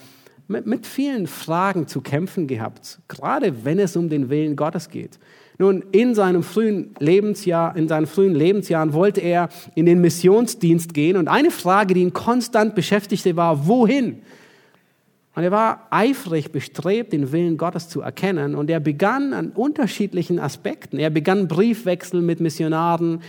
mit, 0.46 0.66
mit 0.66 0.86
vielen 0.86 1.26
Fragen 1.26 1.86
zu 1.86 2.00
kämpfen 2.00 2.46
gehabt, 2.46 3.00
gerade 3.08 3.64
wenn 3.64 3.78
es 3.78 3.96
um 3.96 4.08
den 4.08 4.30
Willen 4.30 4.56
Gottes 4.56 4.88
geht. 4.88 5.18
Nun, 5.58 5.84
in 5.90 6.14
seinem 6.14 6.44
frühen 6.44 6.94
Lebensjahr, 7.00 7.76
in 7.76 7.88
seinen 7.88 8.06
frühen 8.06 8.34
Lebensjahren 8.34 8.92
wollte 8.92 9.20
er 9.20 9.48
in 9.74 9.86
den 9.86 10.00
Missionsdienst 10.00 10.94
gehen 10.94 11.16
und 11.16 11.26
eine 11.26 11.50
Frage, 11.50 11.94
die 11.94 12.02
ihn 12.02 12.12
konstant 12.12 12.76
beschäftigte, 12.76 13.36
war, 13.36 13.66
wohin? 13.66 14.22
Und 15.34 15.42
er 15.42 15.50
war 15.50 15.86
eifrig 15.90 16.52
bestrebt, 16.52 17.12
den 17.12 17.32
Willen 17.32 17.56
Gottes 17.58 17.88
zu 17.88 18.00
erkennen. 18.00 18.54
Und 18.54 18.70
er 18.70 18.80
begann 18.80 19.32
an 19.32 19.50
unterschiedlichen 19.50 20.40
Aspekten. 20.40 20.98
Er 20.98 21.10
begann 21.10 21.46
Briefwechsel 21.46 22.22
mit 22.22 22.40
Missionaren 22.40 23.20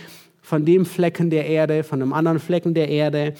von 0.50 0.64
dem 0.64 0.84
Flecken 0.84 1.30
der 1.30 1.46
Erde, 1.46 1.84
von 1.84 2.02
einem 2.02 2.12
anderen 2.12 2.40
Flecken 2.40 2.74
der 2.74 2.88
Erde. 2.88 3.34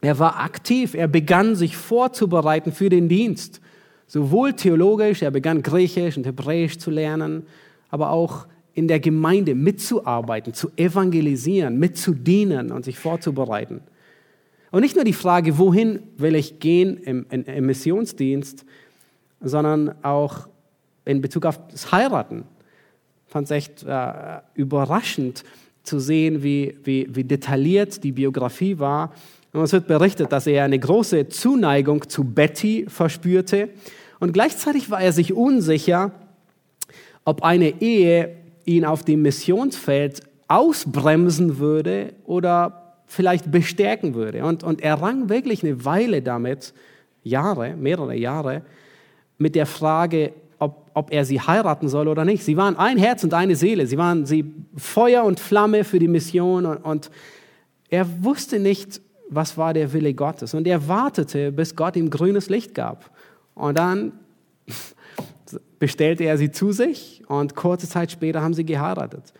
Er 0.00 0.18
war 0.18 0.40
aktiv. 0.40 0.94
Er 0.94 1.06
begann 1.06 1.56
sich 1.56 1.76
vorzubereiten 1.76 2.72
für 2.72 2.88
den 2.88 3.06
Dienst. 3.06 3.60
Sowohl 4.06 4.54
theologisch, 4.54 5.20
er 5.20 5.30
begann 5.30 5.62
Griechisch 5.62 6.16
und 6.16 6.24
Hebräisch 6.24 6.78
zu 6.78 6.90
lernen, 6.90 7.44
aber 7.90 8.10
auch 8.10 8.46
in 8.72 8.88
der 8.88 8.98
Gemeinde 8.98 9.54
mitzuarbeiten, 9.54 10.54
zu 10.54 10.70
evangelisieren, 10.76 11.78
mitzudienen 11.78 12.72
und 12.72 12.86
sich 12.86 12.98
vorzubereiten. 12.98 13.82
Und 14.70 14.80
nicht 14.80 14.96
nur 14.96 15.04
die 15.04 15.12
Frage, 15.12 15.58
wohin 15.58 16.00
will 16.16 16.34
ich 16.34 16.60
gehen 16.60 16.96
im, 16.96 17.26
im, 17.28 17.44
im 17.44 17.66
Missionsdienst, 17.66 18.64
sondern 19.42 20.02
auch 20.02 20.48
in 21.04 21.20
Bezug 21.20 21.44
auf 21.44 21.60
das 21.68 21.92
Heiraten. 21.92 22.44
Ich 23.26 23.32
fand 23.32 23.44
es 23.44 23.50
echt 23.50 23.82
äh, 23.82 24.40
überraschend 24.54 25.44
zu 25.82 25.98
sehen, 25.98 26.42
wie, 26.42 26.76
wie, 26.84 27.08
wie 27.10 27.24
detailliert 27.24 28.02
die 28.04 28.12
Biografie 28.12 28.78
war. 28.78 29.12
Und 29.52 29.62
es 29.62 29.72
wird 29.72 29.86
berichtet, 29.86 30.32
dass 30.32 30.46
er 30.46 30.64
eine 30.64 30.78
große 30.78 31.28
Zuneigung 31.28 32.08
zu 32.08 32.24
Betty 32.24 32.86
verspürte. 32.88 33.68
Und 34.20 34.32
gleichzeitig 34.32 34.90
war 34.90 35.00
er 35.00 35.12
sich 35.12 35.32
unsicher, 35.34 36.12
ob 37.24 37.42
eine 37.42 37.80
Ehe 37.80 38.36
ihn 38.64 38.84
auf 38.84 39.02
dem 39.04 39.22
Missionsfeld 39.22 40.22
ausbremsen 40.48 41.58
würde 41.58 42.14
oder 42.24 42.96
vielleicht 43.06 43.50
bestärken 43.50 44.14
würde. 44.14 44.44
Und, 44.44 44.64
und 44.64 44.80
er 44.80 44.94
rang 44.94 45.28
wirklich 45.28 45.62
eine 45.62 45.84
Weile 45.84 46.22
damit, 46.22 46.72
Jahre, 47.22 47.76
mehrere 47.76 48.14
Jahre, 48.14 48.62
mit 49.38 49.54
der 49.54 49.66
Frage, 49.66 50.32
ob, 50.94 51.12
er 51.12 51.24
sie 51.24 51.40
heiraten 51.40 51.88
soll 51.88 52.08
oder 52.08 52.24
nicht. 52.24 52.44
Sie 52.44 52.56
waren 52.56 52.76
ein 52.76 52.98
Herz 52.98 53.24
und 53.24 53.34
eine 53.34 53.56
Seele. 53.56 53.86
Sie 53.86 53.98
waren 53.98 54.26
sie 54.26 54.44
Feuer 54.76 55.24
und 55.24 55.40
Flamme 55.40 55.84
für 55.84 55.98
die 55.98 56.08
Mission. 56.08 56.66
Und, 56.66 56.78
und 56.78 57.10
er 57.88 58.06
wusste 58.24 58.58
nicht, 58.58 59.00
was 59.28 59.56
war 59.56 59.74
der 59.74 59.92
Wille 59.92 60.14
Gottes. 60.14 60.54
Und 60.54 60.66
er 60.66 60.88
wartete, 60.88 61.52
bis 61.52 61.74
Gott 61.76 61.96
ihm 61.96 62.10
grünes 62.10 62.48
Licht 62.48 62.74
gab. 62.74 63.10
Und 63.54 63.78
dann 63.78 64.12
bestellte 65.78 66.24
er 66.24 66.38
sie 66.38 66.50
zu 66.50 66.72
sich 66.72 67.22
und 67.28 67.54
kurze 67.54 67.88
Zeit 67.88 68.12
später 68.12 68.42
haben 68.42 68.54
sie 68.54 68.64
geheiratet. 68.64 69.32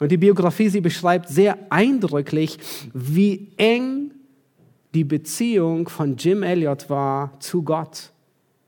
Und 0.00 0.10
die 0.10 0.16
Biografie, 0.16 0.68
sie 0.68 0.80
beschreibt 0.80 1.28
sehr 1.28 1.56
eindrücklich, 1.70 2.58
wie 2.92 3.52
eng 3.56 4.10
die 4.94 5.04
Beziehung 5.04 5.88
von 5.88 6.16
Jim 6.16 6.42
Elliot 6.42 6.90
war 6.90 7.38
zu 7.40 7.62
Gott. 7.62 8.10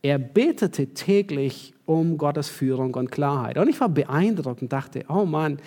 Er 0.03 0.19
betete 0.19 0.89
täglich 0.89 1.74
um 1.87 2.17
Gottes 2.17 2.49
Führung 2.49 2.95
und 2.95 3.11
Klarheit. 3.11 3.59
Und 3.59 3.69
ich 3.69 3.81
war 3.81 3.89
beeindruckt 3.89 4.63
und 4.63 4.73
dachte, 4.73 5.05
oh 5.09 5.25
Mann, 5.25 5.59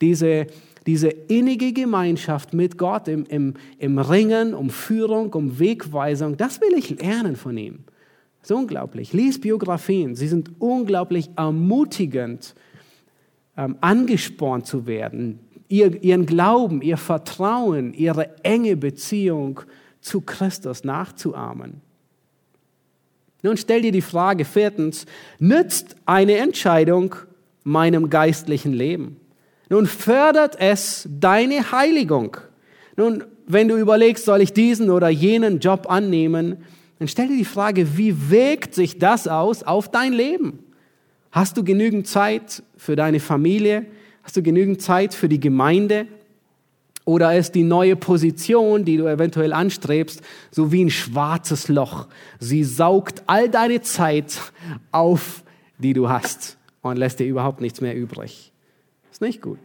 diese, 0.00 0.46
diese 0.86 1.08
innige 1.08 1.72
Gemeinschaft 1.72 2.54
mit 2.54 2.78
Gott 2.78 3.08
im, 3.08 3.24
im, 3.26 3.54
im 3.78 3.98
Ringen 3.98 4.54
um 4.54 4.70
Führung, 4.70 5.32
um 5.34 5.58
Wegweisung, 5.58 6.36
das 6.36 6.60
will 6.60 6.74
ich 6.76 7.00
lernen 7.00 7.36
von 7.36 7.56
ihm. 7.56 7.84
Das 8.40 8.50
ist 8.50 8.56
unglaublich. 8.56 9.12
Lies 9.12 9.40
Biografien, 9.40 10.14
sie 10.14 10.28
sind 10.28 10.50
unglaublich 10.60 11.30
ermutigend 11.36 12.54
ähm, 13.56 13.76
angespornt 13.80 14.66
zu 14.66 14.86
werden, 14.86 15.40
ihr, 15.68 16.02
ihren 16.02 16.26
Glauben, 16.26 16.82
ihr 16.82 16.96
Vertrauen, 16.96 17.92
ihre 17.92 18.42
enge 18.44 18.76
Beziehung 18.76 19.60
zu 20.00 20.20
Christus 20.20 20.84
nachzuahmen. 20.84 21.80
Nun 23.42 23.56
stell 23.56 23.82
dir 23.82 23.92
die 23.92 24.02
Frage 24.02 24.44
viertens, 24.44 25.06
nützt 25.38 25.96
eine 26.06 26.36
Entscheidung 26.36 27.14
meinem 27.64 28.10
geistlichen 28.10 28.72
Leben? 28.72 29.20
Nun 29.68 29.86
fördert 29.86 30.56
es 30.60 31.08
deine 31.10 31.72
Heiligung. 31.72 32.36
Nun, 32.96 33.24
wenn 33.46 33.68
du 33.68 33.76
überlegst, 33.76 34.24
soll 34.24 34.40
ich 34.40 34.52
diesen 34.52 34.90
oder 34.90 35.08
jenen 35.08 35.58
Job 35.60 35.86
annehmen, 35.88 36.58
dann 36.98 37.08
stell 37.08 37.28
dir 37.28 37.36
die 37.36 37.44
Frage, 37.44 37.96
wie 37.98 38.30
wirkt 38.30 38.74
sich 38.74 38.98
das 38.98 39.28
aus 39.28 39.62
auf 39.62 39.90
dein 39.90 40.12
Leben? 40.12 40.60
Hast 41.30 41.56
du 41.56 41.64
genügend 41.64 42.06
Zeit 42.06 42.62
für 42.76 42.96
deine 42.96 43.20
Familie? 43.20 43.84
Hast 44.22 44.36
du 44.36 44.42
genügend 44.42 44.80
Zeit 44.80 45.14
für 45.14 45.28
die 45.28 45.40
Gemeinde? 45.40 46.06
Oder 47.06 47.38
ist 47.38 47.54
die 47.54 47.62
neue 47.62 47.94
Position, 47.94 48.84
die 48.84 48.96
du 48.96 49.06
eventuell 49.06 49.52
anstrebst, 49.52 50.22
so 50.50 50.72
wie 50.72 50.84
ein 50.84 50.90
schwarzes 50.90 51.68
Loch? 51.68 52.08
Sie 52.40 52.64
saugt 52.64 53.22
all 53.28 53.48
deine 53.48 53.80
Zeit 53.80 54.52
auf, 54.90 55.44
die 55.78 55.92
du 55.92 56.08
hast 56.08 56.58
und 56.82 56.96
lässt 56.96 57.20
dir 57.20 57.26
überhaupt 57.26 57.60
nichts 57.60 57.80
mehr 57.80 57.94
übrig. 57.94 58.52
Ist 59.12 59.20
nicht 59.20 59.40
gut. 59.40 59.60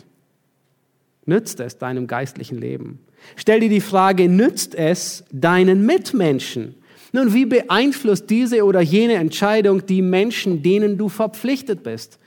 Nützt 1.26 1.60
es 1.60 1.80
deinem 1.80 2.06
geistlichen 2.06 2.60
Leben? 2.60 3.00
Stell 3.36 3.60
dir 3.60 3.70
die 3.70 3.82
Frage, 3.82 4.30
nützt 4.30 4.76
es 4.76 5.24
deinen 5.32 5.84
Mitmenschen? 5.84 6.76
Nun, 7.12 7.34
wie 7.34 7.46
beeinflusst 7.46 8.30
diese 8.30 8.64
oder 8.64 8.82
jene 8.82 9.16
Entscheidung 9.16 9.84
die 9.88 10.04
Menschen, 10.04 10.62
denen 10.62 11.00
du 11.00 11.10
verpflichtet 11.10 11.82
bist? 11.82 12.20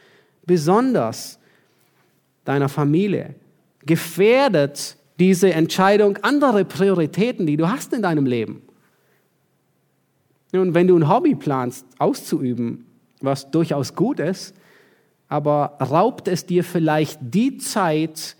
Besonders 0.44 1.38
deiner 2.44 2.68
Familie. 2.68 3.36
Gefährdet 3.86 4.96
diese 5.18 5.52
Entscheidung 5.52 6.18
andere 6.22 6.64
Prioritäten, 6.64 7.46
die 7.46 7.56
du 7.56 7.68
hast 7.68 7.92
in 7.92 8.02
deinem 8.02 8.26
Leben? 8.26 8.62
Nun, 10.52 10.74
wenn 10.74 10.86
du 10.86 10.96
ein 10.96 11.08
Hobby 11.08 11.34
planst 11.34 11.86
auszuüben, 11.98 12.86
was 13.20 13.50
durchaus 13.50 13.94
gut 13.94 14.20
ist, 14.20 14.54
aber 15.28 15.76
raubt 15.80 16.28
es 16.28 16.46
dir 16.46 16.62
vielleicht 16.62 17.18
die 17.20 17.58
Zeit, 17.58 18.36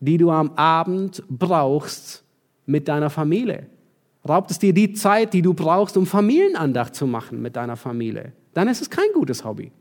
die 0.00 0.16
du 0.16 0.30
am 0.30 0.52
Abend 0.52 1.22
brauchst 1.28 2.24
mit 2.66 2.88
deiner 2.88 3.10
Familie? 3.10 3.66
Raubt 4.26 4.50
es 4.50 4.58
dir 4.58 4.72
die 4.72 4.92
Zeit, 4.92 5.32
die 5.32 5.42
du 5.42 5.54
brauchst, 5.54 5.96
um 5.96 6.06
Familienandacht 6.06 6.94
zu 6.94 7.06
machen 7.06 7.40
mit 7.42 7.56
deiner 7.56 7.76
Familie? 7.76 8.32
Dann 8.54 8.68
ist 8.68 8.82
es 8.82 8.90
kein 8.90 9.12
gutes 9.14 9.44
Hobby. 9.44 9.72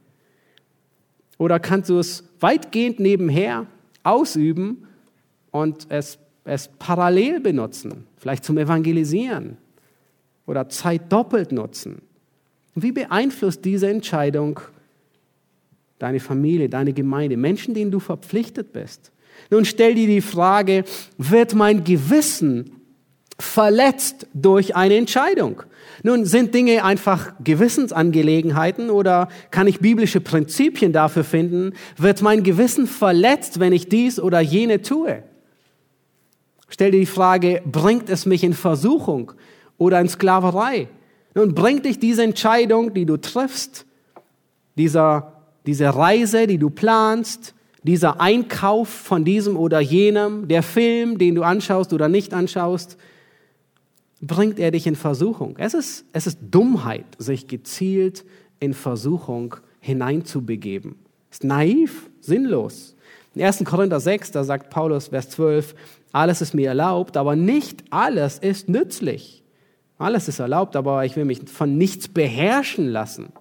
Oder 1.37 1.59
kannst 1.59 1.89
du 1.89 1.99
es 1.99 2.23
weitgehend 2.39 2.99
nebenher 2.99 3.65
ausüben 4.03 4.85
und 5.51 5.87
es, 5.89 6.19
es 6.49 6.69
parallel 6.79 7.39
benutzen, 7.39 8.05
vielleicht 8.17 8.43
zum 8.43 8.57
Evangelisieren 8.57 9.57
oder 10.45 10.69
Zeit 10.69 11.11
doppelt 11.11 11.51
nutzen? 11.51 12.01
Wie 12.75 12.91
beeinflusst 12.91 13.63
diese 13.65 13.89
Entscheidung 13.89 14.59
deine 15.99 16.19
Familie, 16.19 16.69
deine 16.69 16.93
Gemeinde, 16.93 17.37
Menschen, 17.37 17.73
denen 17.73 17.91
du 17.91 17.99
verpflichtet 17.99 18.73
bist? 18.73 19.11
Nun 19.49 19.65
stell 19.65 19.95
dir 19.95 20.07
die 20.07 20.21
Frage, 20.21 20.83
wird 21.17 21.55
mein 21.55 21.83
Gewissen 21.83 22.71
verletzt 23.39 24.27
durch 24.33 24.75
eine 24.75 24.97
Entscheidung. 24.97 25.63
Nun, 26.03 26.25
sind 26.25 26.53
Dinge 26.53 26.83
einfach 26.83 27.33
Gewissensangelegenheiten 27.43 28.89
oder 28.89 29.29
kann 29.51 29.67
ich 29.67 29.79
biblische 29.79 30.21
Prinzipien 30.21 30.93
dafür 30.93 31.23
finden? 31.23 31.73
Wird 31.97 32.21
mein 32.21 32.43
Gewissen 32.43 32.87
verletzt, 32.87 33.59
wenn 33.59 33.73
ich 33.73 33.89
dies 33.89 34.19
oder 34.19 34.39
jene 34.39 34.81
tue? 34.81 35.23
Stell 36.69 36.91
dir 36.91 36.99
die 36.99 37.05
Frage, 37.05 37.61
bringt 37.65 38.09
es 38.09 38.25
mich 38.25 38.43
in 38.43 38.53
Versuchung 38.53 39.33
oder 39.77 39.99
in 39.99 40.07
Sklaverei? 40.07 40.87
Nun, 41.35 41.53
bringt 41.55 41.85
dich 41.85 41.99
diese 41.99 42.23
Entscheidung, 42.23 42.93
die 42.93 43.05
du 43.05 43.17
triffst, 43.17 43.85
dieser, 44.77 45.33
diese 45.65 45.95
Reise, 45.95 46.47
die 46.47 46.57
du 46.57 46.69
planst, 46.69 47.53
dieser 47.83 48.19
Einkauf 48.19 48.89
von 48.89 49.23
diesem 49.23 49.57
oder 49.57 49.79
jenem, 49.79 50.47
der 50.47 50.63
Film, 50.63 51.17
den 51.17 51.35
du 51.35 51.43
anschaust 51.43 51.93
oder 51.93 52.09
nicht 52.09 52.33
anschaust, 52.33 52.97
bringt 54.21 54.59
er 54.59 54.71
dich 54.71 54.85
in 54.85 54.95
Versuchung. 54.95 55.55
Es 55.57 55.73
ist, 55.73 56.05
es 56.11 56.27
ist 56.27 56.39
Dummheit, 56.51 57.05
sich 57.17 57.47
gezielt 57.47 58.25
in 58.59 58.73
Versuchung 58.73 59.55
hineinzubegeben. 59.79 60.95
Ist 61.31 61.43
naiv, 61.43 62.09
sinnlos. 62.19 62.95
In 63.35 63.43
1. 63.43 63.63
Korinther 63.63 63.99
6, 63.99 64.31
da 64.31 64.43
sagt 64.43 64.69
Paulus, 64.69 65.09
Vers 65.09 65.29
12, 65.29 65.75
alles 66.11 66.41
ist 66.41 66.53
mir 66.53 66.69
erlaubt, 66.69 67.17
aber 67.17 67.35
nicht 67.35 67.83
alles 67.89 68.39
ist 68.39 68.69
nützlich. 68.69 69.43
Alles 69.97 70.27
ist 70.27 70.39
erlaubt, 70.39 70.75
aber 70.75 71.05
ich 71.05 71.15
will 71.15 71.25
mich 71.25 71.49
von 71.49 71.77
nichts 71.77 72.07
beherrschen 72.07 72.87
lassen. 72.87 73.33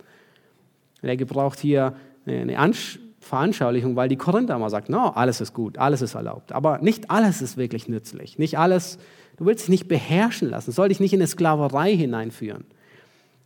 Er 1.03 1.16
gebraucht 1.16 1.61
hier 1.61 1.95
eine 2.27 2.59
Ansch 2.59 2.99
Veranschaulichung, 3.21 3.95
weil 3.95 4.09
die 4.09 4.16
Korinther 4.16 4.57
immer 4.57 4.71
sagt, 4.71 4.89
no, 4.89 5.09
alles 5.09 5.41
ist 5.41 5.53
gut, 5.53 5.79
alles 5.79 6.03
ist 6.03 6.14
erlaubt. 6.14 6.53
Aber 6.53 6.79
nicht 6.79 7.11
alles 7.11 7.43
ist 7.43 7.57
wirklich 7.57 7.89
nützlich. 7.89 8.39
Nicht 8.39 8.59
alles 8.59 8.99
Du 9.39 9.47
willst 9.47 9.64
dich 9.64 9.69
nicht 9.69 9.89
beherrschen 9.89 10.51
lassen, 10.51 10.73
soll 10.73 10.89
dich 10.89 10.99
nicht 10.99 11.12
in 11.12 11.21
eine 11.21 11.29
Sklaverei 11.29 11.97
hineinführen. 11.97 12.64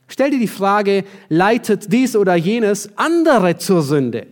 Stell 0.09 0.31
dir 0.31 0.39
die 0.39 0.49
Frage, 0.49 1.05
leitet 1.29 1.93
dies 1.93 2.17
oder 2.17 2.35
jenes 2.35 2.97
andere 2.97 3.59
zur 3.59 3.83
Sünde? 3.83 4.27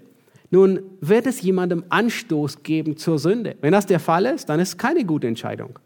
Nun, 0.50 0.80
wird 1.00 1.26
es 1.26 1.40
jemandem 1.42 1.84
Anstoß 1.88 2.62
geben 2.64 2.96
zur 2.96 3.18
Sünde? 3.18 3.56
Wenn 3.60 3.72
das 3.72 3.86
der 3.86 4.00
Fall 4.00 4.26
ist, 4.26 4.48
dann 4.48 4.58
ist 4.58 4.70
es 4.70 4.78
keine 4.78 5.04
gute 5.04 5.28
Entscheidung. 5.28 5.78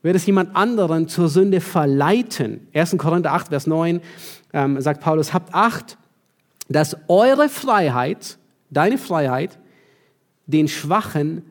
wird 0.00 0.16
es 0.16 0.24
jemand 0.26 0.56
anderen 0.56 1.08
zur 1.08 1.28
Sünde 1.28 1.60
verleiten. 1.60 2.66
1. 2.72 2.96
Korinther 2.96 3.32
8, 3.32 3.48
Vers 3.48 3.66
9 3.66 4.00
ähm, 4.52 4.80
sagt 4.80 5.02
Paulus, 5.02 5.34
habt 5.34 5.54
Acht, 5.54 5.98
dass 6.68 6.96
eure 7.08 7.48
Freiheit, 7.48 8.38
deine 8.70 8.96
Freiheit, 8.96 9.58
den 10.46 10.68
Schwachen 10.68 11.42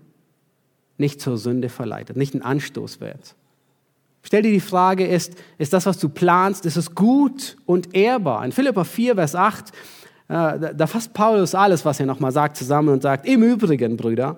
nicht 0.97 1.22
zur 1.22 1.38
Sünde 1.38 1.70
verleitet, 1.70 2.18
nicht 2.18 2.34
ein 2.34 2.41
Anstoß 2.41 2.99
wird. 2.99 3.36
Stell 4.24 4.41
dir 4.41 4.51
die 4.51 4.59
Frage, 4.59 5.05
ist, 5.05 5.36
ist 5.57 5.74
das, 5.74 5.86
was 5.86 5.99
du 5.99 6.09
planst, 6.09 6.65
ist 6.65 6.76
es 6.76 6.95
gut 6.95 7.57
und 7.65 7.95
ehrbar? 7.95 8.43
In 8.43 8.51
Philippa 8.51 8.84
4, 8.84 9.15
Vers 9.15 9.36
8, 9.36 9.70
äh, 9.70 9.74
da 10.28 10.88
fasst 10.88 11.13
Paulus 11.13 11.55
alles, 11.55 11.86
was 11.86 11.99
er 11.99 12.05
nochmal 12.05 12.32
sagt, 12.32 12.57
zusammen 12.57 12.89
und 12.89 13.01
sagt, 13.01 13.25
im 13.25 13.43
Übrigen, 13.43 13.95
Brüder, 13.95 14.38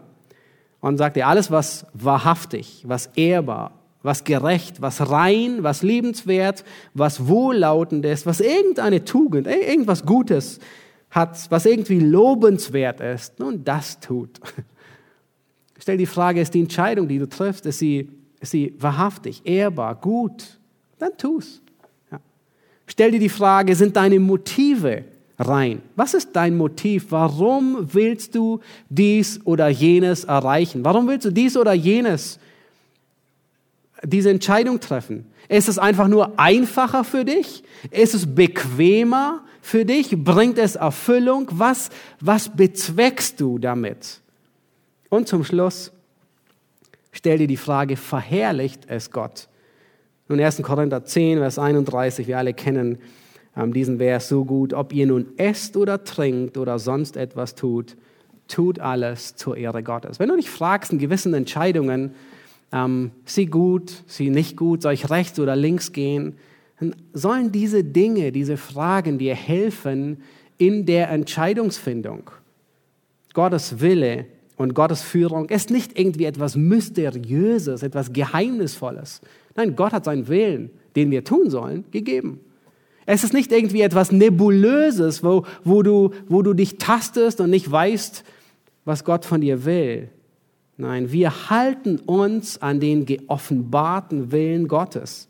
und 0.81 0.97
sagt 0.97 1.17
er, 1.17 1.27
alles, 1.27 1.51
was 1.51 1.85
wahrhaftig, 1.93 2.83
was 2.87 3.07
ehrbar, 3.15 3.71
was 4.01 4.23
gerecht, 4.23 4.81
was 4.81 5.09
rein, 5.09 5.63
was 5.63 5.81
liebenswert, 5.81 6.63
was 6.93 7.27
wohllautend 7.27 8.05
ist, 8.05 8.25
was 8.25 8.39
irgendeine 8.39 9.03
Tugend, 9.03 9.47
irgendwas 9.47 10.05
Gutes 10.05 10.59
hat, 11.09 11.49
was 11.49 11.65
irgendwie 11.65 11.99
lobenswert 11.99 13.01
ist, 13.01 13.39
nun 13.39 13.63
das 13.63 13.99
tut. 13.99 14.39
Stell 15.79 15.97
die 15.97 16.05
Frage, 16.05 16.39
ist 16.39 16.53
die 16.53 16.61
Entscheidung, 16.61 17.07
die 17.07 17.19
du 17.19 17.27
triffst, 17.27 17.65
ist 17.65 17.79
sie, 17.79 18.09
ist 18.39 18.51
sie 18.51 18.75
wahrhaftig, 18.77 19.41
ehrbar, 19.45 19.95
gut? 19.95 20.59
Dann 20.99 21.17
tu's. 21.17 21.61
Ja. 22.11 22.19
Stell 22.85 23.11
dir 23.11 23.19
die 23.19 23.29
Frage, 23.29 23.75
sind 23.75 23.95
deine 23.95 24.19
Motive 24.19 25.05
rein? 25.39 25.81
Was 25.95 26.13
ist 26.13 26.35
dein 26.35 26.57
Motiv? 26.57 27.07
Warum 27.09 27.93
willst 27.93 28.35
du 28.35 28.59
dies 28.89 29.39
oder 29.45 29.69
jenes 29.69 30.25
erreichen? 30.25 30.83
Warum 30.83 31.07
willst 31.07 31.25
du 31.25 31.31
dies 31.31 31.55
oder 31.57 31.73
jenes 31.73 32.39
diese 34.03 34.29
Entscheidung 34.29 34.79
treffen? 34.79 35.25
Ist 35.47 35.67
es 35.67 35.79
einfach 35.79 36.07
nur 36.07 36.39
einfacher 36.39 37.03
für 37.03 37.25
dich? 37.25 37.63
Ist 37.89 38.13
es 38.13 38.35
bequemer 38.35 39.41
für 39.61 39.85
dich? 39.85 40.11
Bringt 40.23 40.57
es 40.57 40.75
Erfüllung? 40.75 41.47
Was, 41.51 41.89
was 42.19 42.49
bezweckst 42.49 43.39
du 43.39 43.57
damit? 43.57 44.19
Und 45.09 45.27
zum 45.27 45.43
Schluss, 45.43 45.91
stell 47.11 47.39
dir 47.39 47.47
die 47.47 47.57
Frage, 47.57 47.97
verherrlicht 47.97 48.81
es 48.87 49.09
Gott? 49.09 49.47
Nun 50.27 50.39
1. 50.39 50.61
Korinther 50.61 51.03
10, 51.03 51.39
Vers 51.39 51.57
31, 51.57 52.27
wir 52.27 52.37
alle 52.37 52.53
kennen 52.53 52.99
diesen 53.67 53.97
Vers 53.97 54.29
so 54.29 54.45
gut. 54.45 54.73
Ob 54.73 54.93
ihr 54.93 55.05
nun 55.07 55.27
esst 55.37 55.75
oder 55.77 56.03
trinkt 56.03 56.57
oder 56.57 56.79
sonst 56.79 57.17
etwas 57.17 57.55
tut, 57.55 57.97
tut 58.47 58.79
alles 58.79 59.35
zur 59.35 59.57
Ehre 59.57 59.83
Gottes. 59.83 60.19
Wenn 60.19 60.29
du 60.29 60.35
dich 60.35 60.49
fragst 60.49 60.91
in 60.91 60.99
gewissen 60.99 61.33
Entscheidungen, 61.33 62.11
ähm, 62.71 63.11
sie 63.25 63.47
gut, 63.47 64.03
sie 64.07 64.29
nicht 64.29 64.57
gut, 64.57 64.81
soll 64.81 64.93
ich 64.93 65.09
rechts 65.09 65.39
oder 65.39 65.55
links 65.55 65.91
gehen, 65.91 66.35
dann 66.79 66.95
sollen 67.13 67.51
diese 67.51 67.83
Dinge, 67.83 68.31
diese 68.31 68.57
Fragen 68.57 69.17
dir 69.17 69.35
helfen 69.35 70.21
in 70.57 70.85
der 70.85 71.09
Entscheidungsfindung. 71.09 72.31
Gottes 73.33 73.79
Wille 73.79 74.25
und 74.57 74.73
Gottes 74.73 75.01
Führung 75.01 75.49
ist 75.49 75.69
nicht 75.69 75.97
irgendwie 75.97 76.25
etwas 76.25 76.55
Mysteriöses, 76.55 77.83
etwas 77.83 78.13
Geheimnisvolles. 78.13 79.21
Nein, 79.55 79.75
Gott 79.75 79.93
hat 79.93 80.05
seinen 80.05 80.27
Willen, 80.27 80.69
den 80.95 81.11
wir 81.11 81.23
tun 81.23 81.49
sollen, 81.49 81.85
gegeben. 81.91 82.39
Es 83.11 83.23
ist 83.23 83.33
nicht 83.33 83.51
irgendwie 83.51 83.81
etwas 83.81 84.11
Nebulöses, 84.11 85.23
wo, 85.23 85.43
wo, 85.63 85.81
du, 85.81 86.11
wo 86.27 86.43
du 86.43 86.53
dich 86.53 86.77
tastest 86.77 87.41
und 87.41 87.49
nicht 87.49 87.71
weißt, 87.71 88.23
was 88.85 89.03
Gott 89.03 89.25
von 89.25 89.41
dir 89.41 89.65
will. 89.65 90.09
Nein, 90.77 91.11
wir 91.11 91.49
halten 91.49 91.97
uns 92.05 92.61
an 92.61 92.79
den 92.79 93.07
geoffenbarten 93.07 94.31
Willen 94.31 94.67
Gottes. 94.67 95.27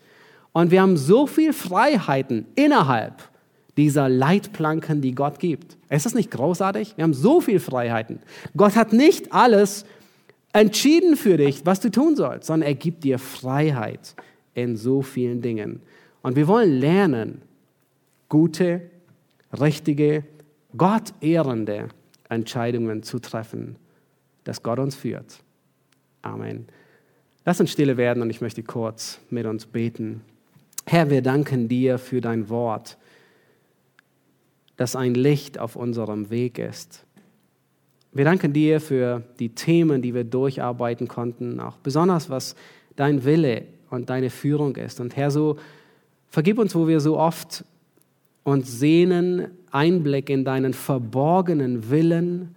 Und 0.52 0.72
wir 0.72 0.82
haben 0.82 0.98
so 0.98 1.26
viel 1.26 1.54
Freiheiten 1.54 2.48
innerhalb 2.56 3.30
dieser 3.78 4.10
Leitplanken, 4.10 5.00
die 5.00 5.16
Gott 5.16 5.40
gibt. 5.40 5.78
Ist 5.90 6.06
das 6.06 6.14
nicht 6.14 6.32
großartig? 6.32 6.98
Wir 6.98 7.04
haben 7.04 7.14
so 7.14 7.40
viel 7.40 7.62
Freiheiten. 7.62 8.20
Gott 8.58 8.76
hat 8.76 8.92
nicht 8.92 9.32
alles 9.32 9.86
entschieden 10.52 11.16
für 11.16 11.38
dich, 11.38 11.66
was 11.66 11.80
du 11.80 11.90
tun 11.90 12.18
sollst, 12.18 12.48
sondern 12.48 12.68
er 12.68 12.76
gibt 12.76 13.06
dir 13.06 13.20
Freiheit 13.20 14.16
in 14.54 14.76
so 14.76 15.02
vielen 15.02 15.42
Dingen. 15.42 15.82
Und 16.22 16.36
wir 16.36 16.50
wollen 16.50 16.78
lernen, 16.78 17.42
gute, 18.30 18.90
richtige, 19.60 20.24
Gott 20.78 21.14
ehrende 21.20 21.90
Entscheidungen 22.30 23.04
zu 23.04 23.20
treffen 23.20 23.78
dass 24.50 24.64
Gott 24.64 24.80
uns 24.80 24.96
führt. 24.96 25.44
Amen. 26.24 26.66
Lass 27.46 27.60
uns 27.60 27.72
stille 27.72 27.98
werden 27.98 28.24
und 28.24 28.32
ich 28.32 28.42
möchte 28.42 28.64
kurz 28.64 29.20
mit 29.30 29.46
uns 29.46 29.68
beten. 29.68 30.22
Herr, 30.88 31.12
wir 31.12 31.22
danken 31.22 31.68
dir 31.68 32.00
für 32.00 32.20
dein 32.20 32.50
Wort, 32.50 32.98
das 34.76 34.96
ein 34.96 35.14
Licht 35.14 35.60
auf 35.60 35.76
unserem 35.76 36.32
Weg 36.32 36.58
ist. 36.58 37.06
Wir 38.12 38.26
danken 38.26 38.54
dir 38.54 38.82
für 38.82 39.24
die 39.40 39.50
Themen, 39.50 40.02
die 40.02 40.16
wir 40.16 40.24
durcharbeiten 40.24 41.08
konnten, 41.08 41.60
auch 41.60 41.78
besonders 41.78 42.32
was 42.32 42.56
dein 42.96 43.24
Wille 43.24 43.66
und 43.92 44.10
deine 44.10 44.32
Führung 44.32 44.76
ist. 44.78 45.00
Und 45.00 45.16
Herr, 45.16 45.30
so 45.30 45.58
vergib 46.30 46.58
uns, 46.58 46.74
wo 46.74 46.88
wir 46.88 47.02
so 47.02 47.20
oft 47.20 47.64
uns 48.44 48.80
sehnen, 48.80 49.52
Einblick 49.72 50.30
in 50.30 50.46
deinen 50.46 50.74
verborgenen 50.74 51.90
Willen 51.90 52.56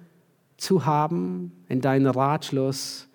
zu 0.57 0.87
haben, 0.87 1.53
in 1.69 1.81
deinen 1.81 2.07
Ratschluss. 2.07 3.09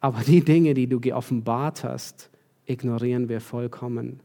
Aber 0.00 0.20
die 0.20 0.44
Dinge, 0.44 0.74
die 0.74 0.86
du 0.86 1.00
geoffenbart 1.00 1.84
hast, 1.84 2.30
ignorieren 2.66 3.28
wir 3.28 3.40
vollkommen. 3.40 4.20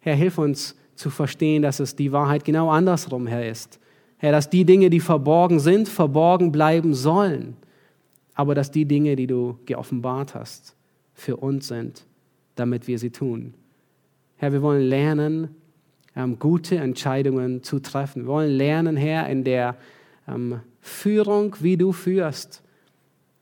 Herr, 0.00 0.14
hilf 0.14 0.38
uns 0.38 0.74
zu 0.94 1.10
verstehen, 1.10 1.62
dass 1.62 1.80
es 1.80 1.94
die 1.94 2.12
Wahrheit 2.12 2.44
genau 2.44 2.70
andersrum, 2.70 3.26
Herr, 3.26 3.48
ist. 3.48 3.78
Herr, 4.16 4.32
dass 4.32 4.50
die 4.50 4.64
Dinge, 4.64 4.90
die 4.90 5.00
verborgen 5.00 5.60
sind, 5.60 5.88
verborgen 5.88 6.50
bleiben 6.50 6.94
sollen. 6.94 7.56
Aber 8.34 8.54
dass 8.54 8.70
die 8.70 8.84
Dinge, 8.84 9.16
die 9.16 9.26
du 9.26 9.58
geoffenbart 9.64 10.34
hast, 10.34 10.74
für 11.14 11.36
uns 11.36 11.68
sind, 11.68 12.06
damit 12.54 12.86
wir 12.88 12.98
sie 12.98 13.10
tun. 13.10 13.54
Herr, 14.36 14.52
wir 14.52 14.62
wollen 14.62 14.82
lernen, 14.82 15.48
ähm, 16.18 16.38
gute 16.38 16.76
Entscheidungen 16.76 17.62
zu 17.62 17.78
treffen. 17.78 18.22
Wir 18.22 18.26
wollen 18.26 18.50
lernen, 18.50 18.96
Herr, 18.96 19.28
in 19.28 19.44
der 19.44 19.76
ähm, 20.26 20.60
Führung, 20.80 21.54
wie 21.60 21.76
du 21.76 21.92
führst, 21.92 22.62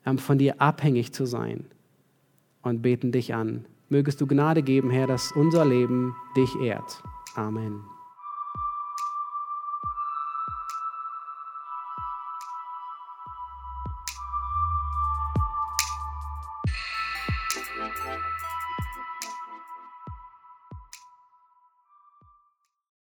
ähm, 0.04 0.18
von 0.18 0.36
dir 0.38 0.60
abhängig 0.60 1.12
zu 1.12 1.24
sein 1.24 1.64
und 2.62 2.82
beten 2.82 3.10
dich 3.12 3.34
an. 3.34 3.64
Mögest 3.88 4.20
du 4.20 4.26
Gnade 4.26 4.62
geben, 4.62 4.90
Herr, 4.90 5.06
dass 5.06 5.32
unser 5.32 5.64
Leben 5.64 6.14
dich 6.36 6.50
ehrt. 6.60 7.02
Amen. 7.34 7.95